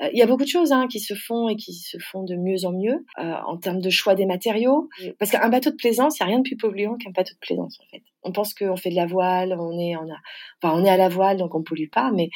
Euh, 0.00 0.08
il 0.12 0.18
y 0.18 0.22
a 0.22 0.26
beaucoup 0.26 0.44
de 0.44 0.48
choses 0.48 0.72
hein, 0.72 0.86
qui 0.88 1.00
se 1.00 1.14
font 1.14 1.48
et 1.48 1.56
qui 1.56 1.72
se 1.72 1.98
font 1.98 2.22
de 2.22 2.36
mieux 2.36 2.64
en 2.64 2.72
mieux 2.72 3.04
en 3.18 3.56
termes 3.56 3.80
de 3.80 3.90
choix 3.90 4.14
des 4.14 4.26
matériaux. 4.26 4.88
Parce 5.18 5.30
qu'un 5.30 5.48
bateau 5.48 5.70
de 5.70 5.76
plaisance, 5.76 6.18
il 6.18 6.22
n'y 6.22 6.28
a 6.28 6.28
rien 6.30 6.38
de 6.38 6.48
plus 6.48 6.56
polluant 6.56 6.96
qu'un 6.96 7.10
bateau 7.10 7.34
de 7.34 7.38
plaisance 7.40 7.78
en 7.80 7.84
fait. 7.90 8.02
On 8.22 8.32
pense 8.32 8.54
qu'on 8.54 8.76
fait 8.76 8.90
de 8.90 8.96
la 8.96 9.06
voile, 9.06 9.56
on 9.58 9.78
est, 9.78 9.96
on 9.96 10.10
a, 10.10 10.16
enfin, 10.62 10.78
on 10.78 10.84
est 10.84 10.90
à 10.90 10.96
la 10.96 11.08
voile 11.08 11.38
donc 11.38 11.54
on 11.54 11.62
pollue 11.62 11.88
pas, 11.90 12.10
mais 12.12 12.28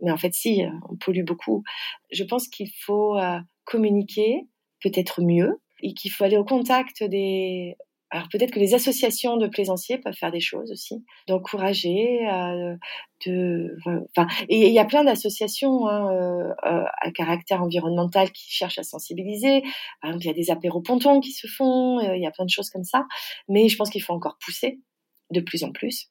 mais 0.00 0.12
en 0.12 0.16
fait 0.16 0.32
si, 0.32 0.62
on 0.88 0.96
pollue 0.96 1.24
beaucoup. 1.24 1.62
Je 2.10 2.24
pense 2.24 2.48
qu'il 2.48 2.70
faut 2.84 3.16
communiquer 3.64 4.46
peut-être 4.82 5.22
mieux 5.22 5.60
et 5.82 5.94
qu'il 5.94 6.10
faut 6.10 6.24
aller 6.24 6.36
au 6.36 6.44
contact 6.44 7.02
des 7.04 7.76
alors 8.10 8.28
peut-être 8.30 8.52
que 8.52 8.58
les 8.58 8.74
associations 8.74 9.36
de 9.36 9.46
plaisanciers 9.46 9.98
peuvent 9.98 10.14
faire 10.14 10.32
des 10.32 10.40
choses 10.40 10.72
aussi, 10.72 11.04
d'encourager, 11.26 12.26
euh, 12.28 12.74
de, 13.26 13.76
enfin, 14.16 14.26
il 14.48 14.72
y 14.72 14.78
a 14.78 14.84
plein 14.84 15.04
d'associations 15.04 15.86
hein, 15.88 16.10
euh, 16.12 16.54
euh, 16.64 16.84
à 17.00 17.10
caractère 17.10 17.62
environnemental 17.62 18.32
qui 18.32 18.50
cherchent 18.50 18.78
à 18.78 18.82
sensibiliser. 18.82 19.62
Par 20.00 20.14
il 20.16 20.24
y 20.24 20.30
a 20.30 20.32
des 20.32 20.50
apéros 20.50 20.80
pontons 20.80 21.20
qui 21.20 21.32
se 21.32 21.46
font, 21.46 22.00
il 22.00 22.22
y 22.22 22.26
a 22.26 22.30
plein 22.30 22.44
de 22.44 22.50
choses 22.50 22.70
comme 22.70 22.84
ça. 22.84 23.04
Mais 23.48 23.68
je 23.68 23.76
pense 23.76 23.90
qu'il 23.90 24.02
faut 24.02 24.14
encore 24.14 24.38
pousser 24.44 24.80
de 25.30 25.40
plus 25.40 25.64
en 25.64 25.72
plus 25.72 26.10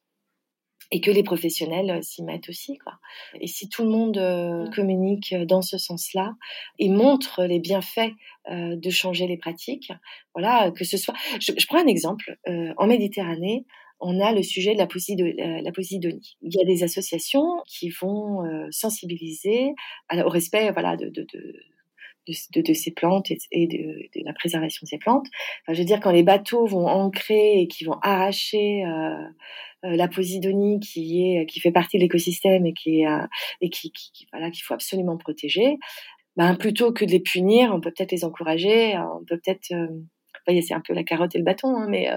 et 0.92 1.02
que 1.02 1.12
les 1.12 1.24
professionnels 1.24 1.90
euh, 1.90 2.02
s'y 2.02 2.24
mettent 2.24 2.50
aussi. 2.50 2.78
Quoi. 2.78 2.94
Et 3.40 3.48
si 3.48 3.70
tout 3.70 3.84
le 3.84 3.90
monde 3.90 4.18
euh, 4.18 4.70
communique 4.72 5.34
euh, 5.34 5.46
dans 5.46 5.62
ce 5.62 5.78
sens-là 5.78 6.34
et 6.80 6.90
montre 6.90 7.44
les 7.44 7.60
bienfaits 7.60 8.12
de 8.50 8.90
changer 8.90 9.28
les 9.28 9.36
pratiques, 9.36 9.92
voilà, 10.34 10.72
que 10.72 10.86
ce 10.86 10.96
soit. 10.96 11.14
Je, 11.42 11.52
prends 11.68 11.84
un 11.84 11.88
exemple. 11.88 12.38
en 12.48 12.88
Méditerranée, 12.88 13.66
on 14.00 14.22
a 14.22 14.32
le 14.32 14.42
sujet 14.42 14.74
de 14.74 14.78
la, 14.78 14.88
posidonie. 14.88 16.38
Il 16.42 16.56
y 16.56 16.62
a 16.62 16.64
des 16.64 16.82
associations 16.82 17.62
qui 17.68 17.90
vont 17.90 18.46
sensibiliser 18.72 19.74
au 20.14 20.30
respect, 20.30 20.72
voilà, 20.72 20.96
de, 20.96 21.10
de, 21.10 21.24
de 21.24 21.56
de, 22.28 22.74
ces 22.74 22.92
plantes 22.92 23.28
et, 23.52 23.68
de, 23.68 24.24
la 24.24 24.34
préservation 24.34 24.84
de 24.84 24.90
ces 24.90 24.98
plantes. 24.98 25.28
Enfin, 25.62 25.74
je 25.74 25.80
veux 25.80 25.86
dire, 25.86 26.00
quand 26.00 26.12
les 26.12 26.24
bateaux 26.24 26.66
vont 26.66 26.88
ancrer 26.88 27.62
et 27.62 27.68
qui 27.68 27.86
vont 27.86 27.98
arracher 28.02 28.84
euh, 28.86 29.28
la 29.84 30.08
posidonie 30.08 30.80
qui 30.80 31.22
est 31.24 31.46
qui 31.46 31.60
fait 31.60 31.72
partie 31.72 31.98
de 31.98 32.04
l'écosystème 32.04 32.66
et 32.66 32.74
qui 32.74 33.02
est 33.02 33.08
euh, 33.08 33.26
et 33.62 33.70
qui, 33.70 33.92
qui, 33.92 34.28
voilà 34.32 34.52
qu'il 34.52 34.64
faut 34.64 34.74
absolument 34.74 35.18
protéger, 35.18 35.78
ben 36.36 36.56
plutôt 36.56 36.92
que 36.94 37.06
de 37.06 37.12
les 37.12 37.20
punir, 37.20 37.74
on 37.74 37.82
peut 37.82 37.92
peut-être 37.96 38.12
les 38.12 38.26
encourager, 38.26 38.98
on 38.98 39.24
peut 39.26 39.40
peut-être 39.44 39.72
euh, 39.74 40.62
c'est 40.62 40.74
un 40.74 40.82
peu 40.82 40.94
la 40.94 41.04
carotte 41.04 41.36
et 41.36 41.40
le 41.40 41.44
bâton, 41.44 41.76
hein, 41.76 41.88
mais 41.90 42.10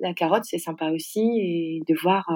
la 0.00 0.12
carotte 0.14 0.44
c'est 0.44 0.58
sympa 0.58 0.90
aussi 0.90 1.20
et 1.20 1.80
de 1.86 1.94
voir 2.00 2.28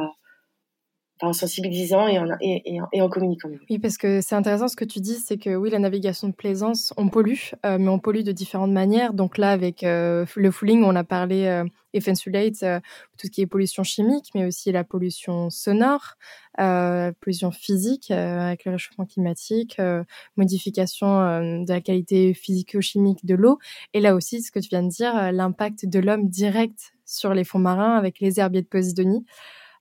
en 1.20 1.33
sensibilisant 1.33 2.09
et 2.09 2.18
en, 2.18 2.27
et, 2.40 2.77
et, 2.92 3.03
en, 3.03 3.09
communiquant. 3.09 3.48
Oui, 3.70 3.79
parce 3.79 3.96
que 3.96 4.20
c'est 4.20 4.35
intéressant 4.35 4.68
ce 4.68 4.77
que 4.77 4.85
tu 4.85 5.00
dis, 5.00 5.14
c'est 5.14 5.38
que 5.38 5.55
oui, 5.55 5.70
la 5.70 5.79
navigation 5.79 6.29
de 6.29 6.35
plaisance, 6.35 6.92
on 6.96 7.09
pollue, 7.09 7.53
euh, 7.64 7.79
mais 7.79 7.88
on 7.88 7.98
pollue 7.98 8.22
de 8.22 8.33
différentes 8.33 8.72
manières. 8.72 9.14
Donc 9.14 9.38
là, 9.38 9.53
avec 9.53 9.85
euh, 9.85 10.27
le 10.35 10.50
fouling, 10.50 10.83
on 10.83 10.96
a 10.96 11.05
parlé 11.05 11.46
euh, 11.46 11.64
Effensulate, 11.92 12.62
euh, 12.64 12.81
tout 13.16 13.29
ce 13.29 13.31
qui 13.31 13.42
est 13.42 13.46
pollution 13.46 13.85
chimique, 13.85 14.31
mais 14.35 14.44
aussi 14.44 14.72
la 14.72 14.83
pollution 14.83 15.50
sonore, 15.50 16.16
euh, 16.61 17.12
pollution 17.20 17.53
physique 17.53 18.11
avec 18.11 18.64
le 18.64 18.72
réchauffement 18.72 19.07
climatique, 19.07 19.81
modification 20.37 21.07
de 21.62 21.68
la 21.68 21.81
qualité 21.81 22.35
physico-chimique 22.35 23.24
de 23.24 23.37
l'eau. 23.37 23.59
Et 23.92 24.00
là 24.00 24.16
aussi, 24.16 24.42
ce 24.42 24.50
que 24.50 24.59
tu 24.59 24.68
viens 24.68 24.83
de 24.83 24.88
dire, 24.88 25.33
l'impact 25.33 25.87
de 25.87 26.00
l'homme 26.00 26.29
direct 26.29 26.94
sur 27.05 27.35
les 27.35 27.44
fonds 27.44 27.61
marins 27.61 27.96
avec 27.96 28.18
les 28.18 28.40
herbiers 28.40 28.62
de 28.62 28.66
Posidonie 28.66 29.24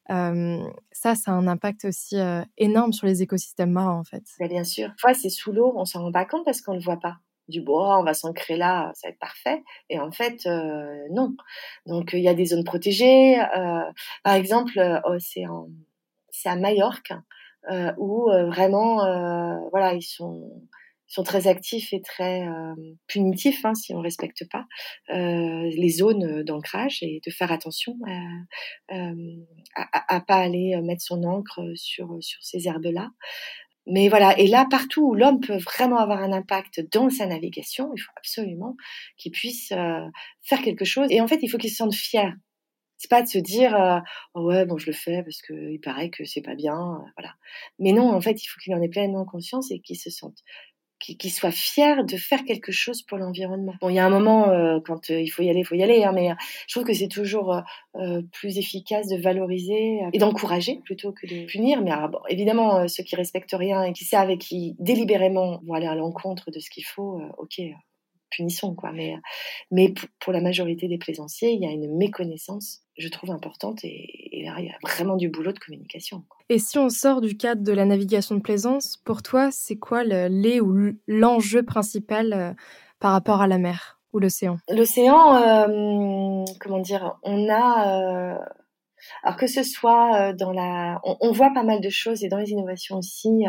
ça, 0.10 1.16
ça 1.16 1.32
a 1.32 1.34
un 1.34 1.48
impact 1.48 1.86
aussi 1.86 2.18
énorme 2.58 2.94
sur 2.94 3.08
les 3.08 3.22
écosystèmes 3.22 3.72
marins, 3.72 4.00
en 4.00 4.04
fait. 4.04 4.24
bien 4.48 4.64
sûr. 4.64 4.90
Fois, 5.00 5.14
c'est 5.14 5.30
sous 5.30 5.52
l'eau, 5.52 5.74
on 5.76 5.86
s'en 5.86 6.04
rend 6.04 6.12
pas 6.12 6.26
compte 6.26 6.46
parce 6.46 6.62
qu'on 6.62 6.74
le 6.74 6.82
voit 6.82 7.00
pas. 7.00 7.18
Du 7.50 7.62
bois, 7.62 8.00
on 8.00 8.04
va 8.04 8.14
s'ancrer 8.14 8.56
là, 8.56 8.92
ça 8.96 9.08
va 9.08 9.12
être 9.12 9.20
parfait. 9.20 9.64
Et 9.90 10.00
en 10.00 10.12
fait, 10.12 10.46
non. 11.12 11.36
Donc, 11.86 12.12
il 12.14 12.22
y 12.22 12.30
a 12.30 12.34
des 12.34 12.46
zones 12.46 12.64
protégées. 12.64 13.36
par 14.24 14.34
exemple, 14.34 14.72
oh, 15.06 15.18
c'est 15.20 16.50
à 16.50 16.56
Majorque 16.56 17.14
où 17.98 18.30
vraiment, 18.30 18.98
voilà, 19.72 19.94
ils 19.94 20.02
sont 20.02 20.50
sont 21.14 21.24
très 21.24 21.48
actifs 21.48 21.94
et 21.94 22.02
très 22.02 22.42
euh, 22.48 22.74
punitifs 23.06 23.64
hein, 23.66 23.76
si 23.76 23.94
on 23.94 24.02
respecte 24.02 24.50
pas 24.50 24.66
euh, 25.12 25.70
les 25.76 25.90
zones 25.90 26.42
d'ancrage 26.42 27.04
et 27.04 27.22
de 27.24 27.32
faire 27.32 27.52
attention 27.52 27.96
à, 28.08 28.96
euh, 28.96 29.36
à, 29.76 30.16
à, 30.16 30.22
pas 30.22 30.38
aller 30.38 30.76
mettre 30.82 31.04
son 31.04 31.24
encre 31.24 31.62
sur 31.76 32.18
sur 32.22 32.42
ces 32.42 32.68
herbes 32.68 32.86
là. 32.86 33.10
Mais 33.86 34.08
voilà, 34.08 34.40
et 34.40 34.48
là, 34.48 34.66
partout 34.70 35.10
où 35.10 35.14
l'homme 35.14 35.42
peut 35.42 35.58
vraiment 35.58 35.98
avoir 35.98 36.24
un 36.24 36.32
impact 36.32 36.82
dans 36.94 37.10
sa 37.10 37.26
navigation, 37.26 37.92
il 37.94 38.00
faut 38.00 38.14
absolument 38.16 38.78
qu'il 39.18 39.34
puisse 39.34 39.68
faire 39.68 40.62
quelque 40.64 40.86
chose. 40.86 41.08
Et 41.10 41.20
en 41.20 41.28
fait, 41.28 41.40
il 41.42 41.50
faut 41.50 41.58
qu'il 41.58 41.70
se 41.70 41.76
sente 41.76 41.94
fier 41.94 42.34
c'est 42.98 43.10
pas 43.10 43.22
de 43.22 43.28
se 43.28 43.38
dire 43.38 43.76
oh 44.34 44.46
ouais 44.46 44.66
bon 44.66 44.78
je 44.78 44.86
le 44.86 44.94
fais 44.94 45.24
parce 45.24 45.42
que 45.42 45.54
il 45.54 45.80
paraît 45.82 46.10
que 46.10 46.24
c'est 46.24 46.42
pas 46.42 46.56
bien 46.56 47.04
voilà 47.18 47.36
mais 47.78 47.92
non 47.92 48.10
en 48.10 48.22
fait 48.22 48.42
il 48.42 48.48
faut 48.48 48.62
qu'il 48.62 48.74
en 48.74 48.82
ait 48.82 48.88
pleinement 48.88 49.26
conscience 49.26 49.72
et 49.72 49.82
qu'il 49.82 49.98
se 49.98 50.10
sente 50.10 50.38
qui, 51.04 51.30
soit 51.30 51.52
fier 51.52 52.06
de 52.06 52.18
faire 52.18 52.44
quelque 52.46 52.72
chose 52.72 53.02
pour 53.02 53.18
l'environnement. 53.18 53.74
Bon, 53.82 53.90
il 53.90 53.96
y 53.96 54.00
a 54.00 54.06
un 54.06 54.10
moment 54.10 54.50
euh, 54.50 54.80
quand 54.86 55.10
euh, 55.10 55.20
il 55.20 55.28
faut 55.28 55.44
y 55.44 55.50
aller, 55.50 55.60
il 55.60 55.66
faut 55.66 55.76
y 55.76 55.84
aller, 55.84 56.04
hein, 56.04 56.12
mais 56.14 56.32
euh, 56.32 56.36
je 56.68 56.76
trouve 56.76 56.86
que 56.86 56.94
c'est 56.94 57.08
toujours 57.08 57.62
plus 58.32 58.58
efficace 58.58 59.08
de 59.08 59.18
valoriser 59.18 60.00
et 60.12 60.18
d'encourager 60.18 60.80
plutôt 60.84 61.12
que 61.12 61.28
de 61.28 61.46
punir. 61.46 61.82
Mais 61.82 61.92
évidemment, 62.30 62.88
ceux 62.88 63.04
qui 63.04 63.16
respectent 63.16 63.56
rien 63.58 63.84
et 63.84 63.94
qui 63.94 64.04
savent 64.04 64.32
et 64.32 64.38
qui 64.38 64.76
délibérément 64.80 65.62
vont 65.66 65.74
aller 65.74 65.86
à 65.86 65.96
l'encontre 65.96 66.50
de 66.50 66.60
ce 66.60 66.70
qu'il 66.70 66.86
faut, 66.86 67.22
ok, 67.38 67.62
punissons 68.36 68.76
quoi. 68.76 68.92
Mais 68.92 69.16
mais 69.72 69.94
pour 70.20 70.34
la 70.34 70.42
majorité 70.42 70.88
des 70.88 70.98
plaisanciers, 70.98 71.52
il 71.52 71.62
y 71.62 71.66
a 71.66 71.72
une 71.72 71.96
méconnaissance, 71.98 72.82
je 72.98 73.08
trouve 73.10 73.32
importante, 73.32 73.84
et, 73.84 74.44
là 74.46 74.56
il 74.60 74.66
y 74.66 74.70
a 74.70 74.78
vraiment 74.84 75.16
du 75.16 75.30
boulot 75.30 75.52
de 75.52 75.60
communication. 75.60 76.24
Et 76.50 76.60
si 76.60 76.78
on 76.78 76.90
sort 76.90 77.22
du 77.22 77.38
cadre 77.38 77.64
de 77.64 77.72
la 77.72 77.86
navigation 77.86 78.36
de 78.36 78.42
plaisance, 78.42 78.98
pour 78.98 79.22
toi, 79.22 79.50
c'est 79.52 79.78
quoi 79.78 80.04
le, 80.04 80.62
ou 80.62 80.94
l'enjeu 81.08 81.64
principal 81.64 82.34
euh, 82.34 82.54
par 83.00 83.12
rapport 83.12 83.42
à 83.42 83.48
la 83.48 83.58
mer 83.58 84.00
ou 84.12 84.20
l'océan? 84.20 84.58
L'océan, 84.70 85.36
euh, 85.36 86.44
comment 86.60 86.80
dire, 86.80 87.18
on 87.24 87.50
a 87.50 88.34
euh, 88.34 88.38
alors 89.24 89.38
que 89.38 89.48
ce 89.48 89.64
soit 89.64 90.34
dans 90.34 90.52
la, 90.52 91.00
on, 91.04 91.18
on, 91.20 91.32
voit 91.32 91.52
pas 91.54 91.64
mal 91.64 91.82
de 91.82 91.90
choses 91.90 92.24
et 92.24 92.30
dans 92.30 92.38
les 92.38 92.52
innovations 92.52 92.98
aussi 92.98 93.46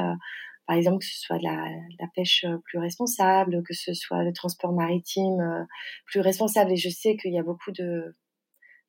par 0.67 0.77
exemple, 0.77 0.99
que 0.99 1.07
ce 1.07 1.19
soit 1.19 1.39
la, 1.43 1.69
la, 2.01 2.07
pêche 2.15 2.45
euh, 2.45 2.59
plus 2.65 2.79
responsable, 2.79 3.63
que 3.63 3.75
ce 3.75 3.93
soit 3.95 4.23
le 4.23 4.33
transport 4.33 4.73
maritime 4.73 5.41
euh, 5.41 5.65
plus 6.07 6.21
responsable. 6.21 6.73
Et 6.73 6.77
je 6.77 6.89
sais 6.89 7.17
qu'il 7.17 7.33
y 7.33 7.39
a 7.39 7.43
beaucoup 7.43 7.73
de 7.73 8.17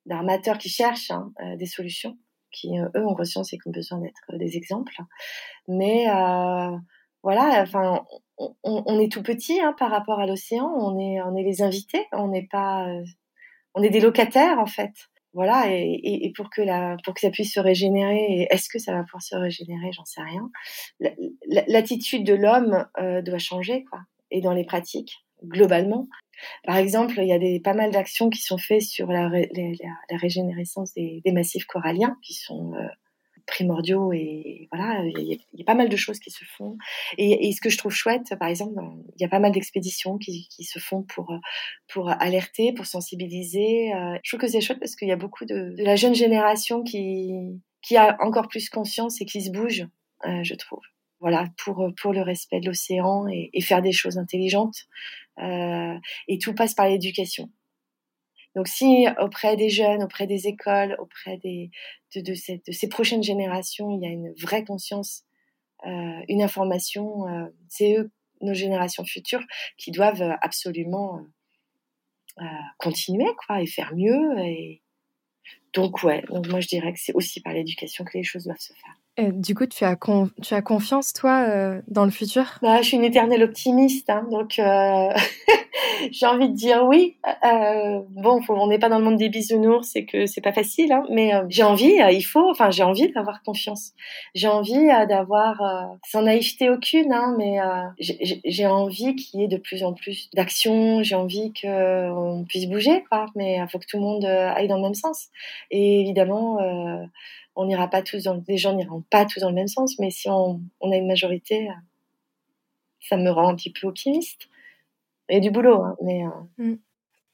d'armateurs 0.06 0.58
qui 0.58 0.68
cherchent 0.68 1.10
hein, 1.10 1.32
euh, 1.42 1.56
des 1.56 1.66
solutions, 1.66 2.16
qui 2.52 2.78
eux 2.78 3.06
ont 3.06 3.14
conscience 3.14 3.52
et 3.52 3.58
qui 3.58 3.68
ont 3.68 3.72
besoin 3.72 3.98
d'être 3.98 4.38
des 4.38 4.56
exemples. 4.56 4.96
Mais 5.68 6.08
euh, 6.08 6.76
voilà, 7.22 7.62
enfin, 7.62 8.04
on, 8.38 8.54
on, 8.62 9.00
est 9.00 9.10
tout 9.10 9.22
petit 9.22 9.60
hein, 9.60 9.74
par 9.78 9.90
rapport 9.90 10.20
à 10.20 10.26
l'océan. 10.26 10.66
On 10.66 10.98
est, 10.98 11.20
on 11.22 11.34
est 11.36 11.42
les 11.42 11.60
invités. 11.62 12.06
On 12.12 12.28
n'est 12.28 12.46
pas, 12.46 12.86
on 13.74 13.82
est 13.82 13.90
des 13.90 14.00
locataires 14.00 14.58
en 14.60 14.66
fait 14.66 14.92
voilà, 15.36 15.66
et, 15.68 16.32
pour 16.34 16.48
que 16.48 16.62
la, 16.62 16.96
pour 17.04 17.12
que 17.12 17.20
ça 17.20 17.28
puisse 17.28 17.52
se 17.52 17.60
régénérer, 17.60 18.48
est-ce 18.50 18.70
que 18.70 18.78
ça 18.78 18.92
va 18.92 19.02
pouvoir 19.02 19.20
se 19.20 19.36
régénérer, 19.36 19.92
j'en 19.92 20.06
sais 20.06 20.22
rien. 20.22 20.50
L'attitude 21.68 22.24
de 22.24 22.32
l'homme 22.32 22.86
euh, 22.98 23.20
doit 23.20 23.36
changer, 23.36 23.84
quoi, 23.84 24.00
et 24.30 24.40
dans 24.40 24.54
les 24.54 24.64
pratiques 24.64 25.26
globalement. 25.44 26.08
Par 26.64 26.78
exemple, 26.78 27.16
il 27.18 27.28
y 27.28 27.34
a 27.34 27.38
des 27.38 27.60
pas 27.60 27.74
mal 27.74 27.90
d'actions 27.90 28.30
qui 28.30 28.40
sont 28.40 28.56
faites 28.56 28.80
sur 28.80 29.08
la, 29.08 29.30
régénérescence 30.08 30.94
des, 30.94 31.20
massifs 31.26 31.66
coralliens, 31.66 32.16
qui 32.22 32.32
sont 32.32 32.72
euh, 32.72 32.86
primordiaux 33.46 34.12
et 34.12 34.68
voilà, 34.72 35.02
il 35.04 35.40
y, 35.54 35.62
a, 35.62 35.64
pas 35.64 35.74
mal 35.74 35.88
de 35.88 35.96
choses 35.96 36.18
qui 36.18 36.30
se 36.30 36.44
font. 36.44 36.76
Et, 37.16 37.52
ce 37.52 37.60
que 37.60 37.70
je 37.70 37.78
trouve 37.78 37.92
chouette, 37.92 38.34
par 38.38 38.48
exemple, 38.48 38.74
il 39.16 39.22
y 39.22 39.24
a 39.24 39.28
pas 39.28 39.38
mal 39.38 39.52
d'expéditions 39.52 40.18
qui, 40.18 40.48
se 40.60 40.78
font 40.78 41.02
pour 41.02 41.32
pour 41.88 42.10
alerter, 42.10 42.72
pour 42.72 42.86
sensibiliser. 42.86 43.92
Euh, 43.94 44.18
je 44.22 44.30
trouve 44.30 44.40
que 44.40 44.48
c'est 44.48 44.60
chouette 44.60 44.80
parce 44.80 44.96
qu'il 44.96 45.08
y 45.08 45.12
a 45.12 45.16
beaucoup 45.16 45.44
de, 45.44 45.74
la 45.78 45.96
jeune 45.96 46.14
génération 46.14 46.82
qui 46.82 47.32
qui 47.82 47.96
a 47.96 48.16
encore 48.20 48.48
plus 48.48 48.68
conscience 48.68 49.20
et 49.20 49.26
qui 49.26 49.42
se 49.42 49.50
bouge, 49.50 49.86
euh, 50.26 50.42
je 50.42 50.54
trouve. 50.54 50.82
Voilà, 51.20 51.46
pour 51.64 51.88
pour 52.00 52.12
le 52.12 52.22
respect 52.22 52.60
de 52.60 52.66
l'océan 52.66 53.26
et, 53.28 53.50
et, 53.52 53.60
faire 53.62 53.80
des 53.80 53.92
choses 53.92 54.18
intelligentes. 54.18 54.86
Euh, 55.38 55.94
et 56.28 56.38
tout 56.38 56.54
passe 56.54 56.74
par 56.74 56.88
l'éducation. 56.88 57.50
Donc 58.56 58.68
si 58.68 59.06
auprès 59.20 59.54
des 59.54 59.68
jeunes, 59.68 60.02
auprès 60.02 60.26
des 60.26 60.46
écoles, 60.48 60.96
auprès 60.98 61.38
de, 61.44 62.32
ces 62.34 62.88
prochaines 62.88 63.22
générations, 63.22 63.90
il 63.90 64.02
y 64.02 64.06
a 64.06 64.10
une 64.10 64.32
vraie 64.40 64.64
conscience, 64.64 65.24
euh, 65.86 66.22
une 66.28 66.42
information, 66.42 67.28
euh, 67.28 67.46
c'est 67.68 67.98
eux, 67.98 68.10
nos 68.40 68.54
générations 68.54 69.04
futures, 69.04 69.44
qui 69.76 69.90
doivent 69.90 70.36
absolument 70.40 71.20
euh, 72.40 72.44
continuer 72.78 73.28
quoi, 73.46 73.60
et 73.60 73.66
faire 73.66 73.94
mieux. 73.94 74.34
Donc 75.76 76.02
ouais, 76.02 76.24
donc 76.30 76.48
moi 76.48 76.60
je 76.60 76.68
dirais 76.68 76.92
que 76.92 76.98
c'est 76.98 77.12
aussi 77.14 77.40
par 77.40 77.52
l'éducation 77.52 78.04
que 78.04 78.16
les 78.16 78.24
choses 78.24 78.44
doivent 78.44 78.58
se 78.58 78.72
faire. 78.72 78.96
Et 79.18 79.32
du 79.32 79.54
coup, 79.54 79.64
tu 79.66 79.82
as, 79.84 79.96
tu 80.42 80.54
as 80.54 80.62
confiance, 80.62 81.14
toi, 81.14 81.46
euh, 81.48 81.80
dans 81.88 82.04
le 82.04 82.10
futur? 82.10 82.44
Bah, 82.60 82.82
Je 82.82 82.88
suis 82.88 82.98
une 82.98 83.04
éternelle 83.04 83.42
optimiste, 83.42 84.10
hein, 84.10 84.26
donc 84.30 84.58
euh, 84.58 85.08
j'ai 86.10 86.26
envie 86.26 86.50
de 86.50 86.54
dire 86.54 86.84
oui. 86.84 87.16
Euh, 87.26 88.02
bon, 88.10 88.42
on 88.50 88.66
n'est 88.66 88.78
pas 88.78 88.90
dans 88.90 88.98
le 88.98 89.04
monde 89.04 89.16
des 89.16 89.30
bisounours, 89.30 89.88
c'est 89.90 90.04
que 90.04 90.26
c'est 90.26 90.42
pas 90.42 90.52
facile, 90.52 90.92
hein, 90.92 91.02
mais 91.10 91.32
j'ai 91.48 91.62
envie, 91.62 91.94
il 92.12 92.22
faut, 92.22 92.50
enfin 92.50 92.70
j'ai 92.70 92.82
envie 92.82 93.10
d'avoir 93.10 93.42
confiance. 93.42 93.92
J'ai 94.34 94.48
envie 94.48 94.86
d'avoir, 95.08 95.96
sans 96.06 96.22
naïveté 96.22 96.68
aucune, 96.68 97.10
hein, 97.14 97.34
mais 97.38 97.58
j'ai 97.98 98.66
envie 98.66 99.16
qu'il 99.16 99.40
y 99.40 99.44
ait 99.44 99.48
de 99.48 99.56
plus 99.56 99.82
en 99.82 99.94
plus 99.94 100.28
d'actions. 100.34 101.02
J'ai 101.02 101.14
envie 101.14 101.54
qu'on 101.58 102.44
puisse 102.46 102.66
bouger, 102.66 103.02
quoi, 103.08 103.26
mais 103.34 103.56
il 103.56 103.68
faut 103.70 103.78
que 103.78 103.86
tout 103.86 103.96
le 103.96 104.02
monde 104.02 104.26
aille 104.26 104.68
dans 104.68 104.76
le 104.76 104.82
même 104.82 104.94
sens. 104.94 105.28
Et 105.70 106.00
évidemment 106.00 106.58
on 107.56 107.64
n'ira 107.64 107.88
pas 107.88 108.02
tous 108.02 108.24
dans, 108.24 108.42
les 108.46 108.58
gens 108.58 108.74
n'iront 108.74 109.02
pas 109.10 109.24
tous 109.24 109.40
dans 109.40 109.48
le 109.48 109.54
même 109.54 109.66
sens, 109.66 109.98
mais 109.98 110.10
si 110.10 110.28
on, 110.28 110.60
on, 110.80 110.92
a 110.92 110.96
une 110.96 111.06
majorité, 111.06 111.68
ça 113.00 113.16
me 113.16 113.30
rend 113.30 113.48
un 113.48 113.56
petit 113.56 113.72
peu 113.72 113.86
optimiste. 113.86 114.48
Il 115.28 115.34
y 115.34 115.38
a 115.38 115.40
du 115.40 115.50
boulot, 115.50 115.82
hein, 115.82 115.96
mais. 116.02 116.24
Euh... 116.24 116.30
Mmh. 116.58 116.76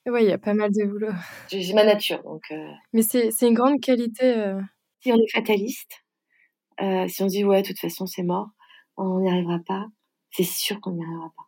Oui, 0.06 0.24
il 0.24 0.28
y 0.28 0.32
a 0.32 0.38
pas 0.38 0.54
mal 0.54 0.70
de 0.72 0.84
boulot. 0.84 1.12
J'ai 1.48 1.74
ma 1.74 1.84
nature, 1.84 2.22
donc. 2.22 2.42
Euh... 2.50 2.70
Mais 2.92 3.02
c'est 3.02 3.30
une 3.42 3.54
grande 3.54 3.80
qualité. 3.80 4.36
Euh... 4.36 4.60
Si 5.00 5.12
on 5.12 5.16
est 5.16 5.32
fataliste, 5.32 6.04
euh, 6.80 7.08
si 7.08 7.22
on 7.24 7.28
se 7.28 7.34
dit 7.34 7.44
ouais, 7.44 7.62
de 7.62 7.66
toute 7.66 7.80
façon 7.80 8.06
c'est 8.06 8.22
mort, 8.22 8.50
on 8.96 9.18
n'y 9.20 9.28
arrivera 9.28 9.58
pas. 9.66 9.86
C'est 10.30 10.44
sûr 10.44 10.80
qu'on 10.80 10.92
n'y 10.92 11.02
arrivera 11.02 11.32
pas. 11.36 11.42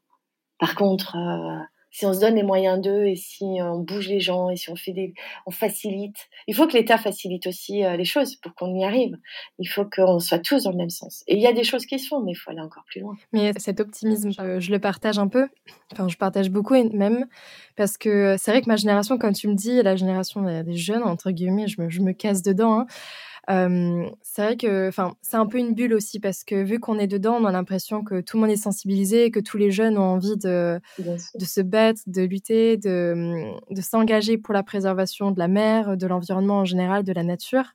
Par 0.58 0.74
contre, 0.74 1.16
euh, 1.16 1.64
si 1.94 2.04
on 2.06 2.12
se 2.12 2.18
donne 2.18 2.34
les 2.34 2.42
moyens 2.42 2.80
d'eux 2.80 3.06
et 3.06 3.14
si 3.14 3.44
on 3.60 3.78
bouge 3.78 4.08
les 4.08 4.18
gens 4.18 4.50
et 4.50 4.56
si 4.56 4.68
on 4.68 4.74
fait 4.74 4.90
des, 4.90 5.14
on 5.46 5.52
facilite. 5.52 6.16
Il 6.48 6.54
faut 6.54 6.66
que 6.66 6.72
l'État 6.72 6.98
facilite 6.98 7.46
aussi 7.46 7.84
euh, 7.84 7.96
les 7.96 8.04
choses 8.04 8.34
pour 8.34 8.52
qu'on 8.56 8.74
y 8.74 8.84
arrive. 8.84 9.16
Il 9.60 9.68
faut 9.68 9.84
qu'on 9.84 10.18
soit 10.18 10.40
tous 10.40 10.64
dans 10.64 10.72
le 10.72 10.76
même 10.76 10.90
sens. 10.90 11.22
Et 11.28 11.36
il 11.36 11.40
y 11.40 11.46
a 11.46 11.52
des 11.52 11.62
choses 11.62 11.86
qui 11.86 12.00
se 12.00 12.08
font, 12.08 12.20
mais 12.20 12.32
il 12.32 12.34
faut 12.34 12.50
aller 12.50 12.60
encore 12.60 12.82
plus 12.88 13.00
loin. 13.00 13.16
Mais 13.32 13.52
cet 13.58 13.78
optimisme, 13.78 14.32
je, 14.32 14.58
je 14.58 14.72
le 14.72 14.80
partage 14.80 15.20
un 15.20 15.28
peu. 15.28 15.46
Enfin, 15.92 16.08
je 16.08 16.16
partage 16.16 16.50
beaucoup 16.50 16.74
même 16.74 17.26
parce 17.76 17.96
que 17.96 18.34
c'est 18.38 18.50
vrai 18.50 18.60
que 18.60 18.68
ma 18.68 18.76
génération, 18.76 19.16
comme 19.16 19.32
tu 19.32 19.46
me 19.46 19.54
dis, 19.54 19.80
la 19.80 19.94
génération 19.94 20.42
des 20.64 20.76
jeunes 20.76 21.04
entre 21.04 21.30
guillemets, 21.30 21.68
je 21.68 21.80
me, 21.80 21.90
je 21.90 22.00
me 22.00 22.12
casse 22.12 22.42
dedans. 22.42 22.80
Hein, 22.80 22.86
euh, 23.50 24.08
c'est 24.22 24.42
vrai 24.42 24.56
que, 24.56 24.88
enfin, 24.88 25.14
c'est 25.22 25.36
un 25.36 25.46
peu 25.46 25.58
une 25.58 25.74
bulle 25.74 25.94
aussi 25.94 26.20
parce 26.20 26.44
que 26.44 26.62
vu 26.62 26.80
qu'on 26.80 26.98
est 26.98 27.06
dedans, 27.06 27.36
on 27.40 27.44
a 27.44 27.52
l'impression 27.52 28.02
que 28.02 28.20
tout 28.20 28.36
le 28.36 28.42
monde 28.42 28.50
est 28.50 28.56
sensibilisé, 28.56 29.30
que 29.30 29.40
tous 29.40 29.58
les 29.58 29.70
jeunes 29.70 29.98
ont 29.98 30.02
envie 30.02 30.36
de, 30.36 30.80
de 31.38 31.44
se 31.44 31.60
battre, 31.60 32.00
de 32.06 32.22
lutter, 32.22 32.76
de, 32.76 33.52
de 33.70 33.80
s'engager 33.82 34.38
pour 34.38 34.54
la 34.54 34.62
préservation 34.62 35.30
de 35.30 35.38
la 35.38 35.48
mer, 35.48 35.96
de 35.96 36.06
l'environnement 36.06 36.60
en 36.60 36.64
général, 36.64 37.04
de 37.04 37.12
la 37.12 37.22
nature. 37.22 37.74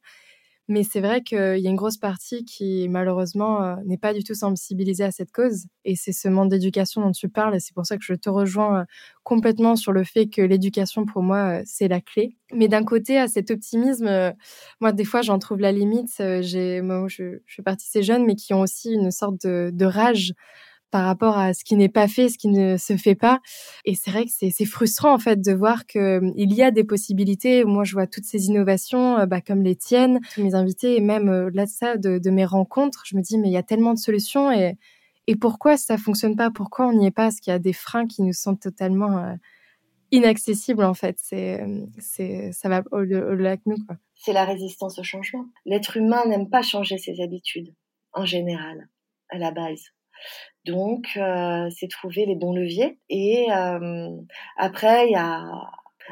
Mais 0.70 0.84
c'est 0.84 1.01
vrai 1.01 1.24
qu'il 1.24 1.57
y 1.57 1.67
a 1.67 1.70
une 1.70 1.76
grosse 1.76 1.97
partie 1.97 2.45
qui, 2.45 2.88
malheureusement, 2.89 3.63
euh, 3.63 3.76
n'est 3.86 3.97
pas 3.97 4.13
du 4.13 4.24
tout 4.24 4.36
sensibilisée 4.36 5.03
à 5.03 5.09
cette 5.09 5.32
cause. 5.32 5.65
Et 5.84 5.95
c'est 5.95 6.11
ce 6.11 6.28
manque 6.28 6.51
d'éducation 6.51 7.01
dont 7.01 7.11
tu 7.11 7.28
parles. 7.28 7.55
Et 7.55 7.59
c'est 7.59 7.74
pour 7.74 7.88
ça 7.88 7.97
que 7.97 8.03
je 8.03 8.13
te 8.13 8.30
rejoins 8.30 8.82
euh, 8.82 8.84
complètement 9.24 9.76
sur 9.76 9.93
le 9.93 10.03
fait 10.03 10.28
que 10.28 10.43
l'éducation, 10.43 11.07
pour 11.07 11.24
moi, 11.24 11.59
euh, 11.59 11.63
c'est 11.65 11.88
la 11.88 12.01
clé. 12.01 12.38
Mais 12.53 12.67
d'un 12.67 12.84
côté, 12.84 13.17
à 13.17 13.28
cet 13.28 13.49
optimisme, 13.49 14.32
moi, 14.80 14.91
des 14.91 15.05
fois, 15.05 15.24
j'en 15.24 15.39
trouve 15.39 15.59
la 15.59 15.72
limite. 15.72 16.22
J'ai, 16.41 16.82
moi, 16.82 17.07
je, 17.07 17.39
je, 17.47 17.55
fais 17.55 17.63
partie 17.63 17.88
de 17.88 17.91
ces 17.91 18.03
jeunes, 18.03 18.26
mais 18.26 18.36
qui 18.36 18.53
ont 18.53 18.61
aussi 18.61 18.93
une 18.93 19.09
sorte 19.09 19.43
de, 19.47 19.72
de 19.74 19.86
rage 19.86 20.34
par 20.92 21.06
rapport 21.06 21.38
à 21.38 21.54
ce 21.54 21.64
qui 21.64 21.76
n'est 21.76 21.90
pas 21.90 22.08
fait, 22.08 22.30
ce 22.30 22.38
qui 22.38 22.48
ne 22.48 22.78
se 22.78 22.98
fait 22.98 23.16
pas. 23.16 23.40
Et 23.86 23.96
c'est 23.96 24.12
vrai 24.12 24.26
que 24.26 24.32
c'est 24.32 24.66
frustrant 24.66 25.14
en 25.14 25.20
fait 25.20 25.42
de 25.42 25.54
voir 25.54 25.86
que 25.86 26.00
euh, 26.00 26.32
il 26.36 26.54
y 26.54 26.64
a 26.64 26.72
des 26.72 26.84
possibilités. 26.84 27.64
Moi, 27.64 27.84
je 27.84 27.94
vois 27.94 28.08
toutes 28.08 28.26
ces 28.26 28.46
innovations, 28.46 29.18
euh, 29.20 29.26
bah, 29.26 29.42
comme 29.42 29.62
les 29.64 29.76
tiennes, 29.76 30.20
tous 30.34 30.44
mes 30.44 30.56
invités, 30.56 30.98
et 30.98 31.02
même 31.02 31.30
euh, 31.30 31.50
là 31.54 31.66
de 31.66 31.70
ça, 31.70 31.98
de, 31.98 32.30
mes 32.30 32.46
rencontres. 32.46 33.04
Je 33.06 33.16
me 33.16 33.22
dis 33.22 33.38
mais 33.38 33.50
il 33.50 33.54
y 33.54 33.58
a 33.58 33.64
tellement 33.64 33.94
de 33.94 34.00
solutions 34.00 34.52
et 34.52 34.76
et 35.28 35.36
pourquoi 35.36 35.78
ça 35.78 35.98
fonctionne 35.98 36.36
pas? 36.36 36.50
Pourquoi 36.50 36.88
on 36.88 36.94
n'y 36.94 37.06
est 37.06 37.12
pas? 37.12 37.24
Parce 37.24 37.40
qu'il 37.40 37.52
y 37.52 37.56
a 37.56 37.60
des 37.60 37.74
freins 37.74 38.08
qui 38.08 38.24
nous 38.24 38.34
sont 38.34 38.56
totalement 38.56 39.38
inaccessibles 40.10 40.84
en 40.84 40.96
fait? 40.96 41.18
C'est 41.20 42.52
ça 42.52 42.68
va 42.68 42.82
au-delà 42.92 43.58
de 43.58 43.62
nous 43.68 43.78
quoi. 43.86 43.98
C'est 44.16 44.34
la 44.34 44.46
résistance 44.46 44.98
au 44.98 45.04
changement. 45.04 45.46
L'être 45.66 45.98
humain 45.98 46.24
n'aime 46.28 46.50
pas 46.50 46.64
changer 46.64 46.98
ses 46.98 47.22
habitudes 47.22 47.76
en 48.14 48.26
général 48.26 48.90
à 49.30 49.38
la 49.38 49.52
base. 49.52 49.84
Donc, 50.70 51.07
euh, 51.17 51.67
c'est 51.76 51.88
trouver 51.88 52.26
les 52.26 52.36
bons 52.36 52.53
leviers. 52.53 52.99
Et 53.09 53.47
euh, 53.51 54.09
après, 54.57 55.07
il 55.07 55.11
y 55.13 55.15
a 55.15 55.43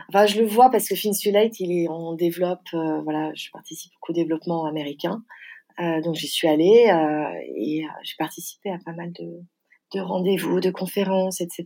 Enfin, 0.09 0.27
je 0.27 0.39
le 0.39 0.45
vois 0.45 0.69
parce 0.69 0.87
que 0.87 0.95
Finsulate, 0.95 1.59
il 1.59 1.71
est, 1.71 1.89
on 1.89 2.13
développe, 2.13 2.67
euh, 2.75 3.01
voilà, 3.01 3.31
je 3.33 3.49
participe 3.51 3.91
au 4.07 4.13
développement 4.13 4.65
américain. 4.65 5.23
Donc, 5.79 6.15
j'y 6.15 6.27
suis 6.27 6.47
allée 6.47 6.91
et 7.55 7.83
j'ai 8.03 8.15
participé 8.17 8.71
à 8.71 8.79
pas 8.83 8.93
mal 8.93 9.11
de, 9.13 9.41
de 9.93 9.99
rendez-vous, 9.99 10.59
de 10.59 10.71
conférences, 10.71 11.39
etc. 11.39 11.65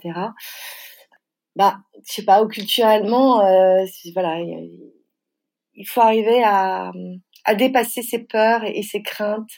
Bah, 1.55 1.77
je 2.05 2.13
sais 2.13 2.25
pas, 2.25 2.43
ou 2.43 2.47
culturellement, 2.47 3.37
voilà, 4.13 4.39
il 5.73 5.87
faut 5.87 6.01
arriver 6.01 6.43
à, 6.43 6.91
dépasser 7.55 8.01
ses 8.01 8.19
peurs 8.19 8.63
et 8.65 8.83
ses 8.83 9.01
craintes 9.01 9.49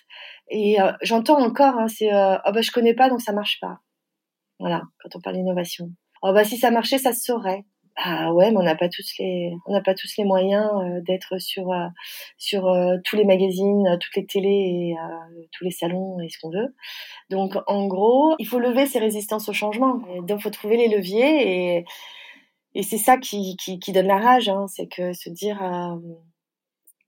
et 0.54 0.80
euh, 0.80 0.92
j'entends 1.02 1.44
encore, 1.44 1.80
hein, 1.80 1.88
c'est 1.88 2.14
euh, 2.14 2.38
oh 2.46 2.52
bah 2.54 2.62
je 2.62 2.72
connais 2.72 2.94
pas 2.94 3.10
donc 3.10 3.22
ça 3.22 3.34
marche 3.34 3.60
pas. 3.60 3.80
Voilà, 4.60 4.84
quand 5.02 5.16
on 5.16 5.20
parle 5.20 5.38
d'innovation. 5.38 5.88
Oh 6.22 6.32
bah 6.32 6.44
si 6.44 6.58
ça 6.58 6.70
marchait, 6.70 7.00
ça 7.00 7.12
se 7.12 7.22
saurait. 7.24 7.66
Ah 7.96 8.32
ouais, 8.34 8.52
mais 8.52 8.58
on 8.58 8.64
n'a 8.64 8.76
pas 8.76 8.88
tous 8.88 9.14
les, 9.20 9.52
on 9.66 9.74
n'a 9.74 9.82
pas 9.82 9.96
tous 9.96 10.14
les 10.18 10.26
moyens 10.26 10.70
euh, 10.76 11.02
d'être 11.02 11.40
sur 11.40 11.72
euh, 11.72 11.88
sur 12.38 12.72
tous 13.04 13.16
les 13.16 13.26
magazines, 13.26 13.98
toutes 14.00 14.16
les 14.16 14.26
télés 14.28 14.96
et 14.96 15.50
tous 15.54 15.64
les 15.64 15.72
salons 15.72 16.20
et 16.20 16.30
ce 16.30 16.38
qu'on 16.40 16.52
veut. 16.52 16.76
Donc 17.32 17.56
en 17.66 17.88
gros, 17.88 18.36
il 18.38 18.48
faut 18.48 18.60
lever 18.60 18.86
ses 18.86 19.00
résistances 19.00 19.50
au 19.50 19.54
changement. 19.54 20.02
Donc 20.22 20.42
faut 20.42 20.52
trouver 20.52 20.78
les 20.78 20.88
leviers 20.88 21.78
et 21.78 21.86
et 22.76 22.84
c'est 22.84 22.98
ça 22.98 23.18
qui, 23.18 23.56
qui, 23.58 23.80
qui 23.80 23.92
donne 23.92 24.08
la 24.08 24.18
rage, 24.18 24.50
hein, 24.50 24.66
c'est 24.68 24.88
que 24.88 25.14
se 25.14 25.30
dire 25.30 25.62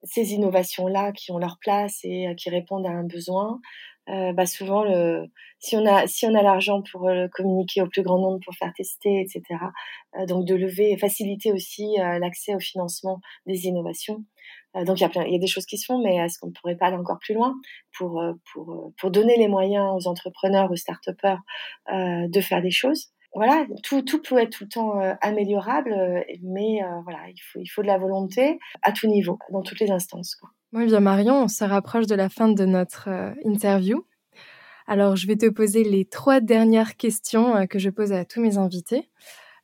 ces 0.05 0.33
innovations-là 0.33 1.11
qui 1.11 1.31
ont 1.31 1.37
leur 1.37 1.57
place 1.59 1.99
et 2.03 2.27
euh, 2.27 2.33
qui 2.35 2.49
répondent 2.49 2.85
à 2.85 2.91
un 2.91 3.03
besoin, 3.03 3.59
euh, 4.07 4.33
bah 4.33 4.45
souvent, 4.45 4.85
si 5.59 5.75
on 5.75 5.85
a 5.85 6.05
si 6.05 6.27
a 6.27 6.31
l'argent 6.31 6.83
pour 6.91 7.09
euh, 7.09 7.27
communiquer 7.33 7.81
au 7.81 7.87
plus 7.87 8.03
grand 8.03 8.19
nombre, 8.19 8.39
pour 8.45 8.53
faire 8.53 8.71
tester, 8.73 9.19
etc. 9.19 9.41
Donc 10.27 10.45
de 10.45 10.53
lever 10.53 10.95
faciliter 10.97 11.51
aussi 11.51 11.95
l'accès 11.97 12.53
au 12.53 12.59
financement 12.59 13.19
des 13.47 13.65
innovations. 13.65 14.23
donc 14.75 14.99
il 14.99 15.03
y 15.03 15.19
a 15.19 15.27
y 15.27 15.35
a 15.35 15.39
des 15.39 15.47
choses 15.47 15.65
qui 15.65 15.79
se 15.79 15.85
font, 15.87 16.01
mais 16.03 16.17
est-ce 16.17 16.37
qu'on 16.39 16.49
ne 16.49 16.53
pourrait 16.53 16.77
pas 16.77 16.87
aller 16.87 16.97
encore 16.97 17.17
plus 17.19 17.33
loin 17.33 17.55
pour 17.97 18.23
pour 18.53 18.93
pour 18.99 19.11
donner 19.11 19.37
les 19.37 19.47
moyens 19.47 19.91
aux 19.95 20.07
entrepreneurs, 20.07 20.69
aux 20.71 20.75
start-upers 20.75 21.39
de 21.91 22.41
faire 22.41 22.61
des 22.61 22.71
choses? 22.71 23.14
Voilà, 23.35 23.65
tout, 23.83 24.01
peut 24.01 24.37
être 24.37 24.49
tout 24.49 24.63
le 24.63 24.69
temps 24.69 25.01
euh, 25.01 25.13
améliorable, 25.21 25.91
euh, 25.91 26.21
mais 26.41 26.81
euh, 26.81 27.01
voilà, 27.03 27.19
il 27.27 27.39
faut, 27.39 27.59
il 27.59 27.67
faut 27.67 27.81
de 27.81 27.87
la 27.87 27.97
volonté 27.97 28.59
à 28.81 28.93
tout 28.93 29.07
niveau, 29.07 29.37
dans 29.51 29.61
toutes 29.61 29.81
les 29.81 29.91
instances. 29.91 30.35
Quoi. 30.35 30.49
Oui, 30.71 30.85
bien 30.85 31.01
Marion, 31.01 31.43
on 31.43 31.47
se 31.49 31.65
rapproche 31.65 32.07
de 32.07 32.15
la 32.15 32.29
fin 32.29 32.47
de 32.47 32.65
notre 32.65 33.09
interview. 33.43 34.05
Alors, 34.87 35.15
je 35.15 35.27
vais 35.27 35.35
te 35.35 35.49
poser 35.49 35.83
les 35.83 36.05
trois 36.05 36.39
dernières 36.39 36.95
questions 36.95 37.67
que 37.67 37.77
je 37.77 37.89
pose 37.89 38.13
à 38.13 38.23
tous 38.23 38.41
mes 38.41 38.57
invités, 38.57 39.09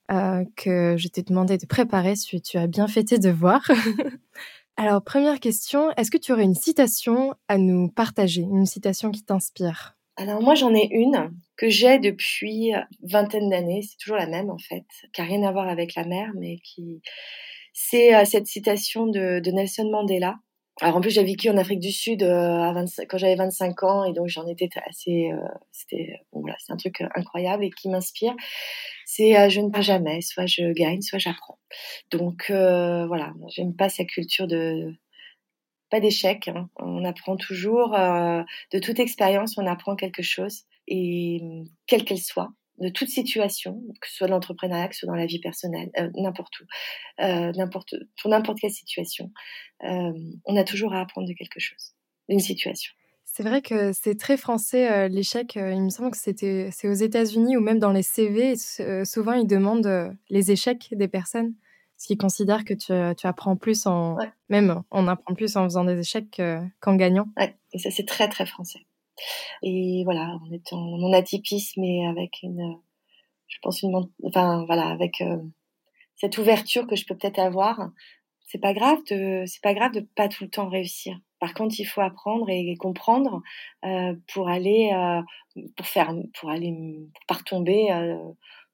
que 0.09 0.95
je 0.97 1.07
t'ai 1.07 1.21
demandé 1.21 1.57
de 1.57 1.65
préparer 1.65 2.15
si 2.15 2.41
tu 2.41 2.57
as 2.57 2.67
bien 2.67 2.87
fait 2.87 3.03
tes 3.03 3.19
devoirs. 3.19 3.69
Alors, 4.77 5.03
première 5.03 5.39
question, 5.39 5.91
est-ce 5.97 6.11
que 6.11 6.17
tu 6.17 6.31
aurais 6.31 6.43
une 6.43 6.55
citation 6.55 7.35
à 7.47 7.57
nous 7.57 7.89
partager, 7.89 8.41
une 8.41 8.65
citation 8.65 9.11
qui 9.11 9.23
t'inspire? 9.23 9.95
Alors 10.17 10.41
moi 10.41 10.55
j'en 10.55 10.73
ai 10.73 10.87
une 10.91 11.31
que 11.57 11.69
j'ai 11.69 11.99
depuis 11.99 12.71
vingtaine 13.03 13.49
d'années, 13.49 13.81
c'est 13.81 13.97
toujours 13.97 14.17
la 14.17 14.27
même 14.27 14.49
en 14.49 14.57
fait, 14.57 14.85
qui 15.13 15.21
n'a 15.21 15.27
rien 15.27 15.43
à 15.43 15.51
voir 15.51 15.67
avec 15.67 15.95
la 15.95 16.05
mer, 16.05 16.31
mais 16.35 16.57
qui 16.57 17.01
c'est 17.73 18.13
euh, 18.15 18.25
cette 18.25 18.47
citation 18.47 19.07
de, 19.07 19.41
Nelson 19.51 19.89
Mandela. 19.89 20.35
Alors 20.81 20.97
en 20.97 21.01
plus 21.01 21.11
j'ai 21.11 21.23
vécu 21.23 21.49
en 21.49 21.57
Afrique 21.57 21.79
du 21.79 21.91
Sud 21.91 22.23
25, 22.23 23.05
quand 23.07 23.17
j'avais 23.17 23.35
25 23.35 23.83
ans 23.83 24.03
et 24.03 24.13
donc 24.13 24.27
j'en 24.27 24.47
étais 24.47 24.69
assez 24.87 25.29
c'était 25.71 26.15
voilà 26.31 26.55
c'est 26.59 26.73
un 26.73 26.77
truc 26.77 27.03
incroyable 27.13 27.65
et 27.65 27.69
qui 27.69 27.89
m'inspire. 27.89 28.33
C'est 29.05 29.49
je 29.49 29.61
ne 29.61 29.69
perds 29.69 29.81
jamais. 29.83 30.21
Soit 30.21 30.47
je 30.47 30.71
gagne 30.73 31.01
soit 31.01 31.19
j'apprends. 31.19 31.59
Donc 32.09 32.45
voilà 32.49 33.33
j'aime 33.49 33.75
pas 33.75 33.89
sa 33.89 34.05
culture 34.05 34.47
de 34.47 34.95
pas 35.91 35.99
d'échec 35.99 36.47
hein. 36.47 36.69
on 36.77 37.05
apprend 37.05 37.35
toujours 37.37 37.91
de 37.91 38.79
toute 38.79 38.99
expérience 38.99 39.57
on 39.57 39.67
apprend 39.67 39.95
quelque 39.95 40.23
chose 40.23 40.63
et 40.87 41.41
quelle 41.85 42.05
qu'elle 42.05 42.17
soit 42.17 42.53
de 42.81 42.89
toute 42.89 43.09
situation, 43.09 43.81
que 44.01 44.07
ce 44.07 44.17
soit 44.17 44.27
dans 44.27 44.35
l'entrepreneuriat, 44.35 44.87
que 44.87 44.95
ce 44.95 45.01
soit 45.01 45.09
dans 45.09 45.15
la 45.15 45.27
vie 45.27 45.39
personnelle, 45.39 45.91
euh, 45.99 46.09
n'importe 46.15 46.59
où, 46.59 46.63
euh, 47.21 47.51
n'importe, 47.55 47.95
pour 48.19 48.31
n'importe 48.31 48.59
quelle 48.59 48.71
situation, 48.71 49.31
euh, 49.83 50.11
on 50.45 50.55
a 50.57 50.63
toujours 50.63 50.93
à 50.93 51.01
apprendre 51.01 51.27
de 51.27 51.33
quelque 51.33 51.59
chose, 51.59 51.93
d'une 52.27 52.39
situation. 52.39 52.91
C'est 53.23 53.43
vrai 53.43 53.61
que 53.61 53.93
c'est 53.93 54.17
très 54.17 54.35
français 54.35 55.07
l'échec. 55.07 55.55
il 55.55 55.81
me 55.81 55.89
semble 55.89 56.11
que 56.11 56.17
c'était 56.17 56.67
c'est 56.73 56.89
aux 56.89 56.93
États-Unis 56.93 57.55
ou 57.55 57.61
même 57.61 57.79
dans 57.79 57.93
les 57.93 58.03
CV. 58.03 58.55
souvent, 59.05 59.31
ils 59.31 59.47
demandent 59.47 60.17
les 60.29 60.51
échecs 60.51 60.89
des 60.91 61.07
personnes, 61.07 61.53
ce 62.01 62.07
qui 62.07 62.17
considère 62.17 62.65
que 62.65 62.73
tu, 62.73 62.93
tu 63.15 63.27
apprends 63.27 63.55
plus 63.55 63.85
en 63.85 64.17
même 64.49 64.81
on 64.89 65.07
apprend 65.07 65.35
plus 65.35 65.55
en 65.55 65.65
faisant 65.65 65.83
des 65.83 65.99
échecs 65.99 66.41
qu'en 66.79 66.95
gagnant. 66.95 67.27
Ouais, 67.37 67.55
et 67.73 67.77
ça 67.77 67.91
c'est 67.91 68.07
très 68.07 68.27
très 68.27 68.47
français. 68.47 68.79
Et 69.61 70.01
voilà, 70.03 70.39
on 70.43 70.51
est 70.51 70.73
en 70.73 70.79
mon 70.97 71.13
atypisme 71.13 71.83
et 71.83 72.07
avec 72.07 72.39
une, 72.41 72.75
je 73.47 73.57
pense 73.61 73.83
une, 73.83 73.95
enfin 74.23 74.65
voilà, 74.65 74.87
avec 74.87 75.21
euh, 75.21 75.37
cette 76.15 76.39
ouverture 76.39 76.87
que 76.87 76.95
je 76.95 77.05
peux 77.05 77.15
peut-être 77.15 77.37
avoir. 77.37 77.91
C'est 78.47 78.57
pas 78.57 78.73
grave 78.73 78.97
de, 79.11 79.43
c'est 79.45 79.61
pas 79.61 79.75
grave 79.75 79.91
de 79.91 79.99
pas 79.99 80.27
tout 80.27 80.43
le 80.43 80.49
temps 80.49 80.69
réussir. 80.69 81.19
Par 81.39 81.53
contre, 81.53 81.79
il 81.79 81.85
faut 81.85 82.01
apprendre 82.01 82.49
et, 82.49 82.75
comprendre 82.77 83.43
euh, 83.85 84.15
pour 84.33 84.49
aller, 84.49 84.91
euh, 84.91 85.21
pour 85.77 85.85
faire, 85.85 86.15
pour 86.33 86.49
aller, 86.49 86.71
pour 87.13 87.25
pas 87.27 87.35
retomber 87.35 87.89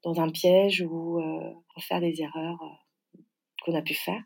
dans 0.02 0.18
un 0.18 0.30
piège 0.30 0.80
ou 0.80 1.20
euh, 1.20 1.52
faire 1.80 2.00
des 2.00 2.22
erreurs 2.22 2.87
qu'on 3.64 3.74
a 3.74 3.82
pu 3.82 3.94
faire. 3.94 4.22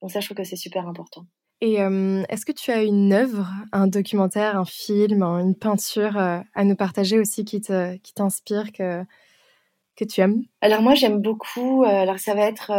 Donc 0.00 0.10
ça, 0.10 0.20
je 0.20 0.26
trouve 0.26 0.36
que 0.36 0.44
c'est 0.44 0.56
super 0.56 0.86
important. 0.86 1.24
Et 1.62 1.76
est-ce 1.76 2.44
que 2.44 2.52
tu 2.52 2.70
as 2.70 2.82
une 2.82 3.14
œuvre, 3.14 3.48
un 3.72 3.86
documentaire, 3.86 4.58
un 4.58 4.66
film, 4.66 5.22
une 5.22 5.54
peinture 5.54 6.18
à 6.18 6.64
nous 6.64 6.76
partager 6.76 7.18
aussi 7.18 7.46
qui 7.46 7.62
te, 7.62 7.96
qui 7.96 8.12
t'inspire, 8.12 8.72
que, 8.72 9.02
que 9.96 10.04
tu 10.04 10.20
aimes? 10.20 10.42
Alors 10.60 10.82
moi 10.82 10.94
j'aime 10.94 11.22
beaucoup. 11.22 11.84
alors 11.84 12.18
ça 12.18 12.34
va 12.34 12.42
être 12.42 12.72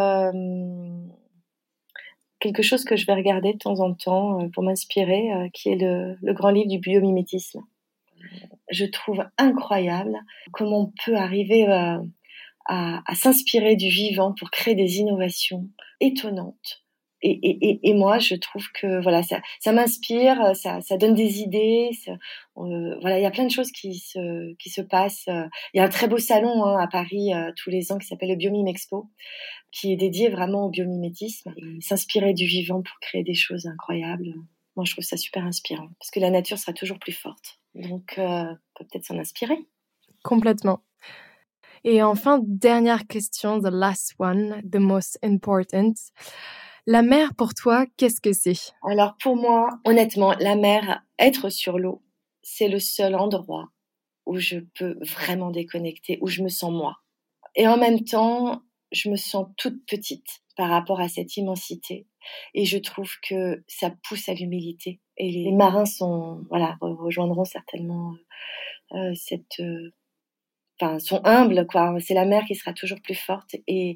quelque 2.40 2.62
chose 2.62 2.84
que 2.84 2.96
je 2.96 3.08
vais 3.08 3.16
regarder 3.16 3.54
de 3.54 3.58
temps 3.58 3.80
en 3.80 3.96
temps 3.96 4.48
pour 4.54 4.62
m'inspirer, 4.62 5.50
qui 5.56 5.70
est 5.70 5.78
le, 5.78 6.16
le, 6.22 6.34
grand 6.34 6.52
livre 6.52 6.70
du 6.70 6.78
biomimétisme. 6.78 7.62
Je 8.70 8.86
trouve 8.86 9.24
incroyable 9.40 10.20
comment 10.52 10.82
on 10.82 10.94
peut 11.04 11.16
arriver 11.16 11.66
à, 11.66 12.00
à 12.68 13.16
s'inspirer 13.16 13.76
du 13.76 13.90
vivant 13.90 14.34
pour 14.38 14.52
créer 14.52 14.76
des 14.76 14.98
innovations 14.98 15.70
étonnantes 16.00 16.84
et, 17.24 17.32
et, 17.32 17.90
et, 17.90 17.94
moi, 17.96 18.20
je 18.20 18.36
trouve 18.36 18.66
que 18.74 19.02
voilà, 19.02 19.24
ça, 19.24 19.42
ça 19.60 19.72
m'inspire, 19.72 20.56
ça, 20.56 20.82
ça 20.82 20.98
donne 20.98 21.16
des 21.16 21.42
idées. 21.42 21.90
Euh, 22.08 22.96
voilà, 23.02 23.18
il 23.18 23.24
y 23.24 23.26
a 23.26 23.32
plein 23.32 23.46
de 23.46 23.52
choses 23.52 23.72
qui 23.72 23.96
se, 23.96 24.54
qui 24.58 24.70
se 24.70 24.82
passent. 24.82 25.26
Il 25.28 25.78
y 25.78 25.80
a 25.80 25.84
un 25.84 25.90
très 25.90 26.08
beau 26.08 26.20
salon 26.20 26.64
hein, 26.64 26.78
à 26.80 26.88
Paris 26.88 27.34
euh, 27.34 27.52
tous 27.56 27.72
les 27.72 27.92
ans 27.92 27.98
qui 27.98 28.06
s'appelle 28.06 28.30
le 28.30 28.36
Biomime 28.36 28.68
Expo, 28.68 29.10
qui 29.72 29.92
est 29.92 29.96
dédié 29.96 30.30
vraiment 30.30 30.66
au 30.66 30.70
biomimétisme 30.70 31.54
s'inspirer 31.80 32.34
du 32.34 32.46
vivant 32.46 32.84
pour 32.84 33.00
créer 33.00 33.24
des 33.24 33.34
choses 33.34 33.66
incroyables. 33.66 34.34
Moi, 34.76 34.86
je 34.86 34.92
trouve 34.92 35.04
ça 35.04 35.18
super 35.18 35.44
inspirant 35.44 35.90
parce 36.00 36.12
que 36.12 36.20
la 36.20 36.30
nature 36.30 36.60
sera 36.60 36.74
toujours 36.74 37.00
plus 37.00 37.14
forte. 37.14 37.60
Donc, 37.74 38.14
euh, 38.20 38.44
on 38.44 38.58
peut 38.76 38.86
peut-être 38.92 39.06
s'en 39.06 39.18
inspirer. 39.18 39.58
Complètement. 40.24 40.82
Et 41.84 42.02
enfin, 42.04 42.40
dernière 42.44 43.08
question, 43.08 43.60
the 43.60 43.72
last 43.72 44.14
one, 44.20 44.62
the 44.70 44.80
most 44.80 45.20
important. 45.24 45.94
La 46.86 47.02
mer, 47.02 47.34
pour 47.36 47.54
toi, 47.54 47.86
qu'est-ce 47.98 48.22
que 48.22 48.32
c'est? 48.34 48.74
Alors 48.84 49.16
pour 49.22 49.36
moi, 49.36 49.70
honnêtement, 49.86 50.34
la 50.40 50.56
mer, 50.56 51.04
être 51.20 51.50
sur 51.50 51.80
l'eau, 51.80 52.02
c'est 52.42 52.70
le 52.70 52.80
seul 52.80 53.16
endroit 53.16 53.68
où 54.26 54.38
je 54.38 54.60
peux 54.78 54.98
vraiment 55.02 55.52
déconnecter, 55.52 56.18
où 56.22 56.28
je 56.28 56.44
me 56.44 56.50
sens 56.50 56.72
moi. 56.72 56.98
Et 57.56 57.68
en 57.68 57.78
même 57.78 58.04
temps, 58.04 58.62
je 58.92 59.10
me 59.10 59.16
sens 59.16 59.48
toute 59.58 59.86
petite 59.86 60.44
par 60.56 60.70
rapport 60.70 61.00
à 61.00 61.10
cette 61.10 61.36
immensité. 61.38 62.08
Et 62.54 62.66
je 62.66 62.78
trouve 62.78 63.12
que 63.22 63.64
ça 63.68 63.92
pousse 64.08 64.28
à 64.30 64.34
l'humilité. 64.34 65.02
Et 65.18 65.32
les 65.32 65.52
marins 65.52 65.86
sont, 65.86 66.46
voilà, 66.50 66.78
rejoindront 66.82 67.46
certainement 67.46 68.14
euh, 68.94 69.14
cette, 69.16 69.60
euh, 69.60 69.92
enfin, 70.80 71.00
sont 71.00 71.22
humbles, 71.26 71.66
quoi. 71.68 71.96
C'est 72.00 72.14
la 72.14 72.26
mer 72.26 72.44
qui 72.46 72.56
sera 72.56 72.74
toujours 72.74 73.02
plus 73.02 73.16
forte. 73.16 73.56
Et, 73.68 73.96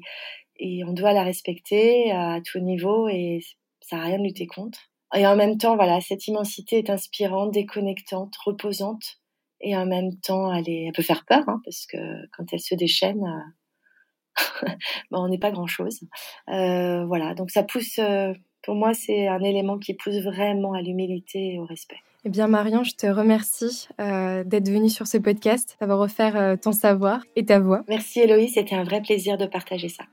et 0.56 0.84
on 0.84 0.92
doit 0.92 1.12
la 1.12 1.24
respecter 1.24 2.12
à 2.12 2.40
tout 2.44 2.60
niveau 2.60 3.08
et 3.08 3.40
ça 3.80 3.96
n'a 3.96 4.04
rien 4.04 4.18
de 4.18 4.24
lutter 4.24 4.46
contre. 4.46 4.90
Et 5.14 5.26
en 5.26 5.36
même 5.36 5.58
temps, 5.58 5.76
voilà, 5.76 6.00
cette 6.00 6.26
immensité 6.26 6.78
est 6.78 6.90
inspirante, 6.90 7.52
déconnectante, 7.52 8.34
reposante 8.44 9.20
et 9.62 9.76
en 9.76 9.86
même 9.86 10.18
temps, 10.20 10.52
elle, 10.52 10.68
est, 10.68 10.86
elle 10.86 10.92
peut 10.92 11.02
faire 11.02 11.24
peur 11.24 11.48
hein, 11.48 11.60
parce 11.64 11.86
que 11.86 11.96
quand 12.36 12.44
elle 12.52 12.60
se 12.60 12.74
déchaîne, 12.74 13.22
euh, 13.24 14.66
ben, 15.10 15.18
on 15.18 15.28
n'est 15.28 15.38
pas 15.38 15.52
grand-chose. 15.52 16.00
Euh, 16.48 17.04
voilà, 17.06 17.34
donc 17.34 17.50
ça 17.50 17.62
pousse, 17.62 17.98
euh, 17.98 18.32
pour 18.62 18.74
moi, 18.74 18.94
c'est 18.94 19.28
un 19.28 19.42
élément 19.42 19.78
qui 19.78 19.94
pousse 19.94 20.18
vraiment 20.18 20.72
à 20.74 20.82
l'humilité 20.82 21.54
et 21.54 21.58
au 21.58 21.64
respect. 21.64 21.98
Eh 22.24 22.30
bien, 22.30 22.46
Marion, 22.46 22.84
je 22.84 22.94
te 22.94 23.06
remercie 23.06 23.88
euh, 24.00 24.44
d'être 24.44 24.68
venue 24.68 24.88
sur 24.88 25.08
ce 25.08 25.18
podcast, 25.18 25.76
d'avoir 25.80 25.98
offert 25.98 26.36
euh, 26.36 26.56
ton 26.56 26.70
savoir 26.70 27.24
et 27.34 27.44
ta 27.44 27.58
voix. 27.58 27.82
Merci 27.88 28.20
Héloïse, 28.20 28.54
c'était 28.54 28.76
un 28.76 28.84
vrai 28.84 29.02
plaisir 29.02 29.36
de 29.36 29.46
partager 29.46 29.88
ça 29.88 30.04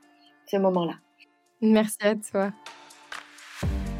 ce 0.50 0.56
moment-là. 0.56 0.94
Merci 1.62 1.98
à 2.00 2.16
toi. 2.16 2.52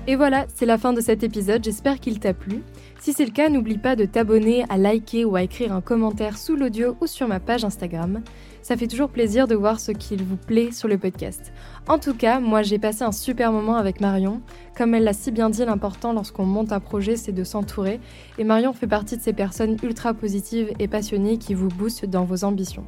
Et 0.07 0.16
voilà, 0.16 0.46
c'est 0.53 0.66
la 0.66 0.78
fin 0.78 0.92
de 0.92 1.01
cet 1.01 1.22
épisode, 1.22 1.62
j'espère 1.62 2.01
qu'il 2.01 2.18
t'a 2.18 2.34
plu. 2.34 2.62
Si 2.98 3.12
c'est 3.12 3.24
le 3.24 3.30
cas, 3.30 3.48
n'oublie 3.48 3.78
pas 3.78 3.94
de 3.94 4.07
t'abonner, 4.07 4.64
à 4.68 4.76
liker 4.76 5.24
ou 5.24 5.36
à 5.36 5.42
écrire 5.42 5.72
un 5.72 5.80
commentaire 5.80 6.36
sous 6.36 6.57
l'audio 6.57 6.96
ou 7.01 7.07
sur 7.07 7.28
ma 7.28 7.38
page 7.38 7.64
Instagram. 7.64 8.22
Ça 8.62 8.76
fait 8.76 8.86
toujours 8.86 9.08
plaisir 9.08 9.46
de 9.46 9.54
voir 9.54 9.80
ce 9.80 9.92
qu'il 9.92 10.22
vous 10.22 10.36
plaît 10.36 10.72
sur 10.72 10.88
le 10.88 10.98
podcast. 10.98 11.52
En 11.88 11.98
tout 11.98 12.14
cas, 12.14 12.40
moi 12.40 12.62
j'ai 12.62 12.78
passé 12.78 13.02
un 13.02 13.12
super 13.12 13.52
moment 13.52 13.76
avec 13.76 14.00
Marion. 14.00 14.40
Comme 14.76 14.94
elle 14.94 15.04
l'a 15.04 15.12
si 15.12 15.30
bien 15.30 15.50
dit, 15.50 15.64
l'important 15.64 16.12
lorsqu'on 16.12 16.44
monte 16.44 16.72
un 16.72 16.80
projet, 16.80 17.16
c'est 17.16 17.32
de 17.32 17.44
s'entourer. 17.44 18.00
Et 18.38 18.44
Marion 18.44 18.72
fait 18.72 18.86
partie 18.86 19.16
de 19.16 19.22
ces 19.22 19.32
personnes 19.32 19.76
ultra 19.82 20.14
positives 20.14 20.72
et 20.78 20.88
passionnées 20.88 21.38
qui 21.38 21.54
vous 21.54 21.68
boostent 21.68 22.06
dans 22.06 22.24
vos 22.24 22.44
ambitions. 22.44 22.84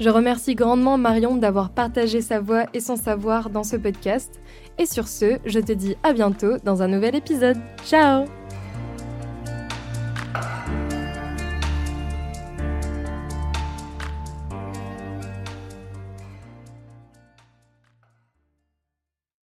Je 0.00 0.10
remercie 0.10 0.54
grandement 0.54 0.96
Marion 0.96 1.36
d'avoir 1.36 1.70
partagé 1.70 2.20
sa 2.20 2.38
voix 2.40 2.66
et 2.72 2.80
son 2.80 2.94
savoir 2.94 3.50
dans 3.50 3.64
ce 3.64 3.74
podcast. 3.74 4.40
Et 4.78 4.86
sur 4.86 5.08
ce, 5.08 5.38
je 5.44 5.58
te 5.58 5.72
dis 5.72 5.96
à 6.04 6.12
bientôt 6.12 6.56
dans 6.64 6.82
un 6.82 6.88
nouvel 6.88 7.16
épisode. 7.16 7.56
Ciao 7.84 8.24